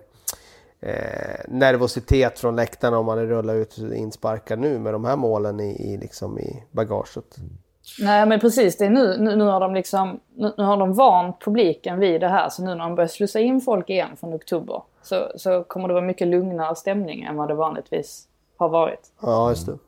eh, 0.81 1.41
nervositet 1.49 2.39
från 2.39 2.57
läktarna 2.57 2.99
om 2.99 3.07
man 3.07 3.19
hade 3.19 3.31
rullat 3.31 3.57
ut 3.57 3.79
insparkar 3.79 4.57
nu 4.57 4.79
med 4.79 4.95
de 4.95 5.05
här 5.05 5.17
målen 5.17 5.61
i, 5.61 5.93
i, 5.93 5.97
liksom 5.97 6.39
i 6.39 6.65
bagaget. 6.71 7.39
Mm. 7.39 7.51
Nej 7.99 8.27
men 8.27 8.41
precis, 8.41 8.77
det 8.77 8.85
är 8.85 8.91
nu, 8.91 9.17
nu, 9.19 9.37
nu, 9.37 9.45
har 9.45 9.61
de 9.61 9.75
liksom, 9.75 10.21
nu, 10.35 10.53
nu, 10.59 10.65
har 10.65 10.77
de 10.77 10.93
vant 10.93 11.41
publiken 11.41 11.99
vid 11.99 12.21
det 12.21 12.29
här 12.29 12.49
så 12.49 12.63
nu 12.63 12.69
när 12.69 12.79
de 12.79 12.95
börjar 12.95 13.09
slussa 13.09 13.41
in 13.41 13.61
folk 13.61 13.91
igen 13.91 14.09
från 14.21 14.35
oktober 14.35 14.83
så, 15.03 15.33
så 15.37 15.65
kommer 15.65 15.89
det 15.89 15.95
vara 15.95 16.05
mycket 16.05 16.29
lugnare 16.29 16.77
stämning 16.77 17.23
än 17.23 17.37
vad 17.37 17.49
det 17.49 17.55
vanligtvis 17.55 18.29
har 18.57 18.69
varit. 18.69 19.01
Ja, 19.21 19.51
just 19.51 19.67
det. 19.67 19.79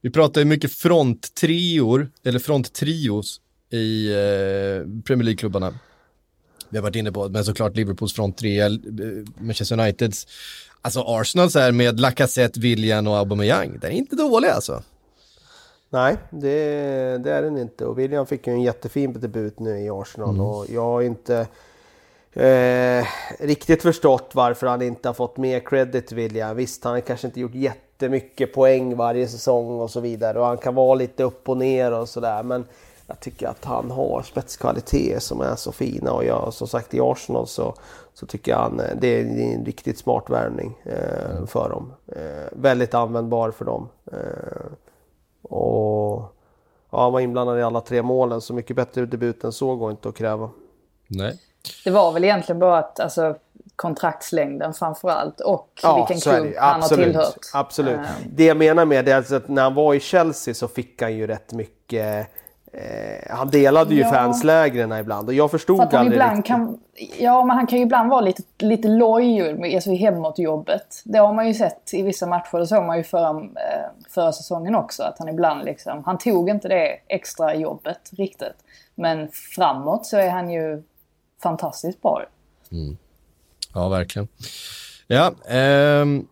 Vi 0.00 0.10
pratar 0.10 0.40
ju 0.40 0.44
mycket 0.44 0.72
fronttrior, 0.72 2.10
eller 2.24 2.38
fronttrios 2.38 3.40
i 3.70 4.12
eh, 4.12 5.02
Premier 5.04 5.24
League-klubbarna. 5.24 5.74
Vi 6.68 6.78
har 6.78 6.82
varit 6.82 6.96
inne 6.96 7.12
på, 7.12 7.28
men 7.28 7.44
såklart 7.44 7.76
Liverpools 7.76 8.12
fronttrea, 8.12 8.66
eh, 8.66 8.72
Manchester 9.38 9.80
Uniteds, 9.80 10.26
alltså 10.80 11.00
Arsenal 11.06 11.50
så 11.50 11.58
här 11.58 11.72
med 11.72 12.00
Lacazette, 12.00 12.60
William 12.60 13.06
och 13.06 13.16
Aubameyang, 13.16 13.78
den 13.78 13.92
är 13.92 13.96
inte 13.96 14.16
dålig 14.16 14.48
alltså. 14.48 14.82
Nej, 15.92 16.16
det, 16.30 17.18
det, 17.18 17.32
är 17.32 17.42
den 17.42 17.58
inte. 17.58 17.86
Och 17.86 17.98
William 17.98 18.26
fick 18.26 18.46
ju 18.46 18.52
en 18.52 18.62
jättefin 18.62 19.12
debut 19.12 19.58
nu 19.58 19.80
i 19.80 19.90
Arsenal 19.90 20.28
mm. 20.28 20.40
och 20.40 20.66
jag 20.70 20.82
har 20.82 21.02
inte 21.02 21.46
eh, 22.32 23.06
riktigt 23.38 23.82
förstått 23.82 24.30
varför 24.34 24.66
han 24.66 24.82
inte 24.82 25.08
har 25.08 25.14
fått 25.14 25.36
mer 25.36 25.60
credit 25.60 26.12
William. 26.12 26.56
Visst, 26.56 26.84
han 26.84 26.92
har 26.92 27.00
kanske 27.00 27.26
inte 27.26 27.40
gjort 27.40 27.54
jättemycket 27.54 28.54
poäng 28.54 28.96
varje 28.96 29.28
säsong 29.28 29.80
och 29.80 29.90
så 29.90 30.00
vidare 30.00 30.40
och 30.40 30.46
han 30.46 30.58
kan 30.58 30.74
vara 30.74 30.94
lite 30.94 31.22
upp 31.22 31.48
och 31.48 31.56
ner 31.56 31.92
och 31.92 32.08
sådär. 32.08 32.42
Men 32.42 32.64
jag 33.06 33.20
tycker 33.20 33.48
att 33.48 33.64
han 33.64 33.90
har 33.90 34.22
spetskvaliteter 34.22 35.20
som 35.20 35.40
är 35.40 35.56
så 35.56 35.72
fina 35.72 36.12
och 36.12 36.24
jag 36.24 36.54
som 36.54 36.68
sagt 36.68 36.94
i 36.94 37.00
Arsenal 37.00 37.46
så, 37.46 37.74
så 38.14 38.26
tycker 38.26 38.52
jag 38.52 38.58
han, 38.58 38.82
det 39.00 39.06
är 39.06 39.24
en 39.54 39.64
riktigt 39.64 39.98
smart 39.98 40.24
värvning 40.30 40.78
eh, 40.84 41.30
mm. 41.30 41.46
för 41.46 41.68
dem. 41.68 41.92
Eh, 42.06 42.48
väldigt 42.52 42.94
användbar 42.94 43.50
för 43.50 43.64
dem. 43.64 43.88
Eh, 44.12 44.18
och 45.52 46.34
ja, 46.90 47.02
han 47.02 47.12
var 47.12 47.20
inblandad 47.20 47.58
i 47.58 47.62
alla 47.62 47.80
tre 47.80 48.02
målen, 48.02 48.40
så 48.40 48.54
mycket 48.54 48.76
bättre 48.76 49.06
debut 49.06 49.44
än 49.44 49.52
så 49.52 49.76
går 49.76 49.90
inte 49.90 50.08
att 50.08 50.16
kräva. 50.16 50.50
Nej. 51.06 51.38
Det 51.84 51.90
var 51.90 52.12
väl 52.12 52.24
egentligen 52.24 52.58
bara 52.58 52.78
att 52.78 53.00
alltså, 53.00 53.36
kontraktslängden 53.76 54.74
framförallt 54.74 55.40
och 55.40 55.68
ja, 55.82 55.96
vilken 55.96 56.20
klubb 56.20 56.54
han 56.58 56.82
har 56.82 56.88
tillhört. 56.88 57.38
Absolut. 57.52 57.98
Um. 57.98 58.04
Det 58.36 58.44
jag 58.44 58.56
menar 58.56 58.84
med 58.84 59.04
det 59.04 59.12
är 59.12 59.16
alltså 59.16 59.34
att 59.34 59.48
när 59.48 59.62
han 59.62 59.74
var 59.74 59.94
i 59.94 60.00
Chelsea 60.00 60.54
så 60.54 60.68
fick 60.68 61.02
han 61.02 61.16
ju 61.16 61.26
rätt 61.26 61.52
mycket 61.52 62.28
Eh, 62.74 63.36
han 63.36 63.50
delade 63.50 63.94
ju 63.94 64.00
ja. 64.00 64.10
fanslägren 64.10 64.92
ibland 64.92 65.28
och 65.28 65.34
jag 65.34 65.50
förstod 65.50 65.76
För 65.76 65.96
aldrig 65.98 66.12
ibland 66.12 66.36
riktigt. 66.36 66.46
Kan, 66.46 66.78
ja, 67.18 67.44
men 67.44 67.56
han 67.56 67.66
kan 67.66 67.78
ju 67.78 67.84
ibland 67.84 68.10
vara 68.10 68.20
lite, 68.20 68.42
lite 68.58 68.88
lojig 68.88 69.74
alltså 69.74 69.90
hemåt-jobbet. 69.90 71.02
Det 71.04 71.18
har 71.18 71.32
man 71.32 71.48
ju 71.48 71.54
sett 71.54 71.94
i 71.94 72.02
vissa 72.02 72.26
matcher. 72.26 72.58
Det 72.58 72.66
såg 72.66 72.84
man 72.84 72.96
ju 72.96 73.04
förra, 73.04 73.30
eh, 73.40 73.90
förra 74.08 74.32
säsongen 74.32 74.74
också. 74.74 75.02
Att 75.02 75.18
han 75.18 75.28
ibland 75.28 75.64
liksom, 75.64 76.02
han 76.04 76.18
tog 76.18 76.48
inte 76.48 76.68
det 76.68 76.98
extra 77.08 77.54
jobbet 77.54 78.10
riktigt. 78.12 78.56
Men 78.94 79.28
framåt 79.28 80.06
så 80.06 80.16
är 80.16 80.30
han 80.30 80.50
ju 80.50 80.82
fantastiskt 81.42 82.02
bra. 82.02 82.22
Mm. 82.72 82.96
Ja, 83.74 83.88
verkligen. 83.88 84.28
Ja, 85.06 85.32
ehm, 85.48 86.26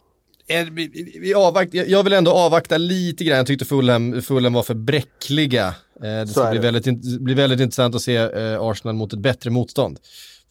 vi, 0.73 1.19
vi 1.21 1.35
avvakt, 1.35 1.75
jag 1.75 2.03
vill 2.03 2.13
ändå 2.13 2.31
avvakta 2.31 2.79
lite 2.79 3.25
grann. 3.25 3.37
Jag 3.37 3.47
tyckte 3.47 3.65
Fulham, 3.65 4.23
Fulham 4.23 4.53
var 4.53 4.63
för 4.63 4.75
bräckliga. 4.75 5.67
Eh, 6.03 6.03
det 6.03 6.27
ska 6.27 6.51
bli 6.51 6.59
väldigt, 6.59 7.21
bli 7.21 7.35
väldigt 7.35 7.61
intressant 7.61 7.95
att 7.95 8.03
se 8.03 8.17
eh, 8.17 8.61
Arsenal 8.61 8.95
mot 8.95 9.13
ett 9.13 9.19
bättre 9.19 9.51
motstånd. 9.51 9.99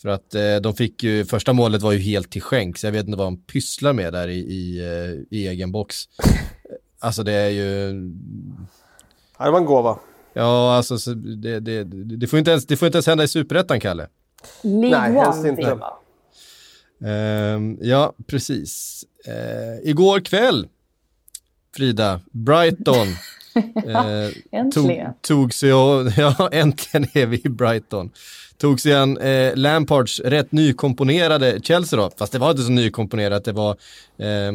För 0.02 0.10
att 0.10 0.36
eh, 0.36 0.56
de 0.56 0.76
fick 0.76 1.04
ju, 1.04 1.26
första 1.26 1.54
målet 1.54 1.82
var 1.82 1.92
ju 1.92 2.00
helt 2.00 2.32
till 2.32 2.42
skänks. 2.42 2.84
Jag 2.84 2.92
vet 2.92 3.06
inte 3.06 3.18
vad 3.18 3.28
de 3.28 3.38
pysslar 3.38 3.94
med 3.94 4.14
där 4.14 4.28
i, 4.28 4.40
i, 4.40 4.80
i 5.30 5.48
egen 5.48 5.72
box. 5.72 5.96
Alltså 7.00 7.24
det 7.24 7.34
är 7.34 7.50
ju... 7.50 7.90
Ja, 9.38 9.46
det 9.46 9.52
var 9.52 9.60
en 9.60 9.66
gåva. 9.66 10.00
Ja, 10.34 10.76
alltså 10.76 11.14
det, 11.14 11.60
det, 11.60 11.84
det, 12.18 12.28
får 12.28 12.40
inte 12.40 12.52
ens, 12.52 12.66
det 12.66 12.78
får 12.78 12.86
inte 12.86 12.96
ens 12.96 13.08
hända 13.08 13.24
i 13.24 13.28
superettan, 13.28 13.80
Kalle. 13.80 14.08
Nej, 14.64 15.12
helst 15.12 15.46
inte. 15.46 15.80
Um, 17.02 17.78
ja, 17.82 18.14
precis. 18.28 19.04
Uh, 19.28 19.90
igår 19.90 20.20
kväll, 20.20 20.68
Frida, 21.76 22.22
Brighton 22.32 23.08
Eh. 23.86 24.70
Tog, 24.74 24.92
tog 25.22 25.54
sig 25.54 25.74
och, 25.74 26.12
ja 26.18 26.50
äntligen 26.52 27.08
är 27.14 27.26
vi 27.26 27.42
i 27.46 27.50
Brighton. 27.50 28.12
Tog 28.58 28.80
sig 28.80 28.94
an 28.94 29.18
eh, 29.18 29.56
Lampards 29.56 30.20
rätt 30.20 30.52
nykomponerade 30.52 31.60
Chelsea 31.64 32.00
då, 32.00 32.12
fast 32.18 32.32
det 32.34 32.40
var 32.40 32.52
inte 32.52 32.64
så 32.64 32.72
nykomponerat, 32.72 33.46
det 33.46 33.52
var 33.52 33.72
eh, 34.18 34.52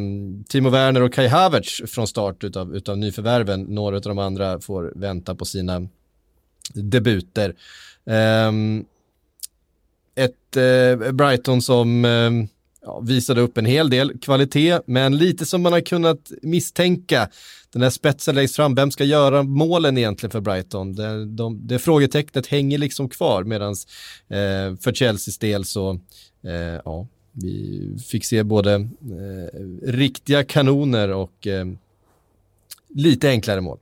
Timo 0.48 0.70
Werner 0.70 1.02
och 1.02 1.12
Kai 1.12 1.26
Havertz 1.26 1.82
från 1.86 2.06
start 2.06 2.44
utav, 2.44 2.76
utav 2.76 2.98
nyförvärven. 2.98 3.62
Några 3.62 3.96
av 3.96 4.02
de 4.02 4.18
andra 4.18 4.60
får 4.60 4.92
vänta 4.96 5.34
på 5.34 5.44
sina 5.44 5.88
debuter. 6.74 7.54
Eh, 8.06 8.52
ett 10.14 10.56
eh, 10.56 11.12
Brighton 11.12 11.62
som 11.62 12.04
ehm, 12.04 12.48
ja, 12.84 13.00
visade 13.00 13.40
upp 13.40 13.58
en 13.58 13.66
hel 13.66 13.90
del 13.90 14.18
kvalitet, 14.18 14.78
men 14.86 15.16
lite 15.16 15.46
som 15.46 15.62
man 15.62 15.72
har 15.72 15.80
kunnat 15.80 16.32
misstänka. 16.42 17.28
Den 17.72 17.82
här 17.82 17.90
spetsen 17.90 18.34
längst 18.34 18.56
fram, 18.56 18.74
vem 18.74 18.90
ska 18.90 19.04
göra 19.04 19.42
målen 19.42 19.98
egentligen 19.98 20.30
för 20.30 20.40
Brighton? 20.40 20.94
Det, 20.94 21.24
de, 21.26 21.66
det 21.66 21.78
frågetecknet 21.78 22.46
hänger 22.46 22.78
liksom 22.78 23.08
kvar, 23.08 23.44
medan 23.44 23.70
eh, 24.28 24.76
för 24.80 24.92
Chelseas 24.94 25.38
del 25.38 25.64
så, 25.64 25.90
eh, 26.44 26.80
ja, 26.84 27.06
vi 27.32 27.96
fick 28.10 28.24
se 28.24 28.42
både 28.42 28.74
eh, 28.74 29.60
riktiga 29.82 30.44
kanoner 30.44 31.08
och 31.08 31.46
eh, 31.46 31.64
lite 32.94 33.28
enklare 33.28 33.60
mål. 33.60 33.78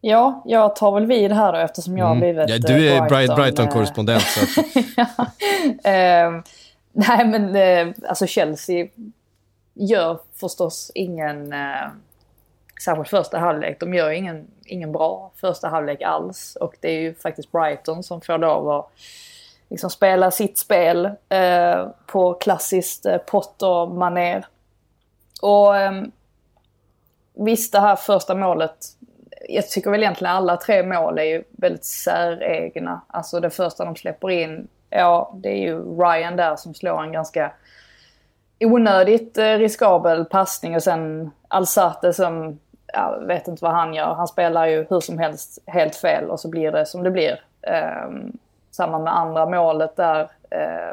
Ja, 0.00 0.42
jag 0.46 0.76
tar 0.76 0.92
väl 0.94 1.06
vid 1.06 1.32
här 1.32 1.52
då 1.52 1.58
eftersom 1.58 1.98
jag 1.98 2.04
har 2.06 2.16
Mm. 2.16 2.20
blivit 2.34 2.50
Ja, 2.50 2.58
du 2.58 2.88
är 2.88 2.96
eh, 3.02 3.08
Brighton, 3.08 3.36
eh, 3.38 3.42
Brighton-korrespondent. 3.42 4.22
så 4.22 4.40
att, 4.60 4.66
eh, 5.84 6.42
nej 6.94 7.26
men 7.26 7.56
eh, 7.56 7.94
alltså 8.08 8.26
Chelsea 8.26 8.88
gör 9.74 10.18
förstås 10.34 10.90
ingen, 10.94 11.52
eh, 11.52 11.88
särskilt 12.84 13.08
första 13.08 13.38
halvlek, 13.38 13.80
de 13.80 13.94
gör 13.94 14.10
ingen, 14.10 14.46
ingen 14.64 14.92
bra 14.92 15.30
första 15.34 15.68
halvlek 15.68 16.02
alls. 16.02 16.56
Och 16.60 16.74
det 16.80 16.88
är 16.88 17.00
ju 17.00 17.14
faktiskt 17.14 17.52
Brighton 17.52 18.02
som 18.02 18.20
får 18.20 18.38
lov 18.38 18.70
att 18.70 18.90
liksom 19.70 19.90
spela 19.90 20.30
sitt 20.30 20.58
spel 20.58 21.10
eh, 21.28 21.88
på 22.06 22.34
klassiskt 22.34 23.06
eh, 23.06 23.18
Potter-manér. 23.18 24.46
Och 25.42 25.76
eh, 25.76 26.02
visst, 27.34 27.72
det 27.72 27.80
här 27.80 27.96
första 27.96 28.34
målet 28.34 28.76
jag 29.48 29.68
tycker 29.68 29.90
väl 29.90 30.02
egentligen 30.02 30.34
alla 30.34 30.56
tre 30.56 30.82
mål 30.82 31.18
är 31.18 31.24
ju 31.24 31.44
väldigt 31.50 31.84
säregna. 31.84 33.00
Alltså 33.06 33.40
det 33.40 33.50
första 33.50 33.84
de 33.84 33.96
släpper 33.96 34.30
in, 34.30 34.68
ja 34.94 35.34
det 35.34 35.48
är 35.48 35.58
ju 35.58 35.96
Ryan 36.00 36.36
där 36.36 36.56
som 36.56 36.74
slår 36.74 37.02
en 37.02 37.12
ganska 37.12 37.52
onödigt 38.60 39.38
eh, 39.38 39.58
riskabel 39.58 40.24
passning 40.24 40.74
och 40.74 40.82
sen 40.82 41.30
Alsate 41.48 42.12
som, 42.12 42.58
jag 42.86 43.26
vet 43.26 43.48
inte 43.48 43.64
vad 43.64 43.72
han 43.72 43.94
gör. 43.94 44.14
Han 44.14 44.28
spelar 44.28 44.66
ju 44.66 44.86
hur 44.90 45.00
som 45.00 45.18
helst 45.18 45.58
helt 45.66 45.96
fel 45.96 46.30
och 46.30 46.40
så 46.40 46.48
blir 46.48 46.72
det 46.72 46.86
som 46.86 47.02
det 47.02 47.10
blir. 47.10 47.40
Um, 48.06 48.32
samma 48.70 48.98
med 48.98 49.16
andra 49.16 49.46
målet 49.46 49.96
där. 49.96 50.28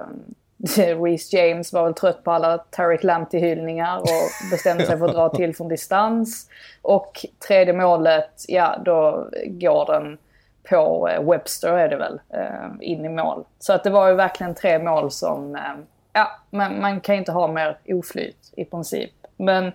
Um, 0.01 0.35
Reece 1.03 1.33
James 1.33 1.73
var 1.73 1.83
väl 1.83 1.93
trött 1.93 2.23
på 2.23 2.31
alla 2.31 2.57
Tarek 2.57 3.03
Lamptey-hyllningar 3.03 3.97
och 3.97 4.51
bestämde 4.51 4.85
sig 4.85 4.97
för 4.97 5.05
att 5.05 5.13
dra 5.13 5.29
till 5.35 5.55
från 5.55 5.67
distans. 5.67 6.49
Och 6.81 7.25
tredje 7.47 7.73
målet, 7.73 8.45
ja 8.47 8.75
då 8.85 9.29
går 9.45 9.85
den 9.85 10.17
på 10.69 11.09
eh, 11.09 11.29
Webster 11.29 11.73
är 11.73 11.89
det 11.89 11.95
väl, 11.95 12.19
eh, 12.29 12.69
in 12.79 13.05
i 13.05 13.09
mål. 13.09 13.43
Så 13.59 13.73
att 13.73 13.83
det 13.83 13.89
var 13.89 14.07
ju 14.07 14.15
verkligen 14.15 14.55
tre 14.55 14.79
mål 14.79 15.11
som, 15.11 15.55
eh, 15.55 15.61
ja 16.13 16.27
man, 16.49 16.81
man 16.81 17.01
kan 17.01 17.15
ju 17.15 17.19
inte 17.19 17.31
ha 17.31 17.47
mer 17.47 17.77
oflyt 17.85 18.53
i 18.55 18.65
princip. 18.65 19.11
Men 19.37 19.71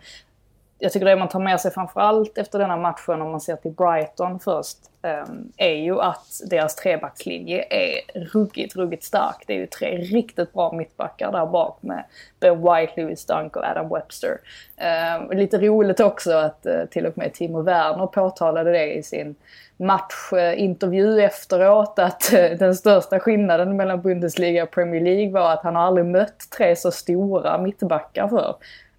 jag 0.79 0.93
tycker 0.93 1.07
det 1.07 1.16
man 1.16 1.29
tar 1.29 1.41
med 1.41 1.61
sig 1.61 1.70
framförallt 1.70 2.39
efter 2.39 2.59
denna 2.59 2.77
matchen 2.77 3.22
om 3.22 3.31
man 3.31 3.41
ser 3.41 3.57
till 3.57 3.70
Brighton 3.70 4.41
först 4.41 4.79
ehm, 5.03 5.53
är 5.57 5.74
ju 5.74 6.01
att 6.01 6.41
deras 6.51 6.77
trebackslinje 6.77 7.64
är 7.70 8.20
ruggigt, 8.33 8.77
ruggigt 8.77 9.05
stark. 9.05 9.45
Det 9.47 9.53
är 9.53 9.59
ju 9.59 9.66
tre 9.66 9.99
riktigt 9.99 10.53
bra 10.53 10.72
mittbackar 10.72 11.33
där 11.33 11.47
bak 11.47 11.79
med 11.81 12.05
Ben 12.41 12.57
White, 12.57 12.93
Lewis 12.97 13.27
Dunk 13.27 13.57
och 13.57 13.64
Adam 13.64 13.89
Webster. 13.89 14.39
Ehm, 14.77 15.31
lite 15.31 15.59
roligt 15.59 16.01
också 16.01 16.33
att 16.33 16.66
eh, 16.66 16.85
till 16.85 17.07
och 17.07 17.18
med 17.18 17.35
Timo 17.35 17.62
Werner 17.62 18.07
påtalade 18.07 18.72
det 18.72 18.95
i 18.95 19.03
sin 19.03 19.35
matchintervju 19.77 21.20
efteråt 21.20 21.99
att 21.99 22.33
eh, 22.33 22.51
den 22.51 22.74
största 22.74 23.20
skillnaden 23.20 23.77
mellan 23.77 24.03
Bundesliga 24.03 24.62
och 24.62 24.70
Premier 24.70 25.01
League 25.01 25.33
var 25.33 25.53
att 25.53 25.62
han 25.62 25.77
har 25.77 25.83
aldrig 25.83 26.07
mött 26.07 26.51
tre 26.57 26.77
så 26.77 26.91
stora 26.91 27.59
mittbackar 27.59 28.29
för. 28.29 28.57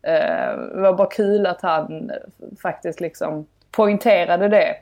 Det 0.08 0.82
var 0.82 0.94
bara 0.94 1.10
kul 1.10 1.46
att 1.46 1.62
han 1.62 2.12
faktiskt 2.62 3.00
liksom 3.00 3.46
poängterade 3.72 4.48
det 4.48 4.76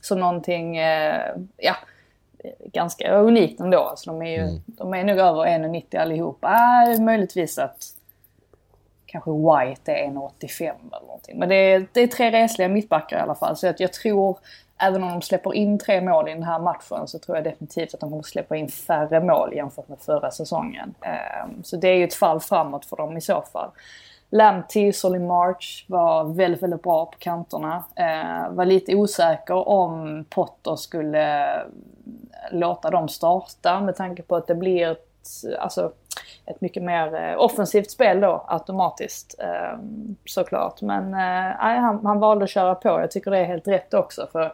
som 0.00 0.20
någonting, 0.20 0.76
ja, 1.56 1.76
ganska 2.64 3.12
unikt 3.12 3.60
ändå. 3.60 3.78
Alltså 3.78 4.10
de, 4.10 4.22
är 4.22 4.30
ju, 4.30 4.42
mm. 4.42 4.62
de 4.66 4.94
är 4.94 5.04
nog 5.04 5.18
över 5.18 5.46
1,90 5.46 6.00
allihopa. 6.00 6.58
Äh, 6.88 7.00
möjligtvis 7.00 7.58
att 7.58 7.84
kanske 9.06 9.30
White 9.30 9.92
är 9.92 10.06
1,85 10.06 10.62
eller 10.62 11.06
någonting. 11.06 11.38
Men 11.38 11.48
det 11.48 11.54
är, 11.54 11.86
det 11.92 12.00
är 12.00 12.06
tre 12.06 12.30
resliga 12.30 12.68
mittbackar 12.68 13.18
i 13.18 13.20
alla 13.20 13.34
fall. 13.34 13.56
Så 13.56 13.68
att 13.68 13.80
jag 13.80 13.92
tror, 13.92 14.38
även 14.78 15.02
om 15.02 15.10
de 15.10 15.22
släpper 15.22 15.54
in 15.54 15.78
tre 15.78 16.00
mål 16.00 16.28
i 16.28 16.32
den 16.32 16.42
här 16.42 16.58
matchen, 16.58 17.08
så 17.08 17.18
tror 17.18 17.36
jag 17.36 17.44
definitivt 17.44 17.94
att 17.94 18.00
de 18.00 18.10
kommer 18.10 18.22
släppa 18.22 18.56
in 18.56 18.68
färre 18.68 19.20
mål 19.20 19.54
jämfört 19.54 19.88
med 19.88 19.98
förra 19.98 20.30
säsongen. 20.30 20.94
Så 21.62 21.76
det 21.76 21.88
är 21.88 21.96
ju 21.96 22.04
ett 22.04 22.14
fall 22.14 22.40
framåt 22.40 22.84
för 22.84 22.96
dem 22.96 23.16
i 23.16 23.20
så 23.20 23.42
fall. 23.42 23.70
Lamptey 24.30 24.88
och 24.88 24.94
Solly 24.94 25.18
March 25.18 25.84
var 25.88 26.24
väldigt, 26.24 26.62
väldigt 26.62 26.82
bra 26.82 27.06
på 27.06 27.18
kanterna. 27.18 27.84
Eh, 27.96 28.50
var 28.50 28.64
lite 28.64 28.94
osäker 28.94 29.68
om 29.68 30.24
Potter 30.30 30.76
skulle 30.76 31.54
eh, 31.54 31.62
låta 32.52 32.90
dem 32.90 33.08
starta 33.08 33.80
med 33.80 33.96
tanke 33.96 34.22
på 34.22 34.36
att 34.36 34.46
det 34.46 34.54
blir 34.54 34.90
ett, 34.90 35.08
alltså, 35.58 35.92
ett 36.46 36.60
mycket 36.60 36.82
mer 36.82 37.14
eh, 37.14 37.40
offensivt 37.40 37.90
spel 37.90 38.20
då 38.20 38.44
automatiskt. 38.48 39.34
Eh, 39.38 39.78
såklart. 40.24 40.82
Men 40.82 41.14
eh, 41.14 41.56
han, 41.58 42.06
han 42.06 42.20
valde 42.20 42.44
att 42.44 42.50
köra 42.50 42.74
på. 42.74 42.88
Jag 42.88 43.10
tycker 43.10 43.30
det 43.30 43.38
är 43.38 43.44
helt 43.44 43.68
rätt 43.68 43.94
också. 43.94 44.28
för 44.32 44.52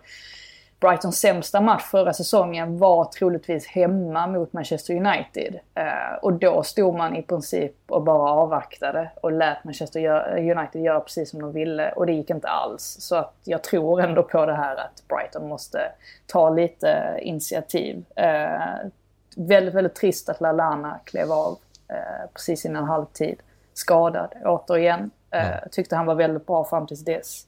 Brightons 0.80 1.18
sämsta 1.18 1.60
match 1.60 1.82
förra 1.82 2.12
säsongen 2.12 2.78
var 2.78 3.04
troligtvis 3.04 3.66
hemma 3.66 4.26
mot 4.26 4.52
Manchester 4.52 4.94
United. 4.94 5.58
Eh, 5.74 6.14
och 6.22 6.32
då 6.32 6.62
stod 6.62 6.94
man 6.94 7.16
i 7.16 7.22
princip 7.22 7.74
och 7.86 8.02
bara 8.02 8.30
avvaktade 8.30 9.10
och 9.22 9.32
lät 9.32 9.64
Manchester 9.64 10.00
United 10.38 10.82
göra 10.82 11.00
precis 11.00 11.30
som 11.30 11.40
de 11.40 11.52
ville. 11.52 11.92
Och 11.92 12.06
det 12.06 12.12
gick 12.12 12.30
inte 12.30 12.48
alls. 12.48 12.96
Så 13.00 13.16
att 13.16 13.34
jag 13.44 13.62
tror 13.62 14.00
ändå 14.00 14.22
på 14.22 14.46
det 14.46 14.54
här 14.54 14.76
att 14.76 15.02
Brighton 15.08 15.48
måste 15.48 15.92
ta 16.26 16.50
lite 16.50 17.18
initiativ. 17.22 18.04
Eh, 18.16 18.88
väldigt, 19.36 19.74
väldigt 19.74 19.94
trist 19.94 20.28
att 20.28 20.40
Lalana 20.40 21.00
klev 21.04 21.32
av 21.32 21.58
eh, 21.88 22.30
precis 22.34 22.64
innan 22.64 22.84
halvtid. 22.84 23.38
Skadad 23.74 24.34
återigen. 24.44 25.10
Eh, 25.30 25.68
tyckte 25.70 25.96
han 25.96 26.06
var 26.06 26.14
väldigt 26.14 26.46
bra 26.46 26.64
fram 26.64 26.86
tills 26.86 27.04
dess. 27.04 27.46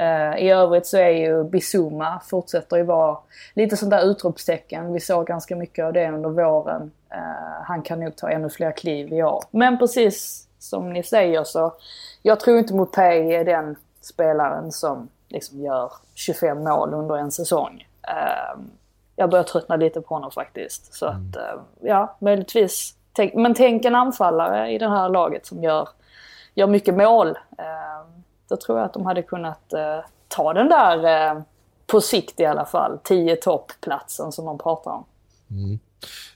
Uh, 0.00 0.38
I 0.38 0.50
övrigt 0.50 0.86
så 0.86 0.96
är 0.96 1.08
ju 1.08 1.44
Bizuma 1.44 2.20
fortsätter 2.24 2.76
ju 2.76 2.82
vara 2.82 3.18
lite 3.54 3.76
sånt 3.76 3.90
där 3.90 4.04
utropstecken. 4.04 4.92
Vi 4.92 5.00
såg 5.00 5.26
ganska 5.26 5.56
mycket 5.56 5.84
av 5.84 5.92
det 5.92 6.08
under 6.08 6.28
våren. 6.28 6.90
Uh, 7.14 7.64
han 7.64 7.82
kan 7.82 8.00
nog 8.00 8.16
ta 8.16 8.30
ännu 8.30 8.50
fler 8.50 8.72
kliv 8.72 9.12
i 9.12 9.22
år. 9.22 9.44
Men 9.50 9.78
precis 9.78 10.46
som 10.58 10.92
ni 10.92 11.02
säger 11.02 11.44
så, 11.44 11.72
jag 12.22 12.40
tror 12.40 12.58
inte 12.58 12.74
Mopay 12.74 13.32
är 13.32 13.44
den 13.44 13.76
spelaren 14.00 14.72
som 14.72 15.08
liksom 15.28 15.60
gör 15.60 15.92
25 16.14 16.64
mål 16.64 16.94
under 16.94 17.16
en 17.16 17.30
säsong. 17.30 17.86
Uh, 18.08 18.62
jag 19.16 19.30
börjar 19.30 19.44
tröttna 19.44 19.76
lite 19.76 20.00
på 20.00 20.14
honom 20.14 20.30
faktiskt. 20.30 20.94
Så 20.94 21.06
att, 21.06 21.36
ja, 21.80 22.16
möjligtvis. 22.18 22.94
Tänk, 23.12 23.34
men 23.34 23.54
tänk 23.54 23.84
en 23.84 23.94
anfallare 23.94 24.70
i 24.70 24.78
det 24.78 24.88
här 24.88 25.08
laget 25.08 25.46
som 25.46 25.62
gör, 25.62 25.88
gör 26.54 26.66
mycket 26.66 26.94
mål 26.94 27.38
då 28.48 28.56
tror 28.56 28.78
jag 28.78 28.86
att 28.86 28.94
de 28.94 29.06
hade 29.06 29.22
kunnat 29.22 29.72
eh, 29.72 29.98
ta 30.28 30.52
den 30.52 30.68
där, 30.68 31.04
eh, 31.04 31.42
på 31.86 32.00
sikt 32.00 32.40
i 32.40 32.44
alla 32.44 32.64
fall, 32.64 32.98
10 33.04 33.36
toppplatsen 33.36 34.32
som 34.32 34.44
man 34.44 34.58
pratar 34.58 34.90
om. 34.90 35.04
Mm. 35.50 35.78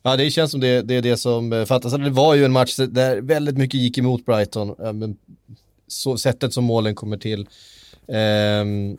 Ja, 0.02 0.16
det 0.16 0.30
känns 0.30 0.50
som 0.50 0.60
det, 0.60 0.82
det 0.82 0.94
är 0.94 1.02
det 1.02 1.16
som 1.16 1.52
eh, 1.52 1.64
fattas. 1.64 1.92
Alltså, 1.92 1.98
det 1.98 2.10
var 2.10 2.34
ju 2.34 2.44
en 2.44 2.52
match 2.52 2.76
där 2.76 3.20
väldigt 3.20 3.58
mycket 3.58 3.80
gick 3.80 3.98
emot 3.98 4.26
Brighton. 4.26 4.74
Men 4.78 5.16
så, 5.86 6.18
sättet 6.18 6.54
som 6.54 6.64
målen 6.64 6.94
kommer 6.94 7.16
till. 7.16 7.48
Ehm, 8.08 8.98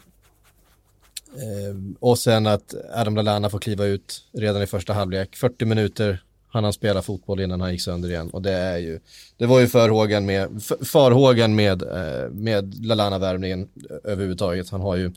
ehm, 1.41 1.95
och 1.99 2.19
sen 2.19 2.47
att 2.47 2.73
Adam 2.93 3.15
Lallana 3.15 3.49
får 3.49 3.59
kliva 3.59 3.85
ut 3.85 4.23
redan 4.31 4.61
i 4.61 4.67
första 4.67 4.93
halvlek. 4.93 5.35
40 5.35 5.65
minuter 5.65 6.23
han 6.51 6.63
har 6.63 6.71
spelat 6.71 7.05
fotboll 7.05 7.39
innan 7.39 7.61
han 7.61 7.71
gick 7.71 7.81
sönder 7.81 8.09
igen. 8.09 8.29
Och 8.29 8.41
det 8.41 8.51
är 8.51 8.77
ju, 8.77 8.99
det 9.37 9.45
var 9.45 9.59
ju 9.59 9.67
förhågan 9.67 10.25
med, 10.25 10.63
farhågan 10.83 11.55
med, 11.55 11.81
eh, 11.81 12.29
med 12.31 12.85
Lalana-värvningen 12.85 13.67
överhuvudtaget. 14.03 14.69
Han 14.69 14.81
har 14.81 14.95
ju, 14.95 15.11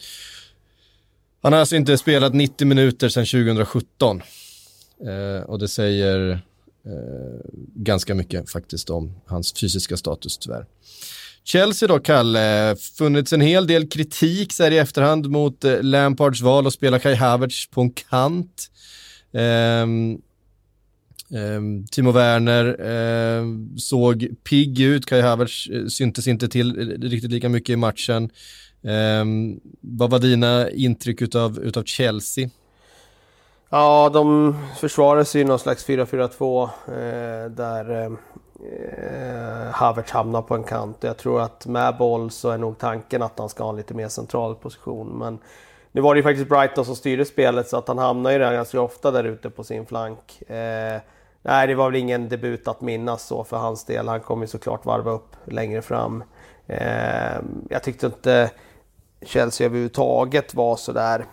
han 1.42 1.52
har 1.52 1.60
alltså 1.60 1.76
inte 1.76 1.98
spelat 1.98 2.34
90 2.34 2.66
minuter 2.66 3.08
sedan 3.08 3.26
2017. 3.26 4.22
Eh, 5.06 5.42
och 5.42 5.58
det 5.58 5.68
säger 5.68 6.30
eh, 6.84 7.50
ganska 7.74 8.14
mycket 8.14 8.50
faktiskt 8.50 8.90
om 8.90 9.14
hans 9.26 9.52
fysiska 9.52 9.96
status 9.96 10.38
tyvärr. 10.38 10.66
Chelsea 11.44 11.88
då, 11.88 11.98
Kalle, 11.98 12.76
funnits 12.98 13.32
en 13.32 13.40
hel 13.40 13.66
del 13.66 13.88
kritik 13.88 14.52
så 14.52 14.62
här 14.62 14.70
i 14.70 14.78
efterhand 14.78 15.30
mot 15.30 15.64
eh, 15.64 15.82
Lampards 15.82 16.40
val 16.40 16.66
att 16.66 16.72
spela 16.72 16.98
Kai 16.98 17.14
Havertz 17.14 17.66
på 17.70 17.80
en 17.80 17.90
kant. 17.90 18.70
Eh, 19.32 19.86
Ehm, 21.34 21.84
Timo 21.90 22.12
Werner 22.12 22.80
ehm, 22.80 23.78
såg 23.78 24.28
pigg 24.44 24.80
ut, 24.80 25.06
Kai 25.06 25.20
Havertz 25.20 25.66
eh, 25.66 25.86
syntes 25.86 26.28
inte 26.28 26.48
till 26.48 26.78
eh, 26.78 27.08
riktigt 27.08 27.30
lika 27.30 27.48
mycket 27.48 27.72
i 27.72 27.76
matchen. 27.76 28.30
Ehm, 28.84 29.60
vad 29.80 30.10
var 30.10 30.18
dina 30.18 30.70
intryck 30.70 31.22
utav, 31.22 31.58
utav 31.58 31.84
Chelsea? 31.84 32.48
Ja, 33.70 34.10
de 34.12 34.56
försvarar 34.80 35.24
sig 35.24 35.40
i 35.40 35.44
någon 35.44 35.58
slags 35.58 35.86
4-4-2 35.86 36.62
eh, 36.62 37.50
där 37.50 38.04
eh, 38.04 38.10
Havertz 39.72 40.10
hamnar 40.10 40.42
på 40.42 40.54
en 40.54 40.64
kant. 40.64 40.96
Jag 41.00 41.16
tror 41.16 41.40
att 41.40 41.66
med 41.66 41.96
boll 41.96 42.30
så 42.30 42.50
är 42.50 42.58
nog 42.58 42.78
tanken 42.78 43.22
att 43.22 43.38
han 43.38 43.48
ska 43.48 43.62
ha 43.62 43.70
en 43.70 43.76
lite 43.76 43.94
mer 43.94 44.08
central 44.08 44.54
position. 44.54 45.18
Men 45.18 45.38
nu 45.92 46.00
var 46.00 46.14
det 46.14 46.18
ju 46.18 46.22
faktiskt 46.22 46.48
Brighton 46.48 46.84
som 46.84 46.96
styrde 46.96 47.24
spelet 47.24 47.68
så 47.68 47.76
att 47.76 47.88
han 47.88 47.98
hamnar 47.98 48.30
ju 48.30 48.38
där 48.38 48.52
ganska 48.52 48.80
ofta 48.80 49.10
där 49.10 49.24
ute 49.24 49.50
på 49.50 49.64
sin 49.64 49.86
flank. 49.86 50.42
Eh, 50.50 51.00
nej, 51.42 51.66
det 51.66 51.74
var 51.74 51.90
väl 51.90 52.00
ingen 52.00 52.28
debut 52.28 52.68
att 52.68 52.80
minnas 52.80 53.26
så 53.26 53.44
för 53.44 53.56
hans 53.56 53.84
del. 53.84 54.08
Han 54.08 54.20
kommer 54.20 54.42
ju 54.42 54.48
såklart 54.48 54.84
varva 54.84 55.10
upp 55.10 55.36
längre 55.44 55.82
fram. 55.82 56.24
Eh, 56.66 57.38
jag 57.68 57.82
tyckte 57.82 58.06
inte 58.06 58.50
Chelsea 59.22 59.66
överhuvudtaget 59.66 60.54
var 60.54 60.76
sådär 60.76 61.26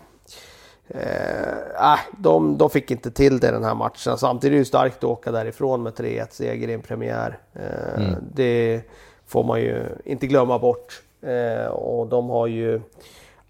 Eh, 0.89 1.99
de, 2.17 2.57
de 2.57 2.69
fick 2.69 2.91
inte 2.91 3.11
till 3.11 3.39
det 3.39 3.51
den 3.51 3.63
här 3.63 3.75
matchen. 3.75 4.17
Samtidigt 4.17 4.51
är 4.51 4.51
det 4.51 4.57
ju 4.57 4.65
starkt 4.65 4.97
att 4.97 5.03
åka 5.03 5.31
därifrån 5.31 5.83
med 5.83 5.93
3-1 5.93 6.27
seger 6.29 6.67
i 6.67 6.73
en 6.73 6.81
premiär. 6.81 7.37
Eh, 7.53 8.05
mm. 8.05 8.15
Det 8.33 8.81
får 9.27 9.43
man 9.43 9.61
ju 9.61 9.85
inte 10.05 10.27
glömma 10.27 10.59
bort. 10.59 11.01
Eh, 11.21 11.71
och 11.71 12.07
de 12.07 12.29
har 12.29 12.47
ju 12.47 12.81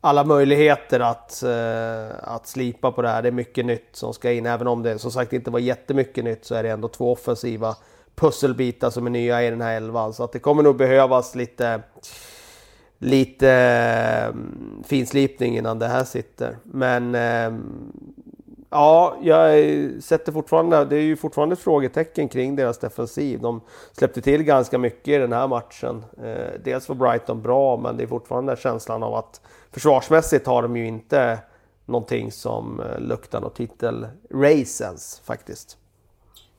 alla 0.01 0.23
möjligheter 0.23 0.99
att, 0.99 1.43
eh, 1.43 2.33
att 2.33 2.47
slipa 2.47 2.91
på 2.91 3.01
det 3.01 3.09
här. 3.09 3.21
Det 3.21 3.29
är 3.29 3.31
mycket 3.31 3.65
nytt 3.65 3.89
som 3.91 4.13
ska 4.13 4.31
in. 4.31 4.45
Även 4.45 4.67
om 4.67 4.83
det 4.83 4.99
som 4.99 5.11
sagt 5.11 5.33
inte 5.33 5.51
var 5.51 5.59
jättemycket 5.59 6.23
nytt 6.23 6.45
så 6.45 6.55
är 6.55 6.63
det 6.63 6.69
ändå 6.69 6.87
två 6.87 7.11
offensiva 7.11 7.75
pusselbitar 8.15 8.89
som 8.89 9.05
är 9.05 9.09
nya 9.09 9.43
i 9.43 9.49
den 9.49 9.61
här 9.61 9.77
elvan. 9.77 10.13
Så 10.13 10.23
att 10.23 10.31
det 10.31 10.39
kommer 10.39 10.63
nog 10.63 10.75
behövas 10.75 11.35
lite 11.35 11.81
lite 12.99 13.49
eh, 13.51 14.35
finslipning 14.83 15.57
innan 15.57 15.79
det 15.79 15.87
här 15.87 16.03
sitter. 16.03 16.57
Men 16.63 17.15
eh, 17.15 17.59
ja, 18.69 19.15
jag 19.21 19.63
sätter 20.03 20.31
fortfarande, 20.31 20.85
det 20.85 20.95
är 20.95 21.01
ju 21.01 21.15
fortfarande 21.15 21.53
ett 21.53 21.59
frågetecken 21.59 22.27
kring 22.27 22.55
deras 22.55 22.77
defensiv. 22.77 23.41
De 23.41 23.61
släppte 23.91 24.21
till 24.21 24.43
ganska 24.43 24.77
mycket 24.77 25.07
i 25.07 25.17
den 25.17 25.33
här 25.33 25.47
matchen. 25.47 26.03
Eh, 26.23 26.59
dels 26.63 26.89
var 26.89 26.95
Brighton 26.95 27.41
bra, 27.41 27.77
men 27.77 27.97
det 27.97 28.03
är 28.03 28.07
fortfarande 28.07 28.55
känslan 28.55 29.03
av 29.03 29.15
att 29.15 29.41
försvarsmässigt 29.71 30.47
har 30.47 30.61
de 30.61 30.77
ju 30.77 30.87
inte 30.87 31.39
någonting 31.85 32.31
som 32.31 32.79
eh, 32.79 32.99
luktar 32.99 33.41
något 33.41 33.55
titel-race 33.55 34.83
ens 34.83 35.19
faktiskt. 35.19 35.77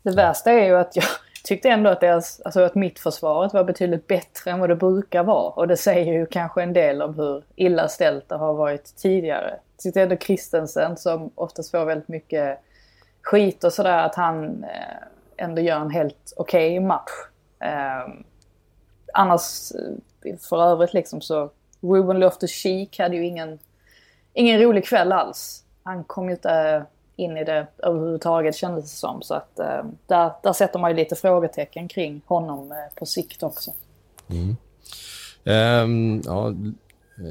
Det 0.03 0.17
värsta 0.17 0.51
är 0.51 0.65
ju 0.65 0.77
att 0.77 0.97
jag, 0.97 1.05
tyckte 1.45 1.69
ändå 1.69 1.91
att, 1.91 2.01
deras, 2.01 2.41
alltså 2.41 2.61
att 2.61 2.75
mittförsvaret 2.75 3.53
var 3.53 3.65
betydligt 3.65 4.07
bättre 4.07 4.51
än 4.51 4.61
vad 4.61 4.69
det 4.69 4.77
brukar 4.77 5.23
vara. 5.23 5.51
Och 5.51 5.69
det 5.69 5.77
säger 5.77 6.13
ju 6.13 6.27
kanske 6.27 6.63
en 6.63 6.73
del 6.73 7.03
om 7.03 7.15
hur 7.15 7.45
illa 7.57 7.89
ställt 7.89 8.29
det 8.29 8.37
har 8.37 8.55
varit 8.55 8.97
tidigare. 8.97 9.51
Jag 9.51 9.83
tyckte 9.83 10.03
ändå 10.03 10.17
Christensen 10.17 10.97
som 10.97 11.31
oftast 11.35 11.71
får 11.71 11.85
väldigt 11.85 12.09
mycket 12.09 12.59
skit 13.23 13.65
och 13.65 13.73
sådär 13.73 13.99
att 13.99 14.15
han 14.15 14.65
eh, 14.65 15.07
ändå 15.37 15.63
gör 15.63 15.81
en 15.81 15.91
helt 15.91 16.33
okej 16.37 16.79
okay 16.79 16.87
match. 16.87 17.11
Ehm, 17.59 18.11
eh, 18.11 18.15
annars 19.15 19.73
för 20.49 20.63
övrigt 20.63 20.95
liksom 20.95 21.21
så 21.21 21.51
Ruben 21.81 22.18
Loftus-Cheek 22.18 22.99
hade 22.99 23.16
ju 23.16 23.26
ingen, 23.26 23.59
ingen 24.35 24.61
rolig 24.61 24.85
kväll 24.85 25.12
alls. 25.12 25.64
Han 25.83 26.05
kom 26.05 26.28
ju 26.28 26.31
inte 26.33 26.85
in 27.16 27.37
i 27.37 27.45
det 27.45 27.66
överhuvudtaget 27.78 28.57
kändes 28.57 28.85
det 28.85 28.97
som. 28.97 29.22
Så 29.22 29.35
att 29.35 29.59
eh, 29.59 29.85
där, 30.07 30.33
där 30.43 30.53
sätter 30.53 30.78
man 30.78 30.91
ju 30.91 30.97
lite 30.97 31.16
frågetecken 31.16 31.89
kring 31.89 32.20
honom 32.26 32.72
eh, 32.72 32.99
på 32.99 33.07
sikt 33.07 33.43
också. 33.43 33.70
Mm. 34.31 34.57
Um, 35.45 36.22
ja, 36.26 36.55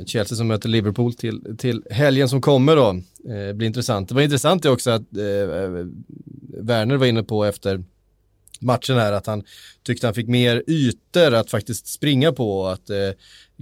Chelsea 0.05 0.35
som 0.35 0.47
möter 0.47 0.69
Liverpool 0.69 1.13
till, 1.13 1.57
till 1.57 1.83
helgen 1.91 2.29
som 2.29 2.41
kommer 2.41 2.75
då. 2.75 2.89
Eh, 3.33 3.53
blir 3.53 3.67
intressant. 3.67 4.09
Det 4.09 4.15
var 4.15 4.21
intressant 4.21 4.65
också 4.65 4.91
att 4.91 5.17
eh, 5.17 5.23
eh, 5.25 5.85
Werner 6.57 6.95
var 6.95 7.05
inne 7.05 7.23
på 7.23 7.45
efter 7.45 7.83
matchen 8.59 8.97
här 8.97 9.11
att 9.11 9.27
han 9.27 9.43
tyckte 9.83 10.07
han 10.07 10.13
fick 10.13 10.27
mer 10.27 10.63
ytor 10.67 11.33
att 11.33 11.49
faktiskt 11.49 11.87
springa 11.87 12.31
på 12.31 12.67
att 12.67 12.89
eh, 12.89 12.97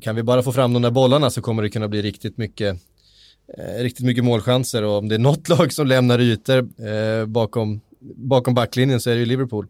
kan 0.01 0.15
vi 0.15 0.23
bara 0.23 0.43
få 0.43 0.51
fram 0.51 0.73
de 0.73 0.81
där 0.81 0.91
bollarna 0.91 1.29
så 1.29 1.41
kommer 1.41 1.63
det 1.63 1.69
kunna 1.69 1.87
bli 1.87 2.01
riktigt 2.01 2.37
mycket 2.37 2.77
eh, 3.57 3.81
riktigt 3.81 4.05
mycket 4.05 4.23
målchanser 4.23 4.83
och 4.83 4.97
om 4.97 5.09
det 5.09 5.15
är 5.15 5.19
något 5.19 5.49
lag 5.59 5.73
som 5.73 5.87
lämnar 5.87 6.19
ytor 6.19 6.57
eh, 6.57 7.25
bakom, 7.25 7.81
bakom 7.99 8.53
backlinjen 8.53 9.01
så 9.01 9.09
är 9.09 9.13
det 9.13 9.19
ju 9.19 9.25
Liverpool. 9.25 9.67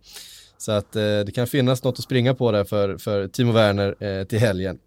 Så 0.58 0.72
att 0.72 0.96
eh, 0.96 1.02
det 1.02 1.36
kan 1.36 1.48
finnas 1.48 1.84
något 1.84 2.00
att 2.00 2.04
springa 2.04 2.34
på 2.34 2.52
där 2.52 2.64
för, 2.64 2.98
för 2.98 3.28
Timo 3.28 3.52
Werner 3.52 4.04
eh, 4.04 4.24
till 4.24 4.40
helgen. 4.40 4.80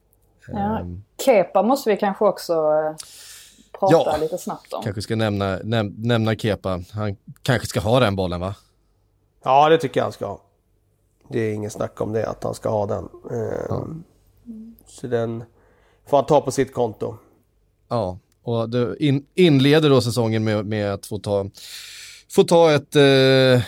Ja. 0.46 0.78
Ehm. 0.78 1.02
Kepa 1.24 1.62
måste 1.62 1.90
vi 1.90 1.96
kanske 1.96 2.24
också 2.24 2.52
eh, 2.52 2.94
prata 3.80 3.92
ja, 3.92 4.16
lite 4.20 4.38
snabbt 4.38 4.72
om. 4.72 4.82
kanske 4.82 5.02
ska 5.02 5.16
nämna, 5.16 5.58
näm 5.64 5.94
nämna 5.98 6.34
Kepa. 6.34 6.80
Han 6.92 7.16
kanske 7.42 7.66
ska 7.66 7.80
ha 7.80 8.00
den 8.00 8.16
bollen 8.16 8.40
va? 8.40 8.54
Ja, 9.44 9.68
det 9.68 9.78
tycker 9.78 10.00
jag 10.00 10.04
han 10.04 10.12
ska 10.12 10.26
ha. 10.26 10.40
Det 11.28 11.40
är 11.40 11.54
ingen 11.54 11.70
snack 11.70 12.00
om 12.00 12.12
det, 12.12 12.26
att 12.28 12.44
han 12.44 12.54
ska 12.54 12.68
ha 12.68 12.86
den. 12.86 13.08
Ja. 13.68 13.86
Så 15.00 15.06
den 15.06 15.44
får 16.06 16.16
han 16.16 16.26
ta 16.26 16.40
på 16.40 16.50
sitt 16.50 16.74
konto. 16.74 17.16
Ja, 17.88 18.18
och 18.42 18.70
det 18.70 18.96
in, 19.00 19.26
inleder 19.34 19.90
då 19.90 20.00
säsongen 20.00 20.44
med, 20.44 20.66
med 20.66 20.92
att 20.92 21.06
få 21.06 21.18
ta, 21.18 21.50
få 22.30 22.44
ta 22.44 22.72
ett, 22.72 22.96
eh, 22.96 23.62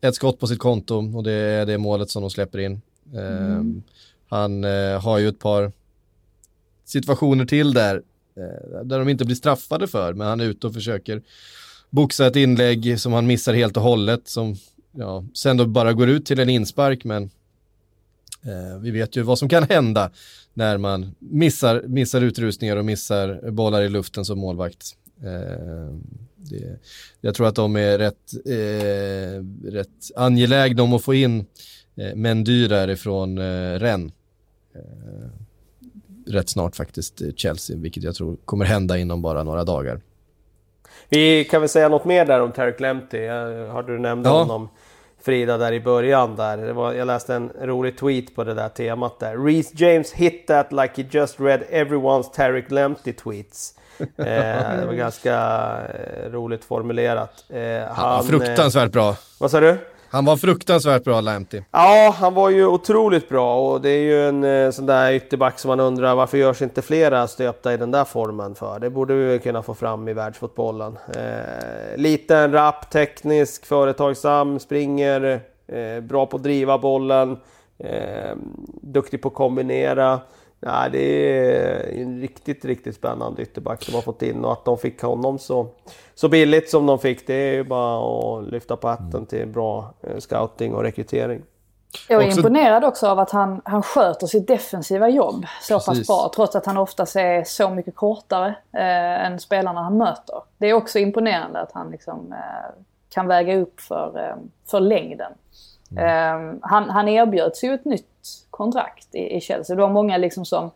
ett 0.00 0.14
skott 0.14 0.38
på 0.38 0.46
sitt 0.46 0.58
konto 0.58 1.16
och 1.16 1.22
det 1.22 1.32
är 1.32 1.66
det 1.66 1.78
målet 1.78 2.10
som 2.10 2.22
de 2.22 2.30
släpper 2.30 2.58
in. 2.58 2.80
Eh, 3.14 3.46
mm. 3.46 3.82
Han 4.28 4.64
eh, 4.64 5.00
har 5.02 5.18
ju 5.18 5.28
ett 5.28 5.38
par 5.38 5.72
situationer 6.84 7.44
till 7.44 7.72
där, 7.72 8.02
eh, 8.36 8.84
där 8.84 8.98
de 8.98 9.08
inte 9.08 9.24
blir 9.24 9.36
straffade 9.36 9.88
för, 9.88 10.12
men 10.12 10.26
han 10.26 10.40
är 10.40 10.44
ute 10.44 10.66
och 10.66 10.74
försöker 10.74 11.22
boxa 11.90 12.26
ett 12.26 12.36
inlägg 12.36 13.00
som 13.00 13.12
han 13.12 13.26
missar 13.26 13.54
helt 13.54 13.76
och 13.76 13.82
hållet, 13.82 14.28
som 14.28 14.56
ja, 14.92 15.24
sen 15.34 15.56
då 15.56 15.66
bara 15.66 15.92
går 15.92 16.08
ut 16.08 16.26
till 16.26 16.40
en 16.40 16.48
inspark, 16.48 17.04
men 17.04 17.30
vi 18.80 18.90
vet 18.90 19.16
ju 19.16 19.22
vad 19.22 19.38
som 19.38 19.48
kan 19.48 19.62
hända 19.62 20.10
när 20.54 20.78
man 20.78 21.14
missar, 21.18 21.82
missar 21.86 22.20
utrustningar 22.20 22.76
och 22.76 22.84
missar 22.84 23.50
bollar 23.50 23.82
i 23.82 23.88
luften 23.88 24.24
som 24.24 24.38
målvakt. 24.38 24.96
Eh, 25.22 25.94
det, 26.36 26.78
jag 27.20 27.34
tror 27.34 27.46
att 27.46 27.54
de 27.54 27.76
är 27.76 27.98
rätt, 27.98 28.32
eh, 28.46 29.70
rätt 29.72 30.16
angelägna 30.16 30.82
om 30.82 30.92
att 30.92 31.04
få 31.04 31.14
in 31.14 31.46
eh, 31.96 32.14
Mendy 32.14 32.68
därifrån 32.68 33.38
eh, 33.38 33.78
Rennes. 33.78 34.12
Eh, 34.74 35.30
rätt 36.26 36.48
snart 36.48 36.76
faktiskt 36.76 37.22
Chelsea, 37.36 37.76
vilket 37.76 38.02
jag 38.02 38.14
tror 38.14 38.36
kommer 38.44 38.64
hända 38.64 38.98
inom 38.98 39.22
bara 39.22 39.42
några 39.42 39.64
dagar. 39.64 40.00
Vi 41.08 41.44
kan 41.44 41.60
väl 41.60 41.68
säga 41.68 41.88
något 41.88 42.04
mer 42.04 42.24
där 42.24 42.40
om 42.40 42.52
Tarek 42.52 42.80
Lemty. 42.80 43.26
Hörde 43.26 43.92
du 43.92 43.98
nämnde 43.98 44.28
ja. 44.28 44.38
honom 44.38 44.68
Frida 45.22 45.58
där 45.58 45.72
i 45.72 45.80
början 45.80 46.36
där. 46.36 46.72
Var, 46.72 46.92
jag 46.92 47.06
läste 47.06 47.34
en 47.34 47.50
rolig 47.60 47.98
tweet 47.98 48.34
på 48.34 48.44
det 48.44 48.54
där 48.54 48.68
temat 48.68 49.18
där. 49.18 49.36
Reece 49.36 49.72
James 49.74 50.12
hit 50.12 50.46
that 50.46 50.72
like 50.72 51.02
he 51.02 51.08
just 51.10 51.40
read 51.40 51.62
everyone's 51.70 52.34
Tarek 52.34 52.70
Lempty 52.70 53.12
tweets. 53.12 53.74
eh, 54.00 54.06
det 54.80 54.86
var 54.86 54.92
ganska 54.92 55.32
eh, 55.34 56.30
roligt 56.30 56.64
formulerat. 56.64 57.44
Eh, 57.48 57.60
han, 57.94 58.10
han 58.10 58.24
fruktansvärt 58.24 58.92
bra. 58.92 59.16
Vad 59.38 59.50
sa 59.50 59.60
du? 59.60 59.78
Han 60.12 60.24
var 60.24 60.36
fruktansvärt 60.36 61.04
bra, 61.04 61.20
Lamptey. 61.20 61.62
Ja, 61.70 62.14
han 62.18 62.34
var 62.34 62.50
ju 62.50 62.66
otroligt 62.66 63.28
bra 63.28 63.70
och 63.70 63.80
det 63.80 63.90
är 63.90 64.02
ju 64.02 64.28
en 64.28 64.44
eh, 64.44 64.70
sån 64.70 64.86
där 64.86 65.12
ytterback 65.12 65.58
som 65.58 65.68
man 65.68 65.80
undrar 65.80 66.14
varför 66.14 66.38
görs 66.38 66.62
inte 66.62 66.82
flera 66.82 67.26
stöpta 67.26 67.74
i 67.74 67.76
den 67.76 67.90
där 67.90 68.04
formen 68.04 68.54
för? 68.54 68.78
Det 68.78 68.90
borde 68.90 69.14
vi 69.14 69.38
kunna 69.38 69.62
få 69.62 69.74
fram 69.74 70.08
i 70.08 70.12
världsfotbollen. 70.12 70.98
Eh, 71.16 71.96
liten, 71.96 72.52
rapp, 72.52 72.90
teknisk, 72.90 73.66
företagsam, 73.66 74.58
springer, 74.58 75.40
eh, 75.66 76.00
bra 76.00 76.26
på 76.26 76.36
att 76.36 76.42
driva 76.42 76.78
bollen, 76.78 77.36
eh, 77.78 78.36
duktig 78.82 79.22
på 79.22 79.28
att 79.28 79.34
kombinera. 79.34 80.20
Nej, 80.62 80.90
det 80.90 80.98
är 80.98 82.02
en 82.02 82.20
riktigt, 82.20 82.64
riktigt 82.64 82.94
spännande 82.94 83.42
ytterback 83.42 83.86
de 83.86 83.92
har 83.92 84.02
fått 84.02 84.22
in 84.22 84.44
och 84.44 84.52
att 84.52 84.64
de 84.64 84.78
fick 84.78 85.02
honom 85.02 85.38
så, 85.38 85.66
så 86.14 86.28
billigt 86.28 86.70
som 86.70 86.86
de 86.86 86.98
fick 86.98 87.26
det 87.26 87.34
är 87.34 87.52
ju 87.52 87.64
bara 87.64 88.38
att 88.38 88.52
lyfta 88.52 88.76
på 88.76 88.88
hatten 88.88 89.14
mm. 89.14 89.26
till 89.26 89.46
bra 89.46 89.94
eh, 90.02 90.18
scouting 90.18 90.74
och 90.74 90.82
rekrytering. 90.82 91.42
Jag 92.08 92.22
är 92.22 92.26
också... 92.26 92.38
imponerad 92.38 92.84
också 92.84 93.06
av 93.06 93.18
att 93.18 93.30
han, 93.30 93.60
han 93.64 93.82
sköter 93.82 94.26
sitt 94.26 94.46
defensiva 94.46 95.08
jobb 95.08 95.46
så 95.60 95.74
Precis. 95.74 95.86
pass 95.86 96.06
bra 96.06 96.30
trots 96.34 96.56
att 96.56 96.66
han 96.66 96.76
oftast 96.76 97.16
är 97.16 97.44
så 97.44 97.70
mycket 97.70 97.96
kortare 97.96 98.48
eh, 98.72 99.26
än 99.26 99.40
spelarna 99.40 99.82
han 99.82 99.98
möter. 99.98 100.42
Det 100.58 100.66
är 100.66 100.74
också 100.74 100.98
imponerande 100.98 101.60
att 101.60 101.72
han 101.72 101.90
liksom, 101.90 102.32
eh, 102.32 102.82
kan 103.08 103.26
väga 103.26 103.56
upp 103.56 103.80
för, 103.80 104.18
eh, 104.18 104.36
för 104.70 104.80
längden. 104.80 105.32
Mm. 105.96 106.58
han, 106.62 106.90
han 106.90 107.08
erbjöds 107.08 107.64
ju 107.64 107.74
ett 107.74 107.84
nytt 107.84 108.09
kontrakt 108.50 109.14
i, 109.14 109.36
i 109.36 109.40
Chelsea. 109.40 109.76
Det 109.76 109.82
var 109.82 109.90
många 109.90 110.16
liksom 110.16 110.44
som 110.44 110.70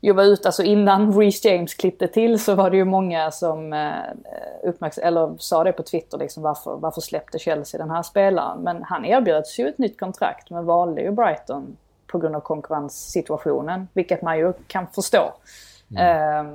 ju 0.00 0.12
var 0.12 0.24
ute, 0.24 0.48
alltså 0.48 0.62
innan 0.62 1.18
Reece 1.18 1.44
James 1.44 1.74
klippte 1.74 2.08
till 2.08 2.38
så 2.38 2.54
var 2.54 2.70
det 2.70 2.76
ju 2.76 2.84
många 2.84 3.30
som 3.30 3.72
eh, 3.72 4.68
uppmärksam, 4.68 5.04
eller 5.04 5.36
sa 5.38 5.64
det 5.64 5.72
på 5.72 5.82
Twitter 5.82 6.18
liksom 6.18 6.42
varför, 6.42 6.76
varför 6.76 7.00
släppte 7.00 7.38
Chelsea 7.38 7.78
den 7.78 7.90
här 7.90 8.02
spelaren? 8.02 8.60
Men 8.62 8.82
han 8.82 9.04
erbjöds 9.04 9.58
ju 9.58 9.68
ett 9.68 9.78
nytt 9.78 10.00
kontrakt 10.00 10.50
men 10.50 10.64
valde 10.64 11.02
ju 11.02 11.10
Brighton 11.10 11.76
på 12.06 12.18
grund 12.18 12.36
av 12.36 12.40
konkurrenssituationen, 12.40 13.88
vilket 13.92 14.22
man 14.22 14.38
ju 14.38 14.52
kan 14.66 14.86
förstå. 14.86 15.32
Mm. 15.90 16.06
Eh, 16.06 16.52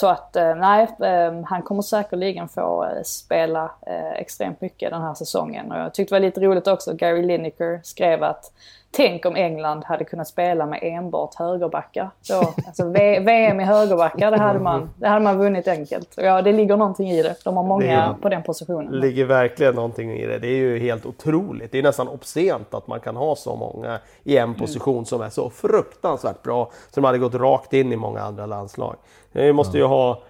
så 0.00 0.06
att 0.06 0.36
eh, 0.36 0.54
nej, 0.54 0.88
eh, 1.02 1.42
han 1.44 1.62
kommer 1.62 1.82
säkerligen 1.82 2.48
få 2.48 2.84
eh, 2.84 3.02
spela 3.04 3.70
extremt 4.16 4.60
mycket 4.60 4.90
den 4.90 5.02
här 5.02 5.14
säsongen. 5.14 5.72
Och 5.72 5.78
jag 5.78 5.94
tyckte 5.94 6.14
det 6.14 6.20
var 6.20 6.26
lite 6.26 6.40
roligt 6.40 6.66
också, 6.66 6.94
Gary 6.94 7.22
Lineker 7.22 7.80
skrev 7.82 8.22
att 8.22 8.52
Tänk 8.92 9.26
om 9.26 9.36
England 9.36 9.84
hade 9.84 10.04
kunnat 10.04 10.28
spela 10.28 10.66
med 10.66 10.78
enbart 10.82 11.34
högerbackar. 11.34 12.10
Så, 12.20 12.34
alltså, 12.66 12.88
VM 12.88 13.60
i 13.60 13.64
högerbackar, 13.64 14.30
det 14.30 14.38
hade, 14.38 14.58
man, 14.58 14.90
det 14.96 15.08
hade 15.08 15.24
man 15.24 15.38
vunnit 15.38 15.68
enkelt. 15.68 16.14
Ja, 16.16 16.42
det 16.42 16.52
ligger 16.52 16.76
någonting 16.76 17.10
i 17.10 17.22
det. 17.22 17.34
De 17.44 17.56
har 17.56 17.64
många 17.64 18.08
det 18.08 18.22
på 18.22 18.28
den 18.28 18.42
positionen. 18.42 18.92
Det 18.92 18.98
ligger 18.98 19.24
verkligen 19.24 19.74
någonting 19.74 20.12
i 20.12 20.26
det. 20.26 20.38
Det 20.38 20.46
är 20.46 20.56
ju 20.56 20.78
helt 20.78 21.06
otroligt. 21.06 21.72
Det 21.72 21.78
är 21.78 21.82
nästan 21.82 22.08
obscent 22.08 22.74
att 22.74 22.86
man 22.86 23.00
kan 23.00 23.16
ha 23.16 23.36
så 23.36 23.56
många 23.56 23.98
i 24.24 24.36
en 24.36 24.54
position 24.54 24.94
mm. 24.94 25.04
som 25.04 25.20
är 25.20 25.30
så 25.30 25.50
fruktansvärt 25.50 26.42
bra. 26.42 26.70
Som 26.90 27.04
hade 27.04 27.18
gått 27.18 27.34
rakt 27.34 27.72
in 27.72 27.92
i 27.92 27.96
många 27.96 28.20
andra 28.20 28.46
landslag. 28.46 28.96
Vi 29.32 29.52
måste 29.52 29.78
ju 29.78 29.84
ha 29.84 30.22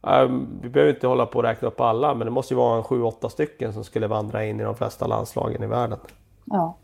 Um, 0.00 0.60
vi 0.62 0.68
behöver 0.68 0.94
inte 0.94 1.06
hålla 1.06 1.26
på 1.26 1.38
att 1.38 1.44
räkna 1.44 1.68
upp 1.68 1.80
alla, 1.80 2.14
men 2.14 2.24
det 2.24 2.30
måste 2.30 2.54
ju 2.54 2.58
vara 2.58 2.76
en 2.78 2.82
7-8 2.82 3.28
stycken 3.28 3.72
som 3.72 3.84
skulle 3.84 4.06
vandra 4.06 4.46
in 4.46 4.60
i 4.60 4.62
de 4.62 4.76
flesta 4.76 5.06
landslagen 5.06 5.62
i 5.62 5.66
världen. 5.66 5.98
Ja. 6.44 6.78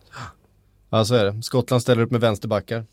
Ja, 0.91 1.05
så 1.05 1.15
är 1.15 1.25
det. 1.25 1.43
Skottland 1.43 1.83
ställer 1.83 2.03
upp 2.03 2.11
med 2.11 2.21
vänsterbackar 2.21 2.85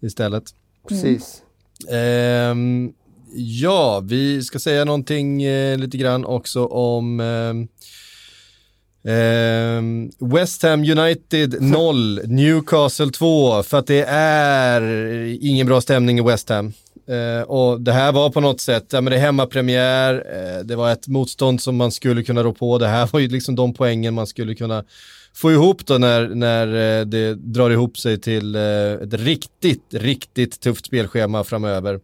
istället. 0.00 0.44
Precis. 0.88 1.42
Mm. 1.88 2.92
ja, 3.34 4.00
vi 4.04 4.42
ska 4.42 4.58
säga 4.58 4.84
någonting 4.84 5.42
eh, 5.42 5.78
lite 5.78 5.96
grann 5.96 6.24
också 6.24 6.66
om 6.66 7.20
eh, 7.20 7.52
Eh, 9.04 9.82
West 10.18 10.62
Ham 10.62 10.80
United 10.80 11.62
0, 11.62 12.20
Newcastle 12.24 13.10
2, 13.10 13.62
för 13.62 13.78
att 13.78 13.86
det 13.86 14.04
är 14.08 14.82
ingen 15.40 15.66
bra 15.66 15.80
stämning 15.80 16.18
i 16.18 16.22
West 16.22 16.48
Ham. 16.48 16.72
Eh, 17.06 17.42
och 17.42 17.80
det 17.80 17.92
här 17.92 18.12
var 18.12 18.30
på 18.30 18.40
något 18.40 18.60
sätt, 18.60 18.86
ja 18.92 19.00
men 19.00 19.10
det 19.10 19.16
är 19.16 19.20
hemmapremiär, 19.20 20.14
eh, 20.14 20.64
det 20.64 20.76
var 20.76 20.92
ett 20.92 21.08
motstånd 21.08 21.60
som 21.60 21.76
man 21.76 21.92
skulle 21.92 22.22
kunna 22.22 22.42
rå 22.42 22.52
på, 22.52 22.78
det 22.78 22.88
här 22.88 23.06
var 23.12 23.20
ju 23.20 23.28
liksom 23.28 23.54
de 23.54 23.74
poängen 23.74 24.14
man 24.14 24.26
skulle 24.26 24.54
kunna 24.54 24.84
få 25.34 25.52
ihop 25.52 25.86
då 25.86 25.98
när, 25.98 26.28
när 26.28 26.66
eh, 26.66 27.06
det 27.06 27.34
drar 27.34 27.70
ihop 27.70 27.98
sig 27.98 28.20
till 28.20 28.54
eh, 28.54 28.62
ett 28.62 29.14
riktigt, 29.14 29.94
riktigt 29.94 30.60
tufft 30.60 30.86
spelschema 30.86 31.44
framöver. 31.44 31.94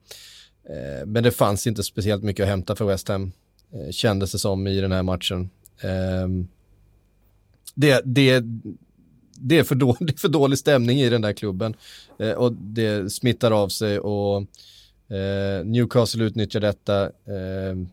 Eh, 0.69 1.07
men 1.07 1.23
det 1.23 1.31
fanns 1.31 1.67
inte 1.67 1.83
speciellt 1.83 2.23
mycket 2.23 2.43
att 2.43 2.49
hämta 2.49 2.77
för 2.77 2.85
West 2.85 3.09
Ham, 3.09 3.33
eh, 3.73 3.91
kändes 3.91 4.33
det 4.33 4.39
som 4.39 4.67
i 4.67 4.81
den 4.81 4.93
här 4.93 5.03
matchen. 5.03 5.51
Ehm, 5.81 6.49
det, 7.75 8.03
det, 8.05 8.45
det, 9.35 9.59
är 9.59 9.65
för 9.65 9.75
dålig, 9.75 9.97
det 10.07 10.13
är 10.13 10.19
för 10.19 10.29
dålig 10.29 10.59
stämning 10.59 11.01
i 11.01 11.09
den 11.09 11.23
där 11.23 11.33
klubben 11.33 11.77
eh, 12.19 12.33
och 12.33 12.53
det 12.53 13.13
smittar 13.13 13.51
av 13.51 13.69
sig 13.69 13.99
och 13.99 14.47
Newcastle 15.65 16.25
utnyttjar 16.25 16.61
detta. 16.61 17.03
Ehm, 17.05 17.89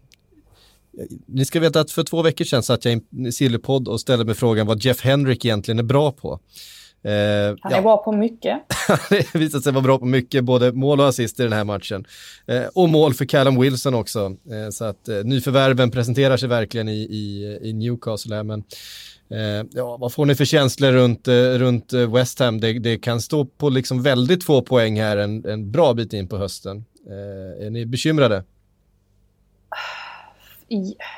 ni 1.26 1.46
ska 1.46 1.60
veta 1.60 1.80
att 1.80 1.92
för 1.92 2.04
två 2.04 2.22
veckor 2.22 2.46
sedan 2.46 2.64
satt 2.64 2.86
jag 2.86 2.94
i 2.94 3.02
en 3.18 3.32
Sillypodd 3.32 3.88
och 3.88 4.02
ställde 4.02 4.26
mig 4.26 4.36
frågan 4.36 4.68
vad 4.68 4.84
Jeff 4.84 5.02
Henrik 5.02 5.46
egentligen 5.46 5.80
är 5.80 5.84
bra 5.84 6.12
på. 6.12 6.40
Eh, 7.06 7.12
han 7.62 7.72
är 7.72 7.76
ja. 7.76 7.82
bra 7.82 8.04
på 8.04 8.12
mycket. 8.12 8.58
det 9.10 9.36
visade 9.36 9.64
sig 9.64 9.74
vara 9.74 9.84
bra 9.84 10.00
på 10.00 10.06
mycket, 10.06 10.44
både 10.44 10.72
mål 10.72 11.00
och 11.00 11.08
assist 11.08 11.40
i 11.40 11.44
den 11.44 11.54
här 11.54 11.64
matchen. 11.64 12.06
Eh, 12.48 12.64
och 12.74 12.90
mål 12.90 13.14
för 13.14 13.26
Callum 13.26 13.62
Wilson 13.62 13.94
också. 13.94 14.20
Eh, 14.52 14.70
så 14.72 14.86
att 14.86 15.08
eh, 15.08 15.24
nyförvärven 15.24 15.92
presenterar 15.92 16.38
sig 16.38 16.50
verkligen 16.50 16.90
i, 16.90 17.02
i, 17.02 17.60
i 17.62 17.74
Newcastle. 17.74 18.36
Här, 18.36 18.44
men, 18.44 18.64
eh, 19.30 19.68
ja, 19.72 19.98
vad 19.98 20.14
får 20.14 20.26
ni 20.26 20.36
för 20.36 20.46
känslor 20.46 20.92
runt, 20.92 21.28
eh, 21.28 21.34
runt 21.34 21.94
eh, 21.94 22.14
West 22.14 22.40
Ham? 22.40 22.60
Det, 22.60 22.80
det, 22.80 22.98
kan 22.98 23.22
stå 23.22 23.46
på 23.46 23.70
liksom 23.70 24.04
väldigt 24.04 24.44
få 24.44 24.62
poäng 24.62 25.00
här 25.00 25.18
en, 25.18 25.46
en 25.46 25.72
bra 25.72 25.94
bit 25.94 26.14
in 26.14 26.28
på 26.28 26.38
hösten. 26.38 26.86
Är 27.60 27.70
ni 27.70 27.86
bekymrade? 27.86 28.44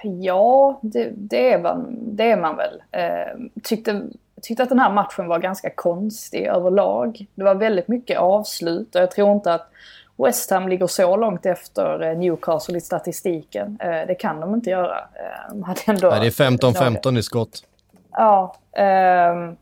Ja, 0.03 0.79
det, 0.81 1.11
det, 1.15 1.53
är, 1.53 1.59
man, 1.59 1.97
det 2.15 2.31
är 2.31 2.37
man 2.37 2.57
väl. 2.57 2.81
Eh, 2.91 3.61
tyckte, 3.63 4.01
tyckte 4.41 4.63
att 4.63 4.69
den 4.69 4.79
här 4.79 4.93
matchen 4.93 5.27
var 5.27 5.39
ganska 5.39 5.69
konstig 5.69 6.45
överlag. 6.45 7.25
Det 7.35 7.43
var 7.43 7.55
väldigt 7.55 7.87
mycket 7.87 8.19
avslut 8.19 8.95
och 8.95 9.01
jag 9.01 9.11
tror 9.11 9.31
inte 9.31 9.53
att 9.53 9.69
West 10.17 10.51
Ham 10.51 10.67
ligger 10.67 10.87
så 10.87 11.15
långt 11.15 11.45
efter 11.45 12.01
eh, 12.01 12.17
Newcastle 12.17 12.77
i 12.77 12.81
statistiken. 12.81 13.77
Eh, 13.81 14.07
det 14.07 14.15
kan 14.15 14.39
de 14.39 14.53
inte 14.53 14.69
göra. 14.69 14.97
Eh, 14.97 15.49
de 15.49 15.63
hade 15.63 15.81
ändå 15.85 16.09
Nej, 16.09 16.19
det 16.19 16.27
är 16.27 16.49
15-15 16.49 17.17
i 17.17 17.23
skott. 17.23 17.63
Ja, 18.11 18.55
eh, 18.71 19.53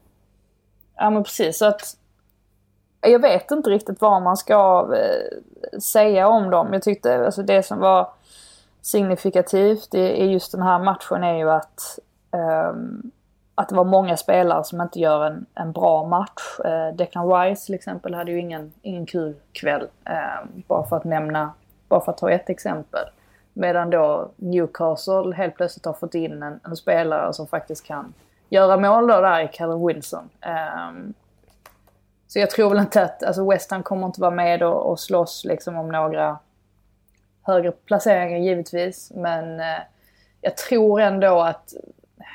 ja 0.96 1.10
men 1.10 1.24
precis. 1.24 1.58
Så 1.58 1.66
att, 1.66 1.98
jag 3.08 3.20
vet 3.20 3.52
inte 3.52 3.70
riktigt 3.70 4.02
vad 4.02 4.22
man 4.22 4.38
ska 4.38 4.90
eh, 4.96 5.80
säga 5.80 6.28
om 6.28 6.50
dem. 6.50 6.74
Jag 6.74 6.84
tyckte 6.84 7.26
alltså 7.26 7.44
det 7.44 7.64
som 7.64 7.80
var 7.80 8.10
signifikativt 8.82 9.96
i, 9.96 10.26
just 10.26 10.52
den 10.52 10.62
här 10.62 10.80
matchen 10.80 11.24
är 11.24 11.38
ju 11.38 11.52
att, 11.52 12.00
um, 12.72 13.12
att 13.56 13.70
det 13.70 13.76
var 13.76 13.84
många 13.84 14.18
spelare 14.18 14.64
som 14.64 14.82
inte 14.82 15.00
gör 15.00 15.26
en, 15.26 15.46
en 15.56 15.72
bra 15.72 16.08
match. 16.08 16.60
Uh, 16.66 16.96
Declan 16.96 17.32
Rice 17.32 17.66
till 17.66 17.76
exempel 17.76 18.14
hade 18.14 18.32
ju 18.32 18.40
ingen, 18.40 18.74
ingen 18.82 19.06
kul 19.06 19.36
kväll. 19.52 19.88
Uh, 20.10 20.50
bara 20.68 20.84
för 20.84 20.98
att 20.98 21.04
nämna, 21.04 21.54
bara 21.88 22.02
för 22.02 22.12
att 22.12 22.18
ta 22.18 22.32
ett 22.32 22.50
exempel. 22.50 23.06
Medan 23.54 23.90
då 23.90 24.30
Newcastle 24.36 25.34
helt 25.36 25.56
plötsligt 25.56 25.86
har 25.86 25.94
fått 25.94 26.16
in 26.16 26.44
en, 26.44 26.60
en 26.64 26.76
spelare 26.76 27.34
som 27.34 27.48
faktiskt 27.48 27.86
kan 27.86 28.14
göra 28.50 28.78
mål 28.78 29.08
då 29.08 29.22
där 29.22 29.40
i 29.40 29.48
Callum 29.48 29.88
Wilson. 29.88 30.30
Um, 30.90 31.14
så 32.28 32.40
jag 32.40 32.50
tror 32.50 32.70
väl 32.70 32.80
inte 32.80 33.04
att, 33.04 33.24
alltså 33.24 33.50
West 33.50 33.72
Ham 33.72 33.84
kommer 33.84 34.08
inte 34.08 34.22
vara 34.22 34.32
med 34.32 34.64
och, 34.64 34.92
och 34.92 35.00
slåss 35.00 35.46
liksom 35.46 35.76
om 35.76 35.90
några 35.90 36.40
högre 37.42 37.72
placeringar 37.72 38.40
givetvis. 38.40 39.12
Men 39.16 39.60
eh, 39.60 39.82
jag 40.42 40.58
tror 40.58 41.02
ändå 41.02 41.42
att 41.42 41.74
eh, 41.74 42.26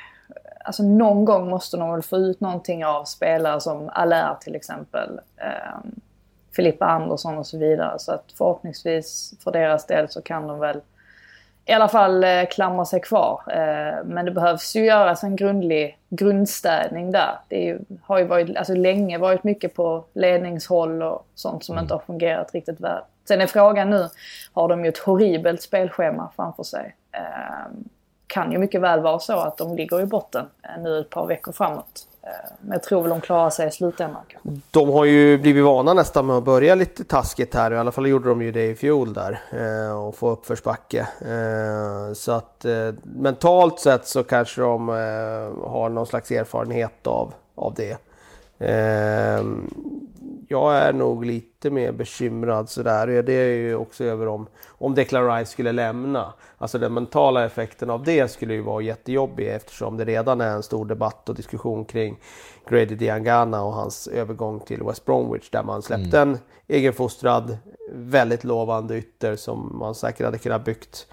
alltså 0.65 0.83
någon 0.83 1.25
gång 1.25 1.49
måste 1.49 1.77
de 1.77 1.91
väl 1.91 2.01
få 2.01 2.17
ut 2.17 2.39
någonting 2.39 2.85
av 2.85 3.03
spelare 3.03 3.61
som 3.61 3.89
Allaire 3.89 4.37
till 4.41 4.55
exempel. 4.55 5.19
Eh, 5.37 5.91
Filippa 6.55 6.85
Andersson 6.85 7.37
och 7.37 7.47
så 7.47 7.57
vidare. 7.57 7.99
Så 7.99 8.11
att 8.11 8.25
förhoppningsvis 8.37 9.33
för 9.43 9.51
deras 9.51 9.85
del 9.85 10.09
så 10.09 10.21
kan 10.21 10.47
de 10.47 10.59
väl 10.59 10.81
i 11.65 11.71
alla 11.73 11.87
fall 11.87 12.23
eh, 12.23 12.45
klamra 12.51 12.85
sig 12.85 13.01
kvar. 13.01 13.41
Eh, 13.47 14.03
men 14.05 14.25
det 14.25 14.31
behövs 14.31 14.75
ju 14.75 14.85
göras 14.85 15.23
en 15.23 15.35
grundlig 15.35 15.97
grundstädning 16.09 17.11
där. 17.11 17.39
Det 17.47 17.55
ju, 17.55 17.79
har 18.03 18.19
ju 18.19 18.25
varit, 18.25 18.57
alltså 18.57 18.73
länge 18.73 19.17
varit 19.17 19.43
mycket 19.43 19.75
på 19.75 20.03
ledningshåll 20.13 21.03
och 21.03 21.25
sånt 21.35 21.63
som 21.63 21.73
mm. 21.73 21.83
inte 21.83 21.93
har 21.93 21.99
fungerat 21.99 22.53
riktigt 22.53 22.79
väl. 22.79 23.01
Sen 23.27 23.41
är 23.41 23.47
frågan 23.47 23.89
nu, 23.89 24.09
har 24.53 24.67
de 24.67 24.83
ju 24.85 24.89
ett 24.89 24.97
horribelt 24.97 25.61
spelschema 25.61 26.31
framför 26.35 26.63
sig. 26.63 26.95
Eh, 27.11 27.71
kan 28.27 28.51
ju 28.51 28.57
mycket 28.57 28.81
väl 28.81 28.99
vara 28.99 29.19
så 29.19 29.39
att 29.39 29.57
de 29.57 29.75
ligger 29.75 30.01
i 30.01 30.05
botten 30.05 30.45
eh, 30.63 30.83
nu 30.83 30.99
ett 30.99 31.09
par 31.09 31.27
veckor 31.27 31.51
framåt. 31.51 32.07
Eh, 32.23 32.29
men 32.61 32.71
jag 32.71 32.83
tror 32.83 33.01
väl 33.01 33.09
de 33.09 33.21
klarar 33.21 33.49
sig 33.49 33.67
i 33.67 33.71
slutändan. 33.71 34.21
De 34.71 34.89
har 34.89 35.05
ju 35.05 35.37
blivit 35.37 35.63
vana 35.63 35.93
nästan 35.93 36.25
med 36.25 36.35
att 36.35 36.43
börja 36.43 36.75
lite 36.75 37.03
taskigt 37.03 37.55
här. 37.55 37.71
I 37.71 37.77
alla 37.77 37.91
fall 37.91 38.07
gjorde 38.07 38.29
de 38.29 38.41
ju 38.41 38.51
det 38.51 38.65
i 38.65 38.75
fjol 38.75 39.13
där. 39.13 39.41
Eh, 39.51 40.05
och 40.05 40.15
få 40.15 40.29
uppförsbacke. 40.29 41.07
Eh, 41.21 42.13
så 42.13 42.31
att 42.31 42.65
mentalt 43.03 43.79
sett 43.79 44.07
så 44.07 44.23
kanske 44.23 44.61
de 44.61 44.87
har 45.63 45.89
någon 45.89 46.07
slags 46.07 46.31
erfarenhet 46.31 47.07
av, 47.07 47.33
av 47.55 47.73
det 47.73 47.97
jag 50.51 50.77
är 50.77 50.93
nog 50.93 51.25
lite 51.25 51.69
mer 51.69 51.91
bekymrad 51.91 52.69
sådär. 52.69 53.07
Det 53.07 53.33
är 53.33 53.55
ju 53.55 53.75
också 53.75 54.03
över 54.03 54.27
om, 54.27 54.47
om 54.67 54.95
Declan 54.95 55.35
Rice 55.35 55.51
skulle 55.51 55.71
lämna. 55.71 56.33
Alltså 56.57 56.77
den 56.77 56.93
mentala 56.93 57.45
effekten 57.45 57.89
av 57.89 58.03
det 58.03 58.31
skulle 58.31 58.53
ju 58.53 58.61
vara 58.61 58.81
jättejobbig 58.81 59.47
eftersom 59.47 59.97
det 59.97 60.05
redan 60.05 60.41
är 60.41 60.49
en 60.49 60.63
stor 60.63 60.85
debatt 60.85 61.29
och 61.29 61.35
diskussion 61.35 61.85
kring 61.85 62.19
Grady 62.69 62.95
Diangana 62.95 63.63
och 63.63 63.73
hans 63.73 64.07
övergång 64.07 64.59
till 64.59 64.83
West 64.83 65.05
Bromwich 65.05 65.49
där 65.49 65.63
man 65.63 65.81
släppte 65.81 66.19
mm. 66.19 66.29
en 66.29 66.39
egenfostrad, 66.67 67.57
väldigt 67.93 68.43
lovande 68.43 68.97
ytter 68.97 69.35
som 69.35 69.77
man 69.79 69.95
säkert 69.95 70.25
hade 70.25 70.37
kunnat 70.37 70.65
byggt 70.65 71.07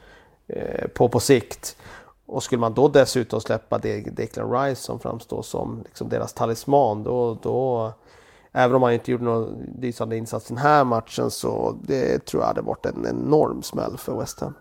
eh, 0.47 0.89
på 0.89 1.09
på 1.09 1.20
sikt. 1.20 1.76
Och 2.26 2.43
skulle 2.43 2.61
man 2.61 2.74
då 2.74 2.89
dessutom 2.89 3.41
släppa 3.41 3.78
Declan 3.78 4.53
Rice 4.53 4.82
som 4.82 5.01
framstår 5.01 5.43
som 5.43 5.82
liksom 5.84 6.09
deras 6.09 6.32
talisman 6.32 7.03
då, 7.03 7.39
då 7.43 7.93
Även 8.53 8.77
om 8.77 8.83
han 8.83 8.93
inte 8.93 9.11
gjorde 9.11 9.25
någon 9.25 9.63
lysande 9.81 10.17
insats 10.17 10.47
den 10.49 10.59
här 10.59 10.85
matchen 10.85 11.31
så 11.31 11.79
det 11.83 12.27
tror 12.27 12.43
jag 12.43 12.49
hade 12.49 12.61
varit 12.61 12.87
en 12.87 13.07
enorm 13.07 13.63
smäll 13.63 13.97
för 13.99 14.21
West 14.21 14.41
Ham. 14.41 14.55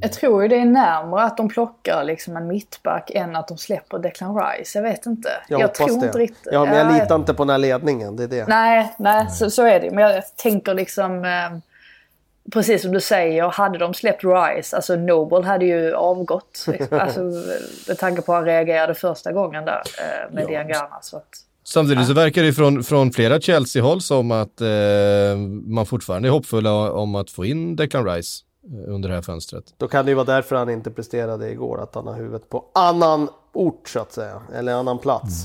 Jag 0.00 0.12
tror 0.12 0.42
ju 0.42 0.48
det 0.48 0.56
är 0.56 0.64
närmare 0.64 1.24
att 1.24 1.36
de 1.36 1.48
plockar 1.48 2.04
liksom 2.04 2.36
en 2.36 2.46
mittback 2.46 3.10
än 3.14 3.36
att 3.36 3.48
de 3.48 3.58
släpper 3.58 3.98
Declan 3.98 4.36
Rice. 4.40 4.78
Jag 4.78 4.82
vet 4.82 5.06
inte. 5.06 5.28
Jag, 5.48 5.60
Jag, 5.60 5.74
tror 5.74 5.86
det. 5.88 5.92
inte 6.06 6.18
riktigt. 6.18 6.48
Ja, 6.52 6.64
men 6.64 6.74
jag 6.76 6.86
Ja, 6.86 7.02
litar 7.02 7.14
inte 7.14 7.34
på 7.34 7.42
den 7.42 7.50
här 7.50 7.58
ledningen. 7.58 8.16
Det 8.16 8.22
är 8.24 8.28
det. 8.28 8.46
Nej, 8.48 8.94
nej 8.98 9.30
så, 9.30 9.50
så 9.50 9.62
är 9.62 9.80
det. 9.80 9.90
Men 9.90 10.04
jag 10.14 10.36
tänker 10.36 10.74
liksom... 10.74 11.24
Eh, 11.24 11.58
precis 12.52 12.82
som 12.82 12.92
du 12.92 13.00
säger, 13.00 13.44
hade 13.48 13.78
de 13.78 13.94
släppt 13.94 14.24
Rice, 14.24 14.76
alltså 14.76 14.96
Noble 14.96 15.46
hade 15.46 15.64
ju 15.64 15.94
avgått. 15.94 16.64
Liksom. 16.68 16.98
Alltså, 17.00 17.20
med 17.88 17.98
tanke 17.98 18.22
på 18.22 18.32
hur 18.32 18.36
han 18.36 18.44
reagerade 18.44 18.94
första 18.94 19.32
gången 19.32 19.64
där 19.64 19.82
eh, 19.98 20.34
med 20.34 20.42
Ja. 20.44 20.48
Diangana. 20.48 20.98
Så 21.02 21.16
att, 21.16 21.28
Samtidigt 21.72 22.06
så 22.06 22.12
verkar 22.12 22.42
det 22.42 22.52
från, 22.52 22.84
från 22.84 23.12
flera 23.12 23.40
Chelsea-håll 23.40 24.00
som 24.00 24.30
att 24.30 24.60
eh, 24.60 24.68
man 25.66 25.86
fortfarande 25.86 26.28
är 26.28 26.30
hoppfulla 26.30 26.92
om 26.92 27.14
att 27.14 27.30
få 27.30 27.44
in 27.44 27.76
Declan 27.76 28.04
Rice 28.04 28.44
eh, 28.68 28.94
under 28.94 29.08
det 29.08 29.14
här 29.14 29.22
fönstret. 29.22 29.64
Då 29.78 29.88
kan 29.88 30.04
det 30.04 30.10
ju 30.10 30.14
vara 30.14 30.24
därför 30.24 30.56
han 30.56 30.70
inte 30.70 30.90
presterade 30.90 31.50
igår. 31.50 31.82
Att 31.82 31.94
han 31.94 32.06
har 32.06 32.14
huvudet 32.14 32.48
på 32.48 32.64
annan 32.74 33.28
ort 33.52 33.88
så 33.88 34.00
att 34.00 34.12
säga. 34.12 34.42
Eller 34.54 34.72
annan 34.72 34.98
plats. 34.98 35.44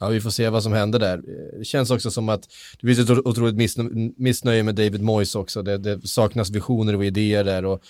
Ja, 0.00 0.08
vi 0.08 0.20
får 0.20 0.30
se 0.30 0.48
vad 0.48 0.62
som 0.62 0.72
händer 0.72 0.98
där. 0.98 1.22
Det 1.58 1.64
känns 1.64 1.90
också 1.90 2.10
som 2.10 2.28
att 2.28 2.42
det 2.80 2.86
finns 2.86 2.98
ett 2.98 3.08
otro- 3.08 3.22
otroligt 3.28 3.54
missnö- 3.54 4.12
missnöje 4.16 4.62
med 4.62 4.74
David 4.74 5.02
Moyes 5.02 5.34
också. 5.34 5.62
Det, 5.62 5.78
det 5.78 6.08
saknas 6.08 6.50
visioner 6.50 6.96
och 6.96 7.04
idéer 7.04 7.44
där 7.44 7.64
och 7.64 7.80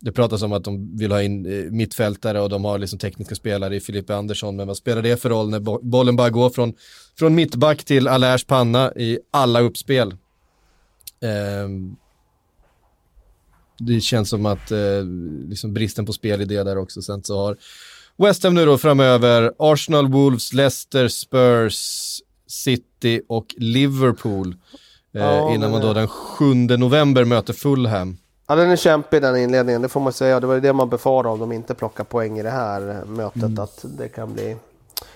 det 0.00 0.12
pratas 0.12 0.42
om 0.42 0.52
att 0.52 0.64
de 0.64 0.96
vill 0.96 1.12
ha 1.12 1.22
in 1.22 1.46
eh, 1.46 1.70
mittfältare 1.70 2.40
och 2.40 2.48
de 2.48 2.64
har 2.64 2.78
liksom 2.78 2.98
tekniska 2.98 3.34
spelare 3.34 3.76
i 3.76 3.80
Filippe 3.80 4.16
Andersson. 4.16 4.56
Men 4.56 4.66
vad 4.68 4.76
spelar 4.76 5.02
det 5.02 5.16
för 5.22 5.28
roll 5.28 5.50
när 5.50 5.60
bo- 5.60 5.80
bollen 5.82 6.16
bara 6.16 6.30
går 6.30 6.50
från, 6.50 6.72
från 7.18 7.34
mittback 7.34 7.84
till 7.84 8.08
Alers 8.08 8.44
panna 8.44 8.92
i 8.96 9.18
alla 9.30 9.60
uppspel? 9.60 10.14
Ehm, 11.20 11.96
det 13.78 14.00
känns 14.00 14.28
som 14.28 14.46
att 14.46 14.70
eh, 14.70 15.04
liksom 15.48 15.74
bristen 15.74 16.06
på 16.06 16.12
spelidé 16.12 16.62
där 16.62 16.78
också. 16.78 17.02
Sen 17.02 17.22
så 17.24 17.38
har 17.38 17.56
West 18.16 18.42
Ham 18.44 18.54
nu 18.54 18.64
då 18.64 18.78
framöver 18.78 19.52
Arsenal, 19.58 20.08
Wolves, 20.12 20.52
Leicester, 20.52 21.08
Spurs, 21.08 21.76
City 22.46 23.22
och 23.28 23.46
Liverpool. 23.58 24.48
Eh, 25.14 25.22
Ja, 25.22 25.54
innan 25.54 25.70
man 25.70 25.80
då 25.80 25.92
den 25.92 26.08
7 26.08 26.54
november 26.54 27.24
möter 27.24 27.52
Fulham. 27.52 28.16
Ja, 28.46 28.54
den 28.54 28.70
är 28.70 28.76
kämpig 28.76 29.22
den 29.22 29.36
inledningen, 29.36 29.82
det 29.82 29.88
får 29.88 30.00
man 30.00 30.12
säga. 30.12 30.40
Det 30.40 30.46
var 30.46 30.60
det 30.60 30.72
man 30.72 30.88
befarade 30.88 31.28
om 31.28 31.38
de 31.40 31.52
inte 31.52 31.74
plockar 31.74 32.04
poäng 32.04 32.38
i 32.38 32.42
det 32.42 32.50
här 32.50 33.04
mötet. 33.04 33.58
Att 33.58 33.84
det 33.98 34.08
kan 34.08 34.32
bli 34.34 34.56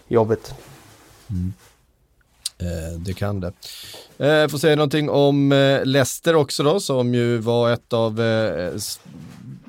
jobbigt. 0.09 0.55
Eh, 2.59 2.99
det 2.99 3.12
kan 3.12 3.41
det. 3.41 3.53
Eh, 4.18 4.49
får 4.49 4.59
säga 4.59 4.76
någonting 4.76 5.11
om 5.11 5.53
eh, 5.53 5.85
Leicester 5.85 6.35
också 6.35 6.62
då, 6.62 6.81
som 6.81 7.14
ju 7.14 7.39
var 7.39 7.70
ett 7.72 7.93
av 7.93 8.20
eh, 8.20 8.72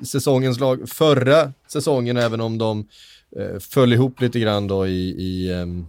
säsongens 0.03 0.59
lag 0.59 0.89
förra 0.89 1.53
säsongen, 1.67 2.17
även 2.17 2.41
om 2.41 2.57
de 2.57 2.87
eh, 3.37 3.59
föll 3.59 3.93
ihop 3.93 4.21
lite 4.21 4.39
grann 4.39 4.67
då 4.67 4.87
i, 4.87 5.09
i 5.09 5.53
ehm, 5.53 5.87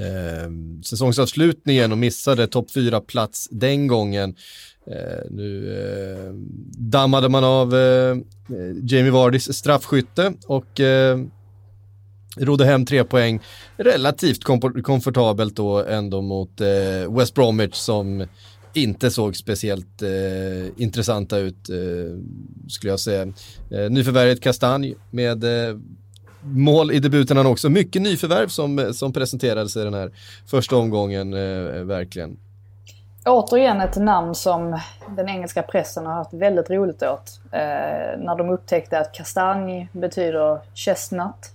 ehm, 0.00 0.82
säsongsavslutningen 0.82 1.92
och 1.92 1.98
missade 1.98 2.46
topp 2.46 2.70
4-plats 2.70 3.48
den 3.50 3.86
gången. 3.86 4.36
Eh, 4.86 5.30
nu 5.30 5.78
eh, 5.78 6.32
dammade 6.78 7.28
man 7.28 7.44
av 7.44 7.74
eh, 7.74 8.16
Jamie 8.82 9.10
Vardys 9.10 9.56
straffskytte 9.58 10.32
och 10.46 10.80
eh, 10.80 11.18
rodde 12.36 12.64
hem 12.64 12.86
tre 12.86 13.04
poäng 13.04 13.40
relativt 13.76 14.44
kom 14.44 14.60
komfortabelt 14.82 15.56
då 15.56 15.84
ändå 15.84 16.22
mot 16.22 16.60
eh, 16.60 17.16
West 17.16 17.34
Bromwich 17.34 17.74
som 17.74 18.26
inte 18.74 19.10
såg 19.10 19.36
speciellt 19.36 20.02
eh, 20.02 20.82
intressanta 20.82 21.38
ut 21.38 21.70
eh, 21.70 22.18
skulle 22.68 22.92
jag 22.92 23.00
säga. 23.00 23.22
Eh, 23.70 23.90
nyförvärvet 23.90 24.40
Kastanj 24.40 24.94
med 25.10 25.44
eh, 25.44 25.76
mål 26.42 26.92
i 26.92 26.98
debuten 26.98 27.36
han 27.36 27.46
också. 27.46 27.70
Mycket 27.70 28.02
nyförvärv 28.02 28.48
som, 28.48 28.94
som 28.94 29.12
presenterades 29.12 29.76
i 29.76 29.80
den 29.80 29.94
här 29.94 30.12
första 30.46 30.76
omgången 30.76 31.34
eh, 31.34 31.84
verkligen. 31.84 32.36
Återigen 33.26 33.80
ett 33.80 33.96
namn 33.96 34.34
som 34.34 34.80
den 35.08 35.28
engelska 35.28 35.62
pressen 35.62 36.06
har 36.06 36.12
haft 36.14 36.32
väldigt 36.34 36.70
roligt 36.70 37.02
åt. 37.02 37.40
Eh, 37.52 38.18
när 38.18 38.36
de 38.36 38.50
upptäckte 38.50 38.98
att 38.98 39.12
kastanj 39.12 39.88
betyder 39.92 40.58
chestnut. 40.74 41.50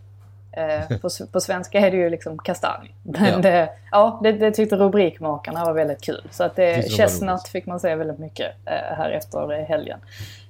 Eh, 0.51 0.97
på, 1.01 1.09
på 1.31 1.41
svenska 1.41 1.79
är 1.79 1.91
det 1.91 1.97
ju 1.97 2.09
liksom 2.09 2.37
kastanj. 2.37 2.95
Men 3.03 3.25
Ja. 3.25 3.37
det, 3.37 3.69
ja, 3.91 4.19
det, 4.23 4.31
det 4.31 4.51
tyckte 4.51 4.75
rubrikmakarna 4.75 5.65
var 5.65 5.73
väldigt 5.73 6.01
kul. 6.01 6.27
Så 6.31 6.43
att 6.43 6.55
det, 6.55 6.91
chestnut 6.91 7.47
fick 7.47 7.65
man 7.65 7.79
se 7.79 7.95
väldigt 7.95 8.19
mycket 8.19 8.51
eh, 8.65 8.97
här 8.97 9.09
efter 9.09 9.65
helgen. 9.65 9.99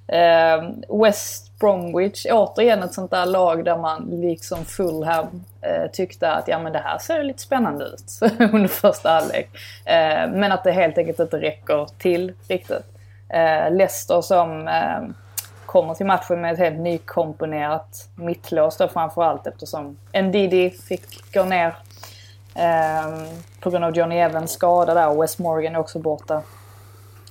Eh, 0.07 0.97
West 1.03 1.48
Bromwich, 1.59 2.25
återigen 2.31 2.83
ett 2.83 2.93
sånt 2.93 3.11
där 3.11 3.25
lag 3.25 3.65
där 3.65 3.77
man 3.77 4.05
liksom 4.11 4.65
Fulham 4.65 5.45
eh, 5.61 5.91
tyckte 5.91 6.31
att 6.31 6.47
ja 6.47 6.59
men 6.59 6.73
det 6.73 6.79
här 6.79 6.97
ser 6.97 7.23
lite 7.23 7.41
spännande 7.41 7.85
ut 7.85 8.19
under 8.53 8.67
första 8.67 9.09
halvlek. 9.09 9.49
Eh, 9.85 10.29
men 10.31 10.51
att 10.51 10.63
det 10.63 10.71
helt 10.71 10.97
enkelt 10.97 11.19
inte 11.19 11.41
räcker 11.41 11.87
till 11.97 12.33
riktigt. 12.47 12.85
Eh, 13.29 13.71
Leicester 13.71 14.21
som 14.21 14.67
eh, 14.67 15.01
kommer 15.65 15.93
till 15.93 16.05
matchen 16.05 16.41
med 16.41 16.53
ett 16.53 16.59
helt 16.59 16.79
nykomponerat 16.79 18.09
mittlås 18.15 18.77
då 18.77 18.87
framförallt 18.87 19.47
eftersom 19.47 19.97
Ndidi 20.13 20.69
fick 20.69 21.33
gå 21.33 21.43
ner 21.43 21.75
eh, 22.55 23.31
på 23.59 23.69
grund 23.69 23.85
av 23.85 23.97
Johnny 23.97 24.17
Evans 24.17 24.51
skada 24.51 24.93
där 24.93 25.09
och 25.09 25.23
West 25.23 25.39
Morgan 25.39 25.75
är 25.75 25.79
också 25.79 25.99
borta. 25.99 26.41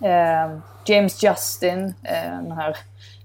Eh, 0.02 0.58
James 0.84 1.22
Justin, 1.22 1.94
eh, 2.02 2.42
den 2.42 2.52
här 2.52 2.76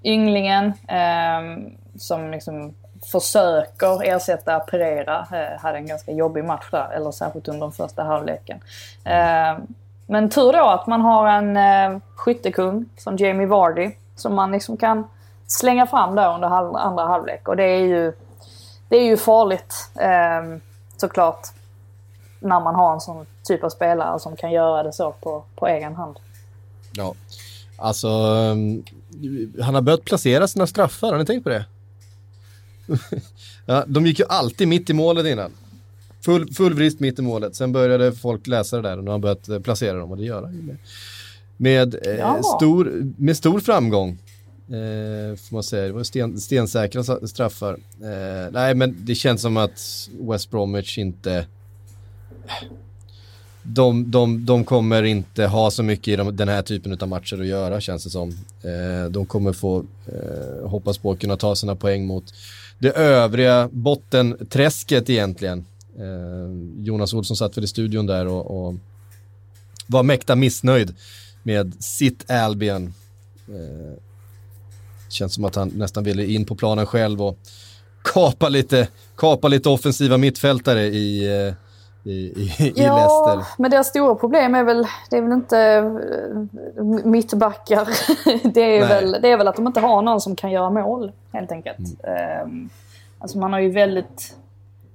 ynglingen 0.03 0.65
eh, 0.87 1.71
som 1.99 2.31
liksom 2.31 2.73
försöker 3.11 4.03
ersätta 4.03 4.59
Pereira, 4.59 5.27
eh, 5.31 5.61
hade 5.61 5.77
en 5.77 5.87
ganska 5.87 6.11
jobbig 6.11 6.43
match 6.43 6.65
där, 6.71 6.89
eller 6.91 7.11
särskilt 7.11 7.47
under 7.47 7.61
den 7.61 7.71
första 7.71 8.03
halvleken. 8.03 8.59
Eh, 9.05 9.57
men 10.07 10.29
tur 10.29 10.53
då 10.53 10.65
att 10.65 10.87
man 10.87 11.01
har 11.01 11.27
en 11.27 11.57
eh, 11.57 11.99
skyttekung 12.15 12.85
som 12.97 13.17
Jamie 13.17 13.47
Vardy 13.47 13.91
som 14.15 14.35
man 14.35 14.51
liksom 14.51 14.77
kan 14.77 15.07
slänga 15.47 15.87
fram 15.87 16.15
där 16.15 16.35
under 16.35 16.47
halv, 16.47 16.75
andra 16.75 17.03
halvlek 17.03 17.47
och 17.47 17.55
det 17.55 17.63
är 17.63 17.79
ju, 17.79 18.13
det 18.89 18.97
är 18.97 19.03
ju 19.03 19.17
farligt 19.17 19.73
eh, 19.95 20.59
såklart 20.97 21.47
när 22.39 22.59
man 22.59 22.75
har 22.75 22.93
en 22.93 23.01
sån 23.01 23.25
typ 23.43 23.63
av 23.63 23.69
spelare 23.69 24.19
som 24.19 24.35
kan 24.35 24.51
göra 24.51 24.83
det 24.83 24.93
så 24.93 25.11
på, 25.11 25.43
på 25.55 25.67
egen 25.67 25.95
hand. 25.95 26.19
Ja, 26.93 27.13
alltså 27.77 28.07
ehm, 28.07 28.83
han 29.61 29.75
har 29.75 29.81
börjat 29.81 30.05
placera 30.05 30.47
sina 30.47 30.67
straffar, 30.67 31.11
har 31.11 31.19
ni 31.19 31.25
tänkt 31.25 31.43
på 31.43 31.49
det? 31.49 31.65
ja, 33.65 33.83
de 33.87 34.05
gick 34.05 34.19
ju 34.19 34.25
alltid 34.29 34.67
mitt 34.67 34.89
i 34.89 34.93
målet 34.93 35.25
innan. 35.25 35.51
Full, 36.25 36.53
full 36.53 36.73
vrist 36.73 36.99
mitt 36.99 37.19
i 37.19 37.21
målet, 37.21 37.55
sen 37.55 37.71
började 37.71 38.11
folk 38.11 38.47
läsa 38.47 38.75
det 38.75 38.81
där 38.89 38.97
och 38.97 39.03
nu 39.03 39.09
har 39.09 39.13
han 39.13 39.21
börjat 39.21 39.49
eh, 39.49 39.59
placera 39.59 39.97
dem 39.97 40.11
och 40.11 40.17
det 40.17 40.23
gör 40.23 40.43
han 40.43 40.53
ju 40.53 40.61
med, 40.61 40.77
med, 41.57 41.95
eh, 42.07 42.15
Ja. 42.19 42.41
stor, 42.57 43.13
med 43.17 43.37
stor 43.37 43.59
framgång. 43.59 44.17
Eh, 44.67 45.35
får 45.35 45.53
man 45.53 45.63
säga, 45.63 45.83
det 45.87 45.91
var 45.93 46.03
sten, 46.03 46.39
stensäkra 46.39 47.03
straffar. 47.27 47.73
Eh, 48.01 48.51
nej 48.51 48.75
men 48.75 48.95
det 48.99 49.15
känns 49.15 49.41
som 49.41 49.57
att 49.57 50.09
West 50.19 50.51
Bromwich 50.51 50.97
inte 50.97 51.47
de, 53.63 54.11
de, 54.11 54.45
de 54.45 54.63
kommer 54.63 55.03
inte 55.03 55.45
ha 55.45 55.71
så 55.71 55.83
mycket 55.83 56.07
i 56.07 56.15
de, 56.15 56.35
den 56.35 56.47
här 56.47 56.61
typen 56.61 56.97
av 57.01 57.07
matcher 57.07 57.41
att 57.41 57.47
göra 57.47 57.81
känns 57.81 58.03
det 58.03 58.09
som. 58.09 58.29
Eh, 58.63 59.11
de 59.11 59.25
kommer 59.25 59.53
få 59.53 59.85
eh, 60.07 60.69
hoppas 60.69 60.97
på 60.97 61.11
att 61.11 61.19
kunna 61.19 61.37
ta 61.37 61.55
sina 61.55 61.75
poäng 61.75 62.05
mot 62.05 62.33
det 62.79 62.91
övriga 62.91 63.69
bottenträsket 63.71 65.09
egentligen. 65.09 65.65
Eh, 65.97 66.83
Jonas 66.85 67.13
Olsson 67.13 67.37
satt 67.37 67.57
väl 67.57 67.63
i 67.63 67.67
studion 67.67 68.05
där 68.05 68.27
och, 68.27 68.67
och 68.67 68.75
var 69.87 70.03
mäkta 70.03 70.35
missnöjd 70.35 70.95
med 71.43 71.83
sitt 71.83 72.31
Albion. 72.31 72.93
Eh, 73.47 73.99
känns 75.09 75.33
som 75.33 75.45
att 75.45 75.55
han 75.55 75.67
nästan 75.69 76.03
ville 76.03 76.25
in 76.25 76.45
på 76.45 76.55
planen 76.55 76.85
själv 76.85 77.21
och 77.21 77.37
kapa 78.03 78.49
lite, 78.49 78.87
kapa 79.15 79.47
lite 79.47 79.69
offensiva 79.69 80.17
mittfältare 80.17 80.85
i, 80.85 81.37
eh, 81.47 81.53
i, 82.03 82.11
i, 82.11 82.41
i 82.59 82.73
Ja, 82.75 82.95
Leicester. 82.95 83.61
men 83.61 83.71
deras 83.71 83.87
stora 83.87 84.15
problem 84.15 84.55
är 84.55 84.63
väl, 84.63 84.87
det 85.09 85.17
är 85.17 85.21
väl 85.21 85.31
inte 85.31 85.59
eh, 85.59 86.83
mittbackar. 87.05 87.87
det, 88.53 88.61
är 88.61 88.79
Nej. 88.79 88.87
väl, 88.89 89.17
det 89.21 89.31
är 89.31 89.37
väl 89.37 89.47
att 89.47 89.55
de 89.55 89.67
inte 89.67 89.79
har 89.79 90.01
någon 90.01 90.21
som 90.21 90.35
kan 90.35 90.51
göra 90.51 90.69
mål 90.69 91.11
helt 91.33 91.51
enkelt. 91.51 92.03
Ehm, 92.03 92.69
alltså 93.19 93.37
man 93.37 93.53
har 93.53 93.59
ju 93.59 93.71
väldigt 93.71 94.35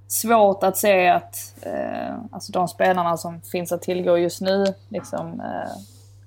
svårt 0.09 0.63
att 0.63 0.77
se 0.77 1.09
att 1.09 1.37
eh, 1.63 2.15
alltså 2.31 2.53
de 2.53 2.69
spelarna 2.69 3.17
som 3.17 3.41
finns 3.41 3.73
att 3.73 3.83
tillgå 3.83 4.19
just 4.19 4.41
nu, 4.41 4.65
liksom 4.89 5.41
eh, 5.41 5.71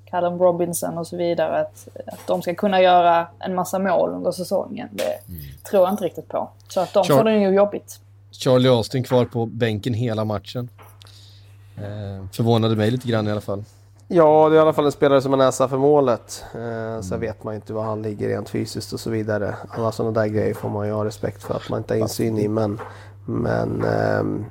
Callum 0.10 0.40
Robinson 0.40 0.98
och 0.98 1.08
så 1.08 1.18
vidare, 1.18 1.60
att, 1.62 1.88
att 2.08 2.28
de 2.28 2.42
ska 2.42 2.56
kunna 2.56 2.82
göra 2.82 3.28
en 3.40 3.56
massa 3.56 3.80
mål 3.80 4.10
under 4.10 4.32
säsongen. 4.32 4.90
Det 4.92 5.20
tror 5.70 5.84
jag 5.84 5.94
inte 5.94 6.04
riktigt 6.04 6.28
på. 6.28 6.50
Så 6.68 6.80
att 6.80 6.94
de 6.94 7.04
Sure. 7.04 7.18
får 7.18 7.24
det 7.24 7.38
ju 7.38 7.50
jobbigt. 7.50 8.00
Charlie 8.32 8.70
Austin 8.70 9.04
kvar 9.04 9.26
på 9.26 9.46
bänken 9.46 9.94
hela 9.94 10.26
matchen. 10.26 10.70
Eh, 11.78 12.26
förvånade 12.32 12.76
mig 12.76 12.92
lite 12.92 13.08
grann 13.08 13.28
i 13.28 13.32
alla 13.32 13.42
fall. 13.42 13.64
Ja, 14.08 14.50
det 14.50 14.56
är 14.56 14.58
i 14.58 14.62
alla 14.62 14.74
fall 14.74 14.86
en 14.86 14.92
spelare 14.92 15.22
som 15.22 15.32
har 15.32 15.38
näsa 15.38 15.68
för 15.68 15.78
målet. 15.78 16.44
Eh, 16.56 17.02
sen 17.02 17.20
vet 17.20 17.44
man 17.44 17.54
ju 17.54 17.56
inte 17.56 17.74
var 17.74 17.84
han 17.84 18.02
ligger 18.02 18.30
rent 18.30 18.50
fysiskt 18.50 18.94
och 18.94 19.00
så 19.00 19.10
vidare. 19.10 19.56
Alla 19.70 19.92
sådana 19.92 20.22
där 20.22 20.28
grejer 20.28 20.54
får 20.54 20.70
man 20.70 20.88
ju 20.88 20.94
ha 20.94 21.06
respekt 21.06 21.44
för 21.44 21.54
att 21.54 21.70
man 21.70 21.80
inte 21.80 21.94
har 21.94 22.00
insyn 22.00 22.38
i. 22.38 22.48
Men, 22.48 22.80
men 23.26 23.84
ehm, 23.84 24.46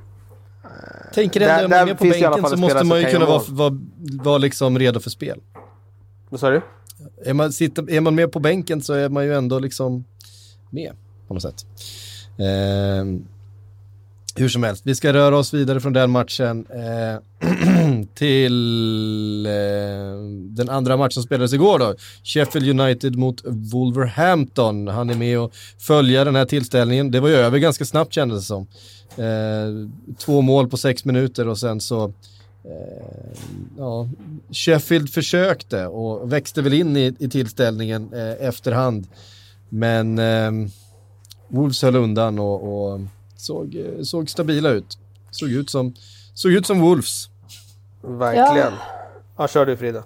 Tänker 1.15 1.41
Där- 1.41 1.65
ändå, 1.65 1.69
där 1.69 1.69
man 1.69 1.79
är 1.79 1.87
med 1.87 1.99
på 1.99 2.05
bänken 2.05 2.49
så 2.51 2.57
måste 2.57 2.85
man 2.85 3.01
ju 3.01 3.07
kunna 3.07 3.27
vara, 3.27 3.43
vara, 3.49 3.79
vara 4.23 4.39
liksom 4.39 4.79
redo 4.79 5.01
för 5.01 5.11
spel. 5.11 5.41
vad 6.29 6.41
sa 6.41 6.51
du? 6.51 6.63
Är 7.25 7.35
man, 7.35 7.53
sitter, 7.53 7.91
är 7.91 8.01
man 8.01 8.15
med 8.15 8.33
på 8.33 8.41
bänken 8.41 8.83
så 8.83 8.93
är 8.93 9.09
man 9.09 9.25
ju 9.25 9.35
ändå 9.35 9.59
liksom 9.59 10.05
med 10.71 10.93
på 11.29 11.35
något 11.35 11.43
sätt. 11.43 11.67
Ehm, 12.39 13.27
hur 14.41 14.49
som 14.49 14.63
helst, 14.63 14.87
vi 14.87 14.95
ska 14.95 15.13
röra 15.13 15.39
oss 15.39 15.55
vidare 15.55 15.81
från 15.81 15.93
den 15.93 16.11
matchen 16.11 16.67
eh, 16.71 17.49
till 18.15 19.47
eh, 19.47 19.53
den 20.49 20.69
andra 20.69 20.97
matchen 20.97 21.13
som 21.13 21.23
spelades 21.23 21.53
igår 21.53 21.79
då. 21.79 21.95
Sheffield 22.25 22.81
United 22.81 23.17
mot 23.17 23.43
Wolverhampton. 23.45 24.89
Han 24.89 25.11
är 25.11 25.15
med 25.15 25.39
och 25.39 25.55
följer 25.79 26.25
den 26.25 26.37
här 26.37 26.45
tillställningen. 26.45 27.11
Det 27.11 27.21
var 27.21 27.29
ju 27.29 27.35
över 27.35 27.59
ganska 27.59 27.85
snabbt 27.85 28.13
kändes 28.13 28.41
det 28.41 28.47
som. 28.47 28.67
Eh, 29.17 29.91
två 30.19 30.41
mål 30.41 30.69
på 30.69 30.77
sex 30.77 31.05
minuter 31.05 31.49
och 31.49 31.59
sen 31.59 31.81
så 31.81 32.05
eh, 32.65 33.39
ja, 33.79 34.09
Sheffield 34.53 35.11
försökte 35.11 35.87
och 35.87 36.33
växte 36.33 36.63
väl 36.63 36.73
in 36.73 36.97
i, 36.97 37.15
i 37.19 37.29
tillställningen 37.29 38.13
eh, 38.13 38.49
efterhand. 38.49 39.07
Men 39.69 40.19
eh, 40.19 40.51
Wolves 41.49 41.83
höll 41.83 41.97
undan 41.97 42.39
och, 42.39 42.93
och 42.93 43.01
såg, 43.41 43.75
eh, 43.75 44.03
såg 44.03 44.31
stabila 44.31 44.69
ut. 44.69 44.99
Såg 45.31 45.51
ut 45.51 45.71
som, 45.71 45.95
såg 46.35 46.53
ut 46.53 46.67
som 46.67 46.81
Wolves. 46.81 47.29
Verkligen. 48.03 48.73
Ja, 49.37 49.49
kör 49.49 49.67
du 49.67 49.77
Frida. 49.77 50.03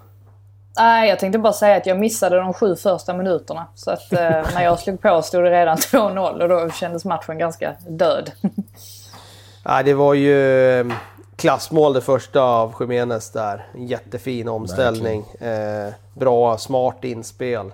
Nej, 0.77 1.09
jag 1.09 1.19
tänkte 1.19 1.39
bara 1.39 1.53
säga 1.53 1.77
att 1.77 1.85
jag 1.85 1.99
missade 1.99 2.37
de 2.37 2.53
sju 2.53 2.75
första 2.75 3.13
minuterna. 3.13 3.67
Så 3.75 3.91
att 3.91 4.13
eh, 4.13 4.19
när 4.53 4.63
jag 4.63 4.79
slog 4.79 5.01
på 5.01 5.21
stod 5.21 5.43
det 5.43 5.51
redan 5.51 5.77
2-0 5.77 6.41
och 6.41 6.49
då 6.49 6.69
kändes 6.69 7.05
matchen 7.05 7.37
ganska 7.37 7.75
död. 7.89 8.31
Ja, 9.63 9.83
det 9.83 9.93
var 9.93 10.13
ju 10.13 10.69
eh, 10.79 10.85
klassmål 11.35 11.93
det 11.93 12.01
första 12.01 12.41
av 12.41 12.73
Jiménez 12.79 13.31
där. 13.31 13.67
En 13.73 13.87
jättefin 13.87 14.47
omställning. 14.47 15.25
Eh, 15.39 15.93
bra, 16.13 16.57
smart 16.57 17.03
inspel. 17.03 17.71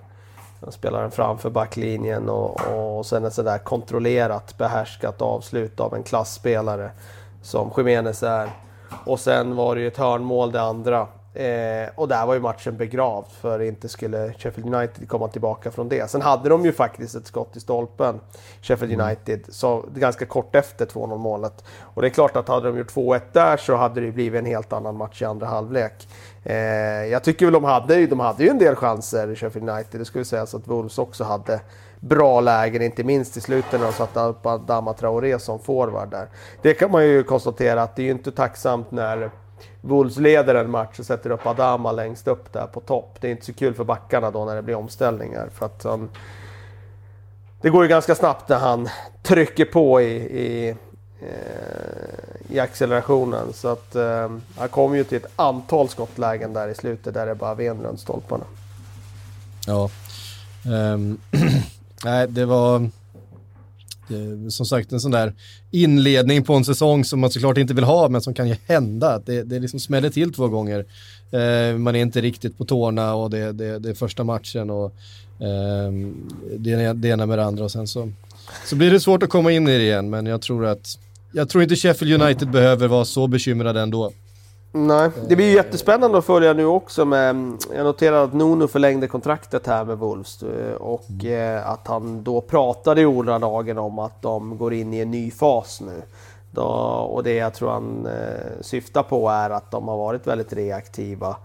Han 0.62 0.72
spelar 0.72 1.02
den 1.02 1.12
framför 1.12 1.50
backlinjen 1.50 2.30
och, 2.30 2.62
och 2.62 3.06
sen 3.06 3.26
ett 3.26 3.34
sådär 3.34 3.58
kontrollerat, 3.58 4.58
behärskat 4.58 5.22
avslut 5.22 5.80
av 5.80 5.96
en 5.96 6.04
klassspelare 6.04 6.92
som 7.42 7.72
Jiménez 7.78 8.24
är. 8.24 8.50
Och 9.06 9.20
sen 9.20 9.56
var 9.56 9.76
det 9.76 9.82
ju 9.82 9.88
ett 9.88 9.98
hörnmål 9.98 10.52
det 10.52 10.62
andra. 10.62 11.08
Eh, 11.34 11.90
och 11.96 12.08
där 12.08 12.26
var 12.26 12.34
ju 12.34 12.40
matchen 12.40 12.78
begravd 12.78 13.28
för 13.42 13.62
inte 13.62 13.90
skulle 13.90 14.34
Sheffield 14.34 14.76
United 14.76 15.10
komma 15.10 15.28
tillbaka 15.28 15.72
från 15.72 15.90
det. 15.90 16.10
Sen 16.10 16.22
hade 16.22 16.50
de 16.50 16.66
ju 16.66 16.72
faktiskt 16.72 17.16
ett 17.16 17.28
skott 17.28 17.56
i 17.56 17.60
stolpen, 17.60 18.20
Sheffield 18.62 19.02
United, 19.02 19.46
så 19.50 19.86
ganska 19.96 20.26
kort 20.26 20.56
efter 20.56 20.86
2-0 20.86 21.18
målet. 21.18 21.64
Och 21.82 22.02
det 22.02 22.08
är 22.08 22.10
klart 22.10 22.36
att 22.36 22.48
hade 22.48 22.68
de 22.68 22.78
gjort 22.78 22.94
2-1 22.94 23.22
där 23.32 23.58
så 23.58 23.76
hade 23.76 24.02
det 24.02 24.12
blivit 24.12 24.40
en 24.40 24.46
helt 24.46 24.74
annan 24.74 24.98
match 24.98 25.22
i 25.22 25.26
andra 25.26 25.48
halvlek. 25.48 26.08
Eh, 26.44 26.56
jag 27.06 27.24
tycker 27.24 27.46
väl 27.46 27.54
de 27.54 27.64
hade, 27.64 27.96
ju- 27.96 28.08
de 28.08 28.20
hade 28.20 28.44
ju 28.44 28.50
en 28.50 28.58
del 28.58 28.76
chanser, 28.76 29.36
Sheffield 29.36 29.70
United. 29.70 30.02
Det 30.02 30.06
skulle 30.06 30.26
sägas 30.26 30.56
att 30.56 30.68
Wolves 30.68 30.98
också 30.98 31.24
hade 31.24 31.60
bra 32.00 32.42
lägen, 32.42 32.82
inte 32.82 33.04
minst 33.04 33.38
i 33.38 33.42
slutet 33.42 33.80
när 33.80 33.88
de 33.88 33.94
satte 33.94 34.20
upp 34.20 34.46
Adama 34.46 34.94
Traoré 34.94 35.40
som 35.40 35.60
forward 35.60 36.10
där. 36.12 36.28
Det 36.62 36.74
kan 36.74 36.92
man 36.92 37.04
ju 37.06 37.24
konstatera 37.24 37.84
att 37.84 37.96
det 37.96 38.02
är 38.02 38.06
ju 38.06 38.12
inte 38.12 38.32
tacksamt 38.32 38.92
när 38.92 39.32
Wolves 39.82 40.18
leder 40.18 40.56
en 40.56 40.72
match 40.72 41.00
och 41.00 41.06
sätter 41.06 41.30
upp 41.30 41.46
Adama 41.48 41.92
längst 41.92 42.28
upp 42.28 42.54
där 42.54 42.68
på 42.68 42.80
topp. 42.80 43.18
Det 43.20 43.28
är 43.28 43.32
inte 43.32 43.46
så 43.46 43.54
kul 43.54 43.74
för 43.74 43.84
backarna 43.84 44.32
då 44.32 44.46
när 44.46 44.56
det 44.56 44.62
blir 44.62 44.76
omställningar. 44.76 45.50
För 45.54 45.66
att 45.66 45.84
han, 45.84 46.10
det 47.62 47.70
går 47.70 47.84
ju 47.84 47.90
ganska 47.90 48.16
snabbt 48.16 48.50
när 48.50 48.58
han 48.60 48.90
trycker 49.24 49.66
på 49.66 50.02
i, 50.02 50.14
i, 50.16 50.76
Eh, 51.22 52.56
i 52.56 52.60
accelerationen. 52.60 53.54
Så 53.54 53.68
att 53.68 53.96
eh, 53.96 54.30
han 54.56 54.70
kom 54.70 54.96
ju 54.96 55.04
till 55.04 55.18
ett 55.18 55.32
antal 55.36 55.90
skottlägen 55.90 56.54
där 56.54 56.68
i 56.68 56.76
slutet 56.76 57.14
där 57.14 57.26
det 57.26 57.36
bara 57.36 57.56
ven 57.56 57.84
runt 57.84 58.00
stolparna. 58.00 58.44
Ja. 59.68 59.90
Um, 60.94 61.20
nej, 62.04 62.28
det 62.28 62.46
var 62.46 62.90
som 64.50 64.66
sagt 64.66 64.92
en 64.92 65.00
sån 65.00 65.12
där 65.12 65.34
inledning 65.72 66.44
på 66.44 66.54
en 66.54 66.66
säsong 66.66 67.06
som 67.06 67.20
man 67.20 67.32
såklart 67.32 67.58
inte 67.58 67.74
vill 67.74 67.84
ha 67.84 68.10
men 68.10 68.22
som 68.22 68.34
kan 68.34 68.48
ju 68.48 68.56
hända. 68.66 69.22
Det, 69.26 69.44
det 69.44 69.60
liksom 69.60 69.80
smäller 69.80 70.10
till 70.10 70.34
två 70.34 70.48
gånger. 70.48 70.86
Eh, 71.32 71.78
man 71.78 71.96
är 71.96 72.02
inte 72.02 72.22
riktigt 72.22 72.58
på 72.58 72.66
tårna 72.66 73.14
och 73.14 73.30
det, 73.30 73.52
det, 73.52 73.80
det 73.80 73.90
är 73.90 73.94
första 73.94 74.24
matchen 74.24 74.70
och 74.70 74.86
eh, 75.40 75.92
det, 76.58 76.70
ena- 76.70 76.94
det 76.94 77.08
ena 77.08 77.26
med 77.26 77.38
det 77.38 77.46
andra 77.46 77.64
och 77.64 77.72
sen 77.72 77.88
så, 77.88 78.12
så 78.66 78.76
blir 78.76 78.92
det 78.92 79.00
svårt 79.00 79.24
att 79.24 79.30
komma 79.30 79.52
in 79.52 79.68
i 79.68 79.78
det 79.78 79.84
igen 79.84 80.10
men 80.10 80.26
jag 80.26 80.42
tror 80.42 80.66
att 80.66 80.98
jag 81.32 81.50
tror 81.50 81.64
inte 81.64 81.76
Sheffield 81.76 82.22
United 82.22 82.52
behöver 82.52 82.88
vara 82.88 83.06
så 83.06 83.28
bekymrade 83.28 83.82
ändå. 83.82 84.12
Nej, 84.74 85.10
det 85.28 85.36
blir 85.36 85.46
ju 85.46 85.56
jättespännande 85.56 86.18
att 86.18 86.26
följa 86.26 86.54
nu 86.54 86.66
också 86.66 87.06
med... 87.06 87.58
Jag 87.76 87.84
noterar 87.84 88.24
att 88.24 88.34
Nuno 88.34 88.68
förlängde 88.68 89.08
kontraktet 89.08 89.68
här 89.68 89.86
med 89.86 89.98
Wolves 89.98 90.44
eh, 90.44 90.74
och 90.74 91.26
eh, 91.26 91.70
att 91.70 91.88
han 91.88 92.24
då 92.24 92.42
pratade 92.42 93.02
i 93.02 93.06
ordalagen 93.06 93.78
om 93.78 94.00
att 94.00 94.22
de 94.22 94.58
går 94.58 94.74
in 94.74 94.94
i 94.94 95.00
en 95.00 95.12
ny 95.12 95.32
fas 95.32 95.82
nu. 95.82 96.02
Då, 96.52 96.64
och 96.64 97.24
det 97.24 97.34
jag 97.34 97.54
tror 97.54 97.70
han 97.70 98.06
eh, 98.06 98.62
syftar 98.62 99.04
på 99.04 99.30
är 99.30 99.50
att 99.50 99.72
de 99.72 99.88
har 99.88 99.98
varit 99.98 100.28
väldigt 100.28 100.54
reaktiva 100.54 101.36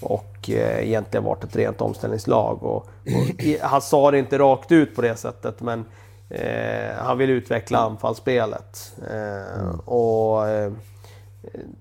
och 0.00 0.50
eh, 0.50 0.88
egentligen 0.88 1.24
varit 1.24 1.44
ett 1.44 1.56
rent 1.56 1.80
omställningslag. 1.80 2.62
Och, 2.62 2.76
och, 2.76 3.44
han 3.60 3.82
sa 3.82 4.10
det 4.10 4.18
inte 4.18 4.38
rakt 4.38 4.72
ut 4.72 4.96
på 4.96 5.02
det 5.02 5.16
sättet 5.16 5.60
men 5.60 5.84
eh, 6.28 6.94
han 6.98 7.18
vill 7.18 7.30
utveckla 7.30 7.78
anfallsspelet. 7.78 8.92
Eh, 9.10 9.78
och... 9.84 10.48
Eh, 10.48 10.72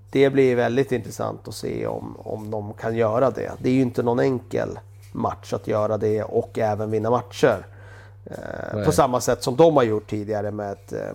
det 0.09 0.29
blir 0.29 0.55
väldigt 0.55 0.91
intressant 0.91 1.47
att 1.47 1.55
se 1.55 1.87
om, 1.87 2.17
om 2.19 2.51
de 2.51 2.73
kan 2.73 2.95
göra 2.95 3.31
det. 3.31 3.51
Det 3.59 3.69
är 3.69 3.73
ju 3.73 3.81
inte 3.81 4.03
någon 4.03 4.19
enkel 4.19 4.79
match 5.11 5.53
att 5.53 5.67
göra 5.67 5.97
det 5.97 6.23
och 6.23 6.59
även 6.59 6.91
vinna 6.91 7.09
matcher. 7.09 7.65
Eh, 8.25 8.83
på 8.85 8.91
samma 8.91 9.21
sätt 9.21 9.43
som 9.43 9.55
de 9.55 9.75
har 9.75 9.83
gjort 9.83 10.09
tidigare 10.09 10.51
med 10.51 10.71
ett 10.71 10.93
eh, 10.93 11.13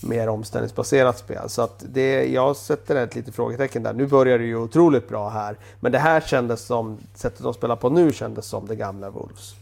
mer 0.00 0.28
omställningsbaserat 0.28 1.18
spel. 1.18 1.48
Så 1.48 1.62
att 1.62 1.84
det, 1.88 2.32
jag 2.32 2.56
sätter 2.56 2.96
ett 2.96 3.14
litet 3.14 3.34
frågetecken 3.34 3.82
där. 3.82 3.92
Nu 3.92 4.06
börjar 4.06 4.38
det 4.38 4.44
ju 4.44 4.56
otroligt 4.56 5.08
bra 5.08 5.28
här. 5.28 5.56
Men 5.80 5.92
det 5.92 5.98
här 5.98 6.20
kändes 6.20 6.60
som, 6.60 6.98
sättet 7.14 7.42
de 7.42 7.54
spelar 7.54 7.76
på 7.76 7.90
nu 7.90 8.12
kändes 8.12 8.46
som 8.46 8.66
det 8.66 8.76
gamla 8.76 9.10
Wolves. 9.10 9.54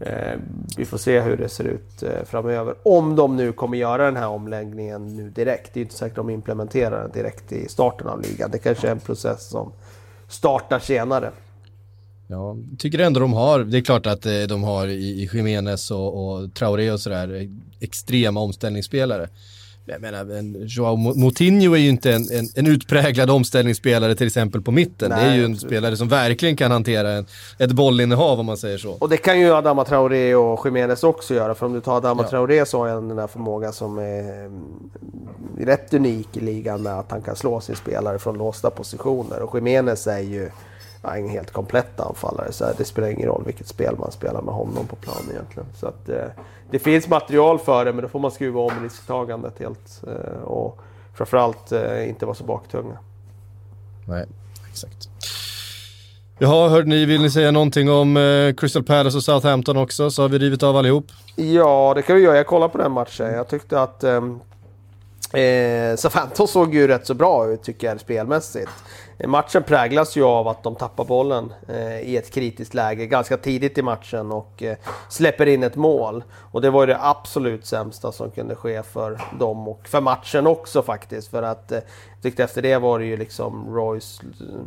Eh, 0.00 0.38
vi 0.76 0.84
får 0.84 0.98
se 0.98 1.20
hur 1.20 1.36
det 1.36 1.48
ser 1.48 1.64
ut 1.64 2.02
eh, 2.02 2.24
framöver. 2.24 2.74
Om 2.82 3.16
de 3.16 3.36
nu 3.36 3.52
kommer 3.52 3.78
göra 3.78 4.04
den 4.04 4.16
här 4.16 4.28
omläggningen 4.28 5.16
nu 5.16 5.30
direkt. 5.30 5.74
Det 5.74 5.80
är 5.80 5.82
inte 5.82 5.94
säkert 5.94 6.18
att 6.18 6.26
de 6.26 6.30
implementerar 6.30 7.02
den 7.02 7.12
direkt 7.12 7.52
i 7.52 7.68
starten 7.68 8.06
av 8.06 8.22
ligan. 8.22 8.50
Det 8.50 8.58
kanske 8.58 8.86
är 8.86 8.92
en 8.92 9.00
process 9.00 9.48
som 9.48 9.72
startar 10.28 10.78
senare. 10.78 11.30
Ja, 12.26 12.56
tycker 12.78 12.98
ändå 12.98 13.20
de 13.20 13.32
har, 13.32 13.58
det 13.60 13.78
är 13.78 13.82
klart 13.82 14.06
att 14.06 14.26
eh, 14.26 14.42
de 14.48 14.62
har 14.62 14.86
i, 14.86 15.22
i 15.22 15.30
Jiménez 15.32 15.90
och, 15.90 16.28
och 16.28 16.54
Traoré 16.54 16.90
och 16.90 17.00
sådär 17.00 17.48
extrema 17.80 18.40
omställningsspelare. 18.40 19.28
Jag 19.86 20.00
menar, 20.00 20.36
en 20.38 20.66
Joao 20.66 20.96
Mo- 20.96 21.14
Moutinho 21.16 21.74
är 21.74 21.78
ju 21.78 21.88
inte 21.88 22.12
en, 22.12 22.22
en, 22.32 22.46
en 22.54 22.66
utpräglad 22.66 23.30
omställningsspelare 23.30 24.14
till 24.14 24.26
exempel 24.26 24.62
på 24.62 24.70
mitten. 24.70 25.10
det 25.10 25.16
är 25.16 25.26
Nej, 25.26 25.38
ju 25.38 25.44
en 25.44 25.56
spelare 25.56 25.96
som 25.96 26.08
verkligen 26.08 26.56
kan 26.56 26.70
hantera 26.70 27.12
en, 27.12 27.26
ett 27.58 27.72
bollinnehav 27.72 28.40
om 28.40 28.46
man 28.46 28.56
säger 28.56 28.78
så. 28.78 28.90
Och 28.92 29.08
det 29.08 29.16
kan 29.16 29.40
ju 29.40 29.54
Adama 29.54 29.84
Traoré 29.84 30.34
och 30.34 30.66
Jiménez 30.66 31.04
också 31.04 31.34
göra. 31.34 31.54
För 31.54 31.66
om 31.66 31.72
du 31.72 31.80
tar 31.80 31.96
Adama 31.96 32.22
Ja. 32.22 32.28
Traoré 32.28 32.66
så 32.66 32.78
har 32.78 32.88
han 32.88 33.08
den 33.08 33.18
här 33.18 33.26
förmågan 33.26 33.72
som 33.72 33.98
är 33.98 34.44
mm, 34.44 34.62
rätt 35.58 35.94
unik 35.94 36.28
i 36.36 36.40
ligan 36.40 36.82
med 36.82 36.98
att 36.98 37.10
han 37.10 37.22
kan 37.22 37.36
slå 37.36 37.60
sin 37.60 37.76
spelare 37.76 38.18
från 38.18 38.38
låsta 38.38 38.70
positioner. 38.70 39.42
Och 39.42 39.54
Jiménez 39.56 40.06
är 40.06 40.18
ju 40.20 40.50
ja, 41.04 41.16
en 41.16 41.28
helt 41.28 41.50
komplett 41.50 42.00
anfallare. 42.00 42.52
Så 42.52 42.64
det 42.78 42.84
spelar 42.84 43.08
ingen 43.08 43.26
roll 43.26 43.42
vilket 43.46 43.66
spel 43.66 43.96
man 43.98 44.12
spelar 44.12 44.42
med 44.42 44.54
honom 44.54 44.86
på 44.86 44.96
plan 44.96 45.22
egentligen. 45.30 45.68
Så 45.74 45.86
att, 45.86 46.08
eh, 46.08 46.26
det 46.70 46.78
finns 46.78 47.08
material 47.08 47.58
för 47.58 47.84
det 47.84 47.92
men 47.92 48.02
då 48.02 48.08
får 48.08 48.18
man 48.18 48.30
skruva 48.30 48.60
om 48.60 48.72
risktagandet 48.82 49.58
helt. 49.58 50.02
Eh, 50.06 50.42
och 50.42 50.78
framförallt 51.14 51.72
eh, 51.72 52.08
inte 52.08 52.26
vara 52.26 52.34
så 52.36 52.44
baktunga. 52.44 52.98
Nej, 54.08 54.26
exakt. 54.70 55.08
Jaha, 56.38 56.68
hörde 56.68 56.88
ni, 56.88 57.04
vill 57.04 57.22
ni 57.22 57.30
säga 57.30 57.50
någonting 57.50 57.90
om 57.90 58.16
eh, 58.16 58.54
Crystal 58.54 58.82
Palace 58.82 59.16
och 59.16 59.22
Southampton 59.22 59.76
också? 59.76 60.10
Så 60.10 60.22
har 60.22 60.28
vi 60.28 60.38
rivit 60.38 60.62
av 60.62 60.76
allihop. 60.76 61.06
Ja, 61.36 61.92
det 61.96 62.02
kan 62.02 62.16
vi 62.16 62.22
göra. 62.22 62.36
Jag 62.36 62.46
kollade 62.46 62.72
på 62.72 62.78
den 62.78 62.92
matchen. 62.92 63.32
Jag 63.32 63.48
tyckte 63.48 63.80
att 63.80 64.04
ehm, 64.04 64.40
eh, 65.32 65.96
Southampton 65.96 66.48
såg 66.48 66.74
ju 66.74 66.86
rätt 66.86 67.06
så 67.06 67.14
bra 67.14 67.46
ut 67.46 67.62
tycker 67.62 67.86
jag 67.86 68.00
spelmässigt. 68.00 68.70
Eh, 69.18 69.28
matchen 69.28 69.62
präglas 69.62 70.16
ju 70.16 70.24
av 70.24 70.48
att 70.48 70.62
de 70.62 70.74
tappar 70.74 71.04
bollen 71.04 71.52
eh, 71.68 72.00
i 72.00 72.16
ett 72.16 72.30
kritiskt 72.30 72.74
läge 72.74 73.06
ganska 73.06 73.36
tidigt 73.36 73.78
i 73.78 73.82
matchen 73.82 74.32
och 74.32 74.62
eh, 74.62 74.76
släpper 75.08 75.46
in 75.46 75.62
ett 75.62 75.76
mål. 75.76 76.24
Och 76.34 76.60
det 76.60 76.70
var 76.70 76.82
ju 76.82 76.86
det 76.86 76.98
absolut 77.00 77.66
sämsta 77.66 78.12
som 78.12 78.30
kunde 78.30 78.54
ske 78.54 78.82
för 78.82 79.20
dem 79.38 79.68
och 79.68 79.88
för 79.88 80.00
matchen 80.00 80.46
också 80.46 80.82
faktiskt. 80.82 81.28
För 81.28 81.42
att 81.42 81.72
eh, 81.72 81.78
jag 82.14 82.22
tyckte 82.22 82.44
efter 82.44 82.62
det 82.62 82.78
var 82.78 82.98
det 82.98 83.04
ju 83.04 83.16
liksom 83.16 83.74
Roys... 83.74 84.20
Eh, 84.22 84.60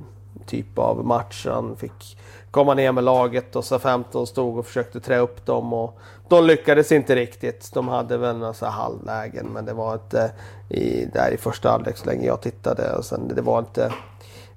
typ 0.45 0.79
av 0.79 1.05
match. 1.05 1.47
Han 1.49 1.75
fick 1.75 2.17
komma 2.51 2.73
ner 2.73 2.91
med 2.91 3.03
laget 3.03 3.55
och 3.55 3.65
så 3.65 3.79
15 3.79 4.27
stod 4.27 4.57
och 4.57 4.65
försökte 4.65 4.99
trä 4.99 5.17
upp 5.17 5.45
dem 5.45 5.73
och 5.73 5.99
de 6.27 6.45
lyckades 6.45 6.91
inte 6.91 7.15
riktigt. 7.15 7.73
De 7.73 7.87
hade 7.87 8.17
väl 8.17 8.37
några 8.37 8.69
halvlägen 8.69 9.47
men 9.47 9.65
det 9.65 9.73
var 9.73 9.93
inte 9.93 10.31
eh, 10.69 10.77
i, 10.77 11.09
där 11.13 11.31
i 11.33 11.37
första 11.37 11.69
halvlek 11.69 11.97
så 11.97 12.05
länge 12.05 12.27
jag 12.27 12.41
tittade. 12.41 12.95
Och 12.95 13.05
sen, 13.05 13.31
det 13.35 13.41
var 13.41 13.59
inte 13.59 13.93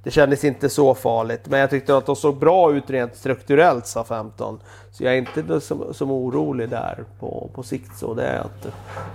det 0.03 0.11
kändes 0.11 0.45
inte 0.45 0.69
så 0.69 0.95
farligt, 0.95 1.41
men 1.49 1.61
jag 1.61 1.71
tyckte 1.71 1.97
att 1.97 2.07
de 2.07 2.17
såg 2.17 2.37
bra 2.37 2.73
ut 2.73 2.91
rent 2.91 3.17
strukturellt, 3.17 3.87
sa 3.87 4.05
15. 4.05 4.61
Så 4.93 5.05
jag 5.05 5.15
är 5.15 5.19
inte 5.19 5.61
som, 5.61 5.95
som 5.95 6.11
orolig 6.11 6.69
där 6.69 7.05
på, 7.21 7.51
på 7.55 7.63
sikt. 7.63 7.99
Så 7.99 8.15
det 8.15 8.27
är 8.27 8.39
att, 8.39 8.67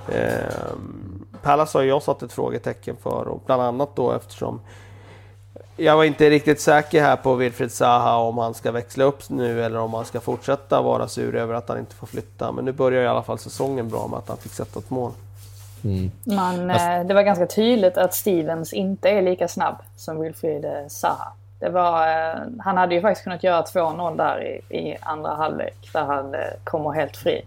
eh, 0.09 0.75
Pallas 1.41 1.73
har 1.73 1.83
jag 1.83 2.03
satt 2.03 2.23
ett 2.23 2.33
frågetecken 2.33 2.95
för, 3.03 3.27
och 3.27 3.43
bland 3.45 3.61
annat 3.61 3.95
då 3.95 4.11
eftersom 4.11 4.59
jag 5.77 5.97
var 5.97 6.03
inte 6.03 6.29
riktigt 6.29 6.61
säker 6.61 7.01
här 7.01 7.15
på 7.15 7.35
Wilfried 7.35 7.71
Zaha 7.71 8.17
om 8.17 8.37
han 8.37 8.53
ska 8.53 8.71
växla 8.71 9.03
upp 9.03 9.29
nu 9.29 9.63
eller 9.63 9.79
om 9.79 9.93
han 9.93 10.05
ska 10.05 10.19
fortsätta 10.19 10.81
vara 10.81 11.07
sur 11.07 11.35
över 11.35 11.53
att 11.53 11.69
han 11.69 11.79
inte 11.79 11.95
får 11.95 12.07
flytta. 12.07 12.51
Men 12.51 12.65
nu 12.65 12.71
börjar 12.71 13.03
i 13.03 13.07
alla 13.07 13.23
fall 13.23 13.39
säsongen 13.39 13.89
bra 13.89 14.07
med 14.07 14.19
att 14.19 14.27
han 14.27 14.37
fick 14.37 14.51
sätta 14.51 14.79
ett 14.79 14.89
mål. 14.89 15.11
Mm. 15.85 16.11
Man, 16.23 16.69
eh, 16.69 17.05
det 17.05 17.13
var 17.13 17.21
ganska 17.21 17.45
tydligt 17.47 17.97
att 17.97 18.13
Stevens 18.13 18.73
inte 18.73 19.09
är 19.09 19.21
lika 19.21 19.47
snabb 19.47 19.75
som 19.95 20.21
Wilfried 20.21 20.65
eh, 20.65 20.87
Zaha. 20.87 21.33
Det 21.59 21.69
var, 21.69 22.07
eh, 22.07 22.41
han 22.59 22.77
hade 22.77 22.95
ju 22.95 23.01
faktiskt 23.01 23.23
kunnat 23.23 23.43
göra 23.43 23.61
2-0 23.61 24.17
där 24.17 24.43
i, 24.43 24.77
i, 24.77 24.97
andra 25.01 25.29
halvlek 25.29 25.89
där 25.93 26.03
han 26.03 26.35
kommer 26.63 26.91
helt 26.91 27.17
fri. 27.17 27.45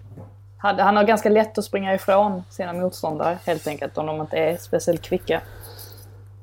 Han 0.60 0.96
har 0.96 1.04
ganska 1.04 1.28
lätt 1.28 1.58
att 1.58 1.64
springa 1.64 1.94
ifrån 1.94 2.42
sina 2.50 2.72
motståndare 2.72 3.38
helt 3.46 3.66
enkelt 3.66 3.98
om 3.98 4.06
de 4.06 4.20
inte 4.20 4.36
är 4.36 4.56
speciellt 4.56 5.02
kvicka. 5.02 5.40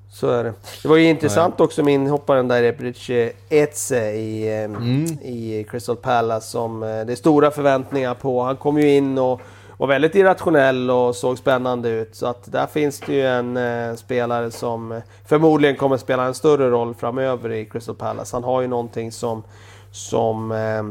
Så 0.10 0.30
är 0.30 0.44
det. 0.44 0.54
Det 0.82 0.88
var 0.88 0.96
ju 0.96 1.10
intressant 1.10 1.60
också 1.60 1.84
med 1.84 1.94
inhopparen 1.94 2.48
där 2.48 2.64
Ebrice 2.64 3.32
Eze 3.50 4.12
i, 4.12 4.64
mm. 4.64 5.06
i 5.22 5.66
Crystal 5.70 5.96
Palace 5.96 6.48
som 6.48 6.80
det 6.80 7.12
är 7.12 7.16
stora 7.16 7.52
förväntningar 7.52 8.14
på. 8.14 8.42
Han 8.42 8.56
kom 8.56 8.80
ju 8.80 8.96
in 8.96 9.18
och 9.18 9.42
var 9.78 9.88
väldigt 9.88 10.16
irrationell 10.16 10.90
och 10.92 11.16
såg 11.16 11.38
spännande 11.38 11.90
ut. 11.90 12.16
Så 12.16 12.28
att 12.28 12.52
där 12.52 12.68
finns 12.68 13.00
det 13.00 13.14
ju 13.14 13.28
en 13.28 13.58
eh, 13.58 13.96
spelare 13.96 14.52
som 14.52 14.92
eh, 14.92 15.02
förmodligen 15.26 15.76
kommer 15.76 15.98
spela 15.98 16.26
en 16.26 16.34
större 16.34 16.70
roll 16.70 16.96
framöver 16.96 17.52
i 17.52 17.66
Crystal 17.66 17.96
Palace. 17.96 18.36
Han 18.36 18.44
har 18.44 18.62
ju 18.62 18.68
någonting 18.68 19.12
som, 19.12 19.44
som 19.92 20.52
eh, 20.52 20.84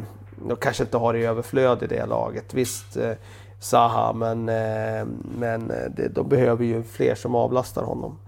de 0.49 0.57
kanske 0.57 0.83
inte 0.83 0.97
har 0.97 1.15
i 1.15 1.27
överflöd 1.27 1.83
i 1.83 1.87
det 1.87 2.07
laget. 2.07 2.55
Visst, 2.55 2.97
eh, 2.97 3.13
Zaha, 3.61 4.13
men, 4.13 4.49
eh, 4.49 5.07
men 5.39 5.71
eh, 5.71 5.91
det, 5.97 6.09
de 6.09 6.29
behöver 6.29 6.65
ju 6.65 6.83
fler 6.83 7.15
som 7.15 7.35
avlastar 7.35 7.83
honom. 7.83 8.19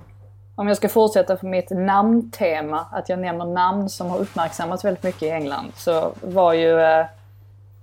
Om 0.54 0.68
jag 0.68 0.76
ska 0.76 0.88
fortsätta 0.88 1.36
på 1.36 1.46
mitt 1.46 1.70
namntema, 1.70 2.86
att 2.92 3.08
jag 3.08 3.18
nämner 3.18 3.44
namn 3.44 3.88
som 3.88 4.06
har 4.06 4.18
uppmärksammats 4.18 4.84
väldigt 4.84 5.02
mycket 5.02 5.22
i 5.22 5.30
England, 5.30 5.72
så 5.76 6.12
var 6.22 6.52
ju 6.52 6.80
eh, 6.80 7.06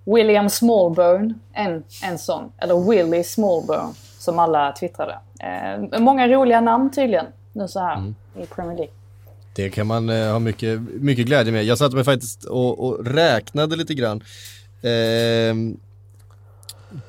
William 0.05 0.49
Smallbone, 0.49 1.33
en, 1.53 1.83
en 2.03 2.17
sån. 2.17 2.51
Eller 2.57 2.89
Willy 2.89 3.23
Smallbone, 3.23 3.93
som 4.19 4.39
alla 4.39 4.71
twittrade. 4.71 5.17
Eh, 5.39 5.99
många 5.99 6.27
roliga 6.27 6.61
namn 6.61 6.91
tydligen, 6.91 7.25
nu 7.53 7.67
så 7.67 7.79
här 7.79 7.97
mm. 7.97 8.15
i 8.35 8.45
Premier 8.45 8.77
League. 8.77 8.93
Det 9.55 9.69
kan 9.69 9.87
man 9.87 10.09
eh, 10.09 10.31
ha 10.31 10.39
mycket, 10.39 10.79
mycket 10.79 11.25
glädje 11.25 11.53
med. 11.53 11.63
Jag 11.63 11.77
satt 11.77 11.93
mig 11.93 12.03
faktiskt 12.03 12.43
och, 12.43 12.85
och 12.85 13.05
räknade 13.05 13.75
lite 13.75 13.93
grann. 13.93 14.23
Eh, 14.81 15.55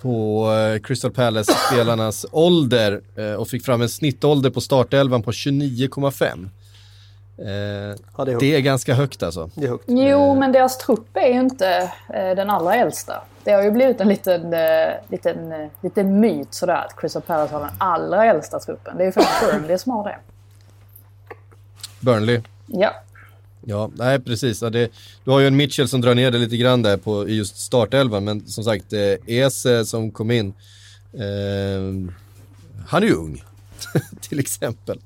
på 0.01 0.49
Crystal 0.83 1.11
Palace-spelarnas 1.11 2.27
ålder 2.33 3.01
eh, 3.17 3.33
och 3.33 3.49
fick 3.49 3.65
fram 3.65 3.83
en 3.83 3.89
snittålder 3.89 4.51
på 4.51 4.61
startelvan 4.61 5.23
på 5.23 5.31
29,5. 5.31 6.49
Eh, 7.39 7.47
ja, 8.17 8.25
det, 8.25 8.33
är 8.33 8.41
det, 8.41 8.57
är 8.57 8.61
ganska 8.61 8.95
högt 8.95 9.23
alltså. 9.23 9.51
Det 9.55 9.67
är 9.67 9.71
högt. 9.71 9.85
Jo, 9.87 10.35
men 10.35 10.53
deras 10.53 10.79
trupp 10.79 11.17
är 11.17 11.29
ju 11.29 11.41
inte 11.41 11.91
eh, 12.15 12.35
den 12.37 12.51
allra 12.51 12.75
äldsta. 12.75 13.23
Det 13.45 13.53
har 13.53 13.63
ju 13.63 13.71
blivit 13.71 14.01
en 14.01 14.09
liten, 14.09 14.53
eh, 14.53 14.93
liten, 15.09 15.53
eh, 15.53 15.69
liten 15.81 16.21
myt 16.21 16.55
sådär 16.55 16.87
att 16.87 17.01
Crystal 17.01 17.23
Palace 17.23 17.55
har 17.55 17.61
den 17.61 17.71
allra 17.79 18.25
äldsta 18.25 18.61
truppen. 18.61 18.97
Det 18.97 19.03
är 19.03 19.07
ju 19.07 19.13
faktiskt 19.13 19.53
Burnley 19.53 19.79
som 19.79 19.93
har 19.93 20.05
det. 20.05 20.19
Burnley? 22.01 22.41
Ja. 22.67 22.91
Ja, 23.67 23.91
nej 23.95 24.21
precis. 24.21 24.63
Ja, 24.63 24.71
det, 24.71 24.91
du 25.25 25.31
har 25.31 25.41
ju 25.41 25.47
en 25.47 25.57
Mitchell 25.57 25.89
som 25.89 26.01
drar 26.01 26.15
ner 26.15 26.31
det 26.31 26.39
lite 26.39 26.57
grann 26.57 26.83
där 26.83 26.97
på 26.97 27.29
i 27.29 27.37
just 27.37 27.57
startelvan, 27.57 28.25
men 28.25 28.47
som 28.47 28.65
sagt, 28.65 28.93
eh, 28.93 29.17
Ese 29.27 29.85
som 29.85 30.11
kom 30.11 30.31
in, 30.31 30.55
eh, 31.13 32.15
han 32.87 33.03
är 33.03 33.07
ju 33.07 33.15
ung, 33.15 33.43
till 34.21 34.39
exempel. 34.39 35.01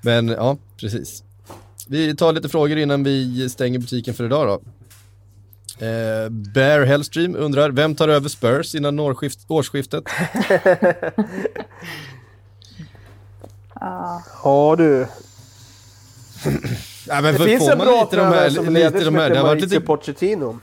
Men 0.00 0.28
ja, 0.28 0.56
precis. 0.76 1.22
Vi 1.88 2.16
tar 2.16 2.32
lite 2.32 2.48
frågor 2.48 2.78
innan 2.78 3.04
vi 3.04 3.48
stänger 3.48 3.78
butiken 3.78 4.14
för 4.14 4.24
idag 4.24 4.48
då. 4.48 4.60
Eh, 5.86 6.28
Bear 6.30 6.84
Hellstream 6.84 7.36
undrar, 7.36 7.70
vem 7.70 7.94
tar 7.94 8.08
över 8.08 8.28
Spurs 8.28 8.74
innan 8.74 9.00
årsskift, 9.00 9.38
årsskiftet? 9.48 10.04
Ja 14.42 14.74
du. 14.78 15.06
ja, 17.06 17.20
men 17.20 17.34
det 17.34 17.44
finns 17.44 17.68
en 17.68 17.78
bra 17.78 18.08
tränare 18.10 18.50
som 18.50 18.68
leder 18.68 19.00
som 19.00 19.14
heter 19.14 19.42
Mauricio 19.42 19.66
lite... 19.66 19.80
Pochettino. 19.80 20.58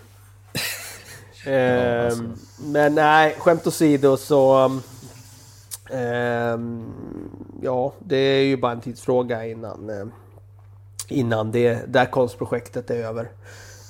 eh, 1.45 2.17
men 2.59 2.95
nej, 2.95 3.36
skämt 3.39 3.67
åsido 3.67 4.17
så... 4.17 4.65
Eh, 5.89 6.59
ja, 7.61 7.93
det 7.99 8.17
är 8.17 8.43
ju 8.43 8.57
bara 8.57 8.71
en 8.71 8.82
tidsfråga 8.82 9.45
innan... 9.47 9.89
Eh, 9.89 10.05
innan 11.07 11.51
det 11.51 11.93
där 11.93 12.05
konstprojektet 12.05 12.89
är 12.89 12.95
över. 12.95 13.29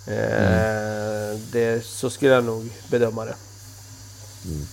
Mm. 0.07 1.39
det, 1.51 1.85
så 1.85 2.09
skulle 2.09 2.31
jag 2.31 2.45
nog 2.45 2.71
bedöma 2.91 3.25
det. 3.25 3.35
Mm. 4.45 4.65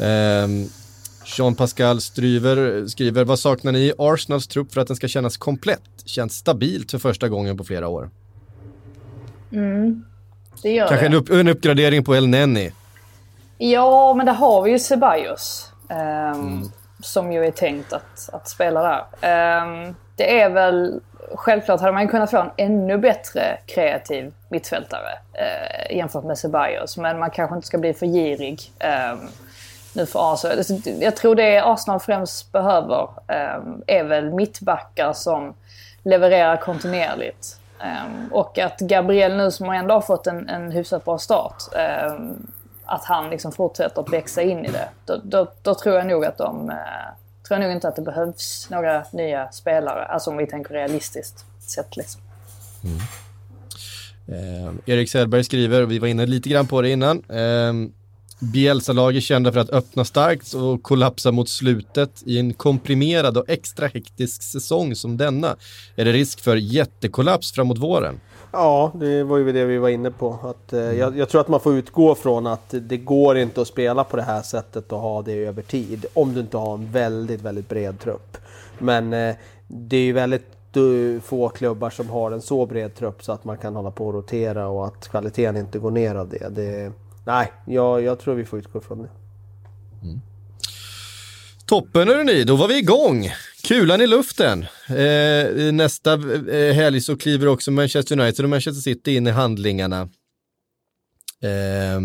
Eh, 0.00 0.70
Jean 1.24 1.54
Pascal 1.54 2.00
Stryver 2.00 2.86
skriver, 2.86 3.24
vad 3.24 3.38
saknar 3.38 3.72
ni 3.72 3.78
i 3.78 3.92
Arsenals 3.98 4.46
trupp 4.46 4.72
för 4.72 4.80
att 4.80 4.86
den 4.86 4.96
ska 4.96 5.08
kännas 5.08 5.36
komplett? 5.36 5.82
Känns 6.04 6.36
stabilt 6.36 6.90
för 6.90 6.98
första 6.98 7.28
gången 7.28 7.56
på 7.56 7.64
flera 7.64 7.88
år. 7.88 8.10
Mm, 9.52 10.04
det 10.62 10.70
gör 10.70 10.88
Kanske 10.88 11.08
det. 11.08 11.16
En, 11.16 11.22
upp, 11.22 11.30
en 11.30 11.48
uppgradering 11.48 12.04
på 12.04 12.14
El 12.16 12.28
Nenni. 12.28 12.72
Ja, 13.58 14.14
men 14.14 14.26
där 14.26 14.32
har 14.32 14.62
vi 14.62 14.70
ju 14.70 14.78
Ceballos. 14.78 15.72
Um, 15.88 15.96
mm. 15.96 16.70
Som 17.02 17.32
ju 17.32 17.44
är 17.44 17.50
tänkt 17.50 17.92
att, 17.92 18.30
att 18.32 18.48
spela 18.48 19.06
där. 19.20 19.62
Um, 19.62 19.94
det 20.20 20.40
är 20.40 20.50
väl 20.50 21.00
självklart 21.34 21.80
hade 21.80 21.92
man 21.92 22.08
kunnat 22.08 22.30
få 22.30 22.36
en 22.36 22.50
ännu 22.56 22.98
bättre 22.98 23.58
kreativ 23.66 24.32
mittfältare 24.48 25.10
eh, 25.32 25.96
jämfört 25.96 26.24
med 26.24 26.38
Ceballos. 26.38 26.96
Men 26.96 27.18
man 27.18 27.30
kanske 27.30 27.56
inte 27.56 27.66
ska 27.66 27.78
bli 27.78 27.94
för 27.94 28.06
girig 28.06 28.72
eh, 28.78 29.14
nu 29.94 30.06
för 30.06 30.34
Arsenal. 30.34 30.64
Jag 31.00 31.16
tror 31.16 31.34
det 31.34 31.58
Arsenal 31.58 32.00
främst 32.00 32.52
behöver 32.52 33.08
eh, 33.28 33.60
är 33.86 34.04
väl 34.04 34.34
mittbackar 34.34 35.12
som 35.12 35.54
levererar 36.02 36.56
kontinuerligt. 36.56 37.58
Eh, 37.80 38.32
och 38.32 38.58
att 38.58 38.80
Gabriel 38.80 39.36
nu 39.36 39.50
som 39.50 39.70
ändå 39.70 39.94
har 39.94 40.00
fått 40.00 40.26
en, 40.26 40.48
en 40.48 40.72
hyfsat 40.72 41.04
bra 41.04 41.18
start 41.18 41.62
eh, 41.76 42.14
att 42.84 43.04
han 43.04 43.30
liksom 43.30 43.52
fortsätter 43.52 44.00
att 44.00 44.12
växa 44.12 44.42
in 44.42 44.64
i 44.64 44.68
det. 44.68 44.88
Då, 45.04 45.20
då, 45.22 45.46
då 45.62 45.74
tror 45.74 45.96
jag 45.96 46.06
nog 46.06 46.24
att 46.24 46.38
de 46.38 46.70
eh, 46.70 46.76
tror 47.50 47.60
jag 47.60 47.68
nog 47.68 47.76
inte 47.76 47.88
att 47.88 47.96
det 47.96 48.02
behövs 48.02 48.68
några 48.70 49.04
nya 49.12 49.52
spelare. 49.52 50.04
Alltså 50.04 50.30
om 50.30 50.36
vi 50.36 50.46
tänker 50.46 50.74
realistiskt 50.74 51.44
sett 51.58 51.96
liksom. 51.96 52.20
Mm. 52.84 52.98
Eh, 54.28 54.74
Erik 54.86 55.10
Sellberg 55.10 55.44
skriver, 55.44 55.82
och 55.82 55.90
vi 55.90 55.98
var 55.98 56.08
inne 56.08 56.26
lite 56.26 56.48
grann 56.48 56.66
på 56.66 56.82
det 56.82 56.90
innan. 56.90 57.24
Eh, 57.28 57.72
Bielsa-lag 58.38 59.16
är 59.16 59.20
kända 59.20 59.52
för 59.52 59.60
att 59.60 59.70
öppna 59.70 60.04
starkt 60.04 60.54
och 60.54 60.82
kollapsa 60.82 61.32
mot 61.32 61.48
slutet 61.48 62.22
i 62.26 62.38
en 62.38 62.54
komprimerad 62.54 63.36
och 63.36 63.44
extra 63.48 63.86
hektisk 63.86 64.42
säsong 64.42 64.94
som 64.94 65.16
denna. 65.16 65.56
Är 65.96 66.04
det 66.04 66.12
risk 66.12 66.40
för 66.40 66.56
jättekollaps 66.56 67.52
framåt 67.52 67.78
våren? 67.78 68.20
Ja, 68.52 68.92
det 68.94 69.22
var 69.22 69.38
ju 69.38 69.52
det 69.52 69.64
vi 69.64 69.78
var 69.78 69.88
inne 69.88 70.10
på. 70.10 70.38
Att, 70.42 70.72
eh, 70.72 70.80
jag, 70.80 71.18
jag, 71.18 71.28
tror 71.28 71.40
att 71.40 71.48
man 71.48 71.60
får 71.60 71.74
utgå 71.74 72.14
från 72.14 72.46
att 72.46 72.74
det 72.80 72.96
går 72.96 73.38
inte 73.38 73.60
att 73.60 73.68
spela 73.68 74.04
på 74.04 74.16
det 74.16 74.22
här 74.22 74.42
sättet 74.42 74.92
och 74.92 75.00
ha 75.00 75.22
det 75.22 75.44
över 75.44 75.62
tid. 75.62 76.06
Om 76.14 76.34
du 76.34 76.40
inte 76.40 76.56
har 76.56 76.74
en 76.74 76.92
väldigt, 76.92 77.42
väldigt 77.42 77.68
bred 77.68 78.00
trupp. 78.00 78.36
Men 78.78 79.12
eh, 79.12 79.34
det 79.66 79.96
är 79.96 80.00
ju 80.02 80.12
väldigt 80.12 80.76
uh, 80.76 81.20
få 81.20 81.48
klubbar 81.48 81.90
som 81.90 82.10
har 82.10 82.30
en 82.30 82.42
så 82.42 82.66
bred 82.66 82.94
trupp 82.94 83.24
så 83.24 83.32
att 83.32 83.44
man 83.44 83.58
kan 83.58 83.76
hålla 83.76 83.90
på 83.90 84.06
och 84.06 84.14
rotera 84.14 84.68
och 84.68 84.86
att 84.86 85.08
kvaliteten 85.08 85.56
inte 85.56 85.78
går 85.78 85.90
ner 85.90 86.14
av 86.14 86.28
det. 86.28 86.48
det 86.48 86.92
nej, 87.24 87.52
jag, 87.66 88.02
jag 88.02 88.18
tror 88.18 88.34
vi 88.34 88.44
får 88.44 88.58
utgå 88.58 88.80
från 88.80 89.02
det. 89.02 89.08
Mm. 90.02 90.20
Toppen 91.66 92.08
hörni, 92.08 92.44
då 92.44 92.56
var 92.56 92.68
vi 92.68 92.78
igång. 92.78 93.28
Kulan 93.62 94.00
i 94.00 94.06
luften. 94.06 94.66
Eh, 94.88 95.72
nästa 95.72 96.12
eh, 96.12 96.74
helg 96.74 97.00
så 97.00 97.16
kliver 97.16 97.46
också 97.46 97.70
Manchester 97.70 98.20
United 98.20 98.44
och 98.44 98.48
Manchester 98.48 98.80
City 98.80 99.14
in 99.14 99.26
i 99.26 99.30
handlingarna. 99.30 100.00
Eh, 101.42 102.00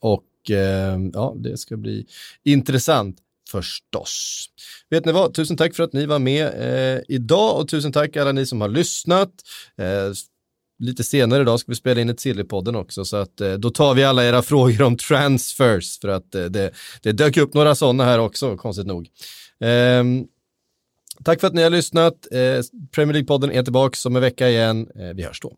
och 0.00 0.50
eh, 0.50 0.98
ja, 1.12 1.34
det 1.36 1.58
ska 1.58 1.76
bli 1.76 2.06
intressant. 2.44 3.16
förstås. 3.50 4.46
Vet 4.90 5.04
ni 5.04 5.12
vad, 5.12 5.34
tusen 5.34 5.56
tack 5.56 5.74
för 5.74 5.82
att 5.82 5.92
ni 5.92 6.06
var 6.06 6.18
med 6.18 6.46
eh, 6.46 7.02
idag 7.08 7.60
och 7.60 7.68
tusen 7.68 7.92
tack 7.92 8.16
alla 8.16 8.32
ni 8.32 8.46
som 8.46 8.60
har 8.60 8.68
lyssnat. 8.68 9.30
Eh, 9.78 10.12
lite 10.78 11.04
senare 11.04 11.42
idag 11.42 11.60
ska 11.60 11.72
vi 11.72 11.76
spela 11.76 12.00
in 12.00 12.10
ett 12.10 12.20
Sillypodden 12.20 12.76
också, 12.76 13.04
så 13.04 13.16
att 13.16 13.40
eh, 13.40 13.52
då 13.52 13.70
tar 13.70 13.94
vi 13.94 14.04
alla 14.04 14.24
era 14.24 14.42
frågor 14.52 14.82
om 14.82 14.96
transfers, 14.96 15.98
för 15.98 16.08
att 16.08 16.34
eh, 16.34 16.44
det, 16.44 16.72
det 17.02 17.12
dök 17.12 17.36
upp 17.36 17.54
några 17.54 17.74
sådana 17.74 18.04
här 18.04 18.18
också, 18.18 18.56
konstigt 18.56 18.86
nog. 18.86 19.08
Ehm, 19.60 20.26
tack 21.24 21.40
för 21.40 21.46
att 21.46 21.54
ni 21.54 21.62
har 21.62 21.70
lyssnat. 21.70 22.14
Eh, 22.32 22.60
Premier 22.94 23.14
League-podden 23.14 23.52
är 23.52 23.62
tillbaka 23.62 24.08
om 24.08 24.16
en 24.16 24.22
vecka 24.22 24.48
igen. 24.48 24.88
Eh, 24.94 25.14
vi 25.14 25.22
hörs 25.22 25.40
då. 25.40 25.56